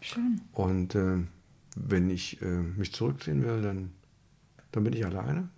Schön. 0.00 0.40
Und 0.52 0.94
äh, 0.94 1.18
wenn 1.76 2.10
ich 2.10 2.40
äh, 2.42 2.46
mich 2.46 2.92
zurückziehen 2.92 3.42
will, 3.42 3.62
dann, 3.62 3.92
dann 4.72 4.84
bin 4.84 4.92
ich 4.92 5.04
alleine. 5.04 5.48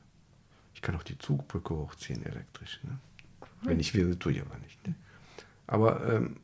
Ich 0.78 0.82
kann 0.82 0.94
auch 0.94 1.02
die 1.02 1.18
Zugbrücke 1.18 1.74
hochziehen 1.74 2.24
elektrisch. 2.24 2.78
Ne? 2.84 2.98
Wenn 3.62 3.80
ich 3.80 3.94
will, 3.94 4.14
tue 4.14 4.30
ich 4.30 4.40
aber 4.40 4.56
nicht. 4.58 4.86
Ne? 4.86 4.94
Aber 5.66 6.06
ähm, 6.08 6.36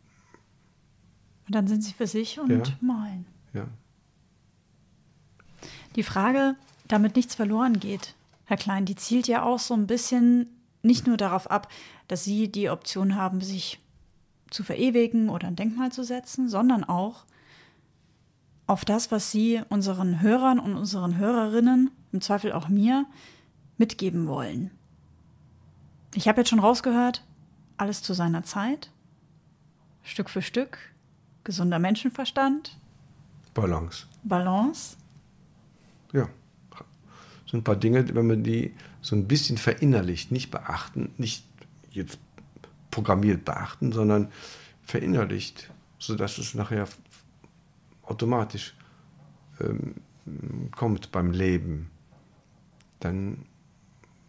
und 1.46 1.54
dann 1.54 1.68
sind 1.68 1.84
sie 1.84 1.92
für 1.92 2.08
sich 2.08 2.40
und 2.40 2.50
Ja. 2.50 2.62
malen. 2.80 3.26
ja, 3.52 3.68
Die 5.94 6.02
Frage, 6.02 6.56
damit 6.88 7.14
nichts 7.14 7.36
verloren 7.36 7.78
geht, 7.78 8.16
Herr 8.46 8.56
Klein, 8.56 8.86
die 8.86 8.96
zielt 8.96 9.28
ja 9.28 9.44
auch 9.44 9.60
so 9.60 9.72
ein 9.74 9.86
bisschen 9.86 10.48
nicht 10.82 11.06
nur 11.06 11.16
darauf 11.16 11.48
ab, 11.48 11.70
dass 12.08 12.24
Sie 12.24 12.48
die 12.50 12.70
Option 12.70 13.14
haben, 13.14 13.40
sich 13.40 13.78
zu 14.50 14.64
verewigen 14.64 15.28
oder 15.28 15.46
ein 15.46 15.54
Denkmal 15.54 15.92
zu 15.92 16.02
setzen, 16.02 16.48
sondern 16.48 16.82
auch 16.82 17.24
auf 18.66 18.84
das, 18.84 19.12
was 19.12 19.30
Sie 19.30 19.62
unseren 19.68 20.20
Hörern 20.22 20.58
und 20.58 20.74
unseren 20.74 21.18
Hörerinnen, 21.18 21.92
im 22.10 22.20
Zweifel 22.20 22.50
auch 22.52 22.68
mir, 22.68 23.06
mitgeben 23.78 24.26
wollen. 24.26 24.70
Ich 26.14 26.28
habe 26.28 26.40
jetzt 26.40 26.50
schon 26.50 26.60
rausgehört, 26.60 27.24
alles 27.76 28.02
zu 28.02 28.14
seiner 28.14 28.44
Zeit, 28.44 28.90
Stück 30.02 30.30
für 30.30 30.42
Stück, 30.42 30.78
gesunder 31.42 31.78
Menschenverstand, 31.78 32.78
Balance. 33.54 34.06
Balance. 34.24 34.96
Ja. 36.12 36.28
So 37.46 37.56
ein 37.56 37.64
paar 37.64 37.76
Dinge, 37.76 38.14
wenn 38.14 38.26
man 38.26 38.42
die 38.42 38.74
so 39.00 39.14
ein 39.14 39.28
bisschen 39.28 39.58
verinnerlicht, 39.58 40.32
nicht 40.32 40.50
beachten, 40.50 41.12
nicht 41.18 41.46
jetzt 41.90 42.18
programmiert 42.90 43.44
beachten, 43.44 43.92
sondern 43.92 44.30
verinnerlicht, 44.82 45.70
sodass 45.98 46.38
es 46.38 46.54
nachher 46.54 46.88
automatisch 48.02 48.74
ähm, 49.60 49.94
kommt 50.72 51.12
beim 51.12 51.30
Leben, 51.30 51.90
dann 53.00 53.46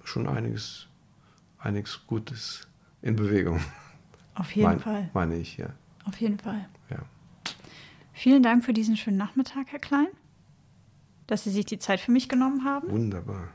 schon 0.08 0.28
einiges, 0.28 0.88
einiges 1.60 2.06
Gutes 2.08 2.68
in 3.01 3.16
Bewegung. 3.16 3.62
Auf 4.36 4.51
jeden 4.56 4.68
Mein- 4.70 4.80
Fall. 4.80 5.10
Meine 5.14 5.36
ich, 5.38 5.58
ja. 5.58 5.68
Auf 6.06 6.20
jeden 6.22 6.38
Fall. 6.39 6.68
ja. 6.89 6.97
Vielen 8.14 8.43
Dank 8.43 8.64
für 8.64 8.72
diesen 8.74 8.95
schönen 8.95 9.18
Nachmittag, 9.18 9.68
Herr 9.72 9.80
Klein, 9.80 10.08
dass 11.28 11.43
Sie 11.43 11.49
sich 11.51 11.66
die 11.66 11.80
Zeit 11.80 11.99
für 11.99 12.12
mich 12.12 12.30
genommen 12.30 12.64
haben. 12.64 12.89
Wunderbar. 12.89 13.49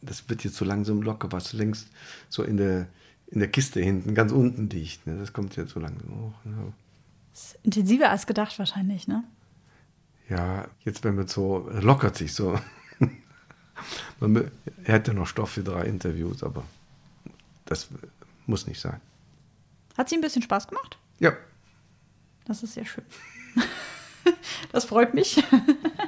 Das 0.00 0.28
wird 0.28 0.44
jetzt 0.44 0.56
so 0.56 0.64
langsam 0.64 1.02
locker, 1.02 1.32
was 1.32 1.52
längst 1.52 1.88
so 2.28 2.42
in 2.44 2.56
der, 2.56 2.86
in 3.28 3.40
der 3.40 3.48
Kiste 3.48 3.80
hinten, 3.80 4.14
ganz 4.14 4.30
unten 4.30 4.68
liegt. 4.68 5.06
Ne? 5.06 5.16
Das 5.18 5.32
kommt 5.32 5.56
jetzt 5.56 5.72
so 5.72 5.80
langsam 5.80 6.10
hoch. 6.20 6.44
Ne? 6.44 6.72
Ist 7.32 7.58
intensiver 7.64 8.10
als 8.10 8.26
gedacht 8.26 8.58
wahrscheinlich, 8.58 9.08
ne? 9.08 9.24
Ja, 10.28 10.68
jetzt 10.84 11.02
wenn 11.02 11.16
man 11.16 11.26
so, 11.26 11.68
lockert 11.72 12.16
sich 12.16 12.32
so. 12.34 12.58
Man, 14.20 14.50
er 14.84 14.94
hätte 14.94 15.14
noch 15.14 15.26
Stoff 15.26 15.50
für 15.50 15.62
drei 15.62 15.84
Interviews, 15.84 16.42
aber 16.42 16.64
das 17.66 17.88
muss 18.46 18.66
nicht 18.66 18.80
sein. 18.80 19.00
Hat 19.96 20.08
Sie 20.08 20.16
ein 20.16 20.20
bisschen 20.20 20.42
Spaß 20.42 20.68
gemacht? 20.68 20.98
Ja, 21.18 21.32
Das 22.46 22.62
ist 22.62 22.74
sehr 22.74 22.86
schön. 22.86 23.04
Das 24.72 24.84
freut 24.84 25.14
mich, 25.14 25.42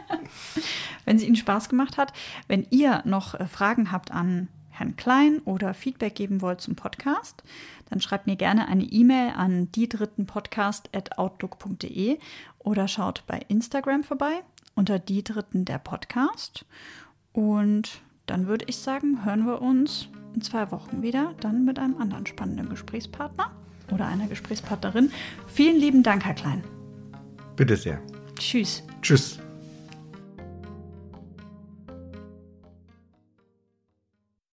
wenn 1.05 1.19
sie 1.19 1.27
Ihnen 1.27 1.37
Spaß 1.37 1.69
gemacht 1.69 1.97
hat. 1.97 2.13
Wenn 2.47 2.67
ihr 2.71 3.03
noch 3.05 3.35
äh, 3.35 3.47
Fragen 3.47 3.91
habt 3.91 4.13
an 4.13 4.49
Herrn 4.71 4.97
Klein 4.97 5.41
oder 5.45 5.75
Feedback 5.75 6.15
geben 6.15 6.41
wollt 6.43 6.61
zum 6.61 6.77
Podcast, 6.77 7.43
dann 7.89 8.01
schreibt 8.01 8.27
mir 8.27 8.37
gerne 8.37 8.69
eine 8.69 8.85
E-Mail 8.85 9.33
an 9.37 9.71
diedrittenpodcast.outlook.de 9.73 12.19
oder 12.59 12.89
schaut 12.89 13.25
bei 13.27 13.41
Instagram 13.49 14.05
vorbei 14.05 14.43
unter 14.75 14.99
die 14.99 15.25
Dritten 15.25 15.65
der 15.65 15.79
Podcast. 15.79 16.65
Und 17.33 18.01
dann 18.27 18.47
würde 18.47 18.65
ich 18.69 18.77
sagen, 18.79 19.25
hören 19.25 19.47
wir 19.47 19.61
uns 19.63 20.09
in 20.35 20.43
zwei 20.43 20.71
Wochen 20.71 21.03
wieder, 21.03 21.35
dann 21.41 21.65
mit 21.65 21.79
einem 21.79 21.97
anderen 21.99 22.27
spannenden 22.27 22.69
Gesprächspartner 22.69 23.51
oder 23.93 24.07
einer 24.07 24.27
Gesprächspartnerin. 24.27 25.11
Vielen 25.47 25.79
lieben 25.79 26.03
Dank, 26.03 26.25
Herr 26.25 26.35
Klein. 26.35 26.63
bitte 27.57 27.77
sehr. 27.77 28.01
Tschüss. 28.39 28.83
Tschüss. 29.03 29.39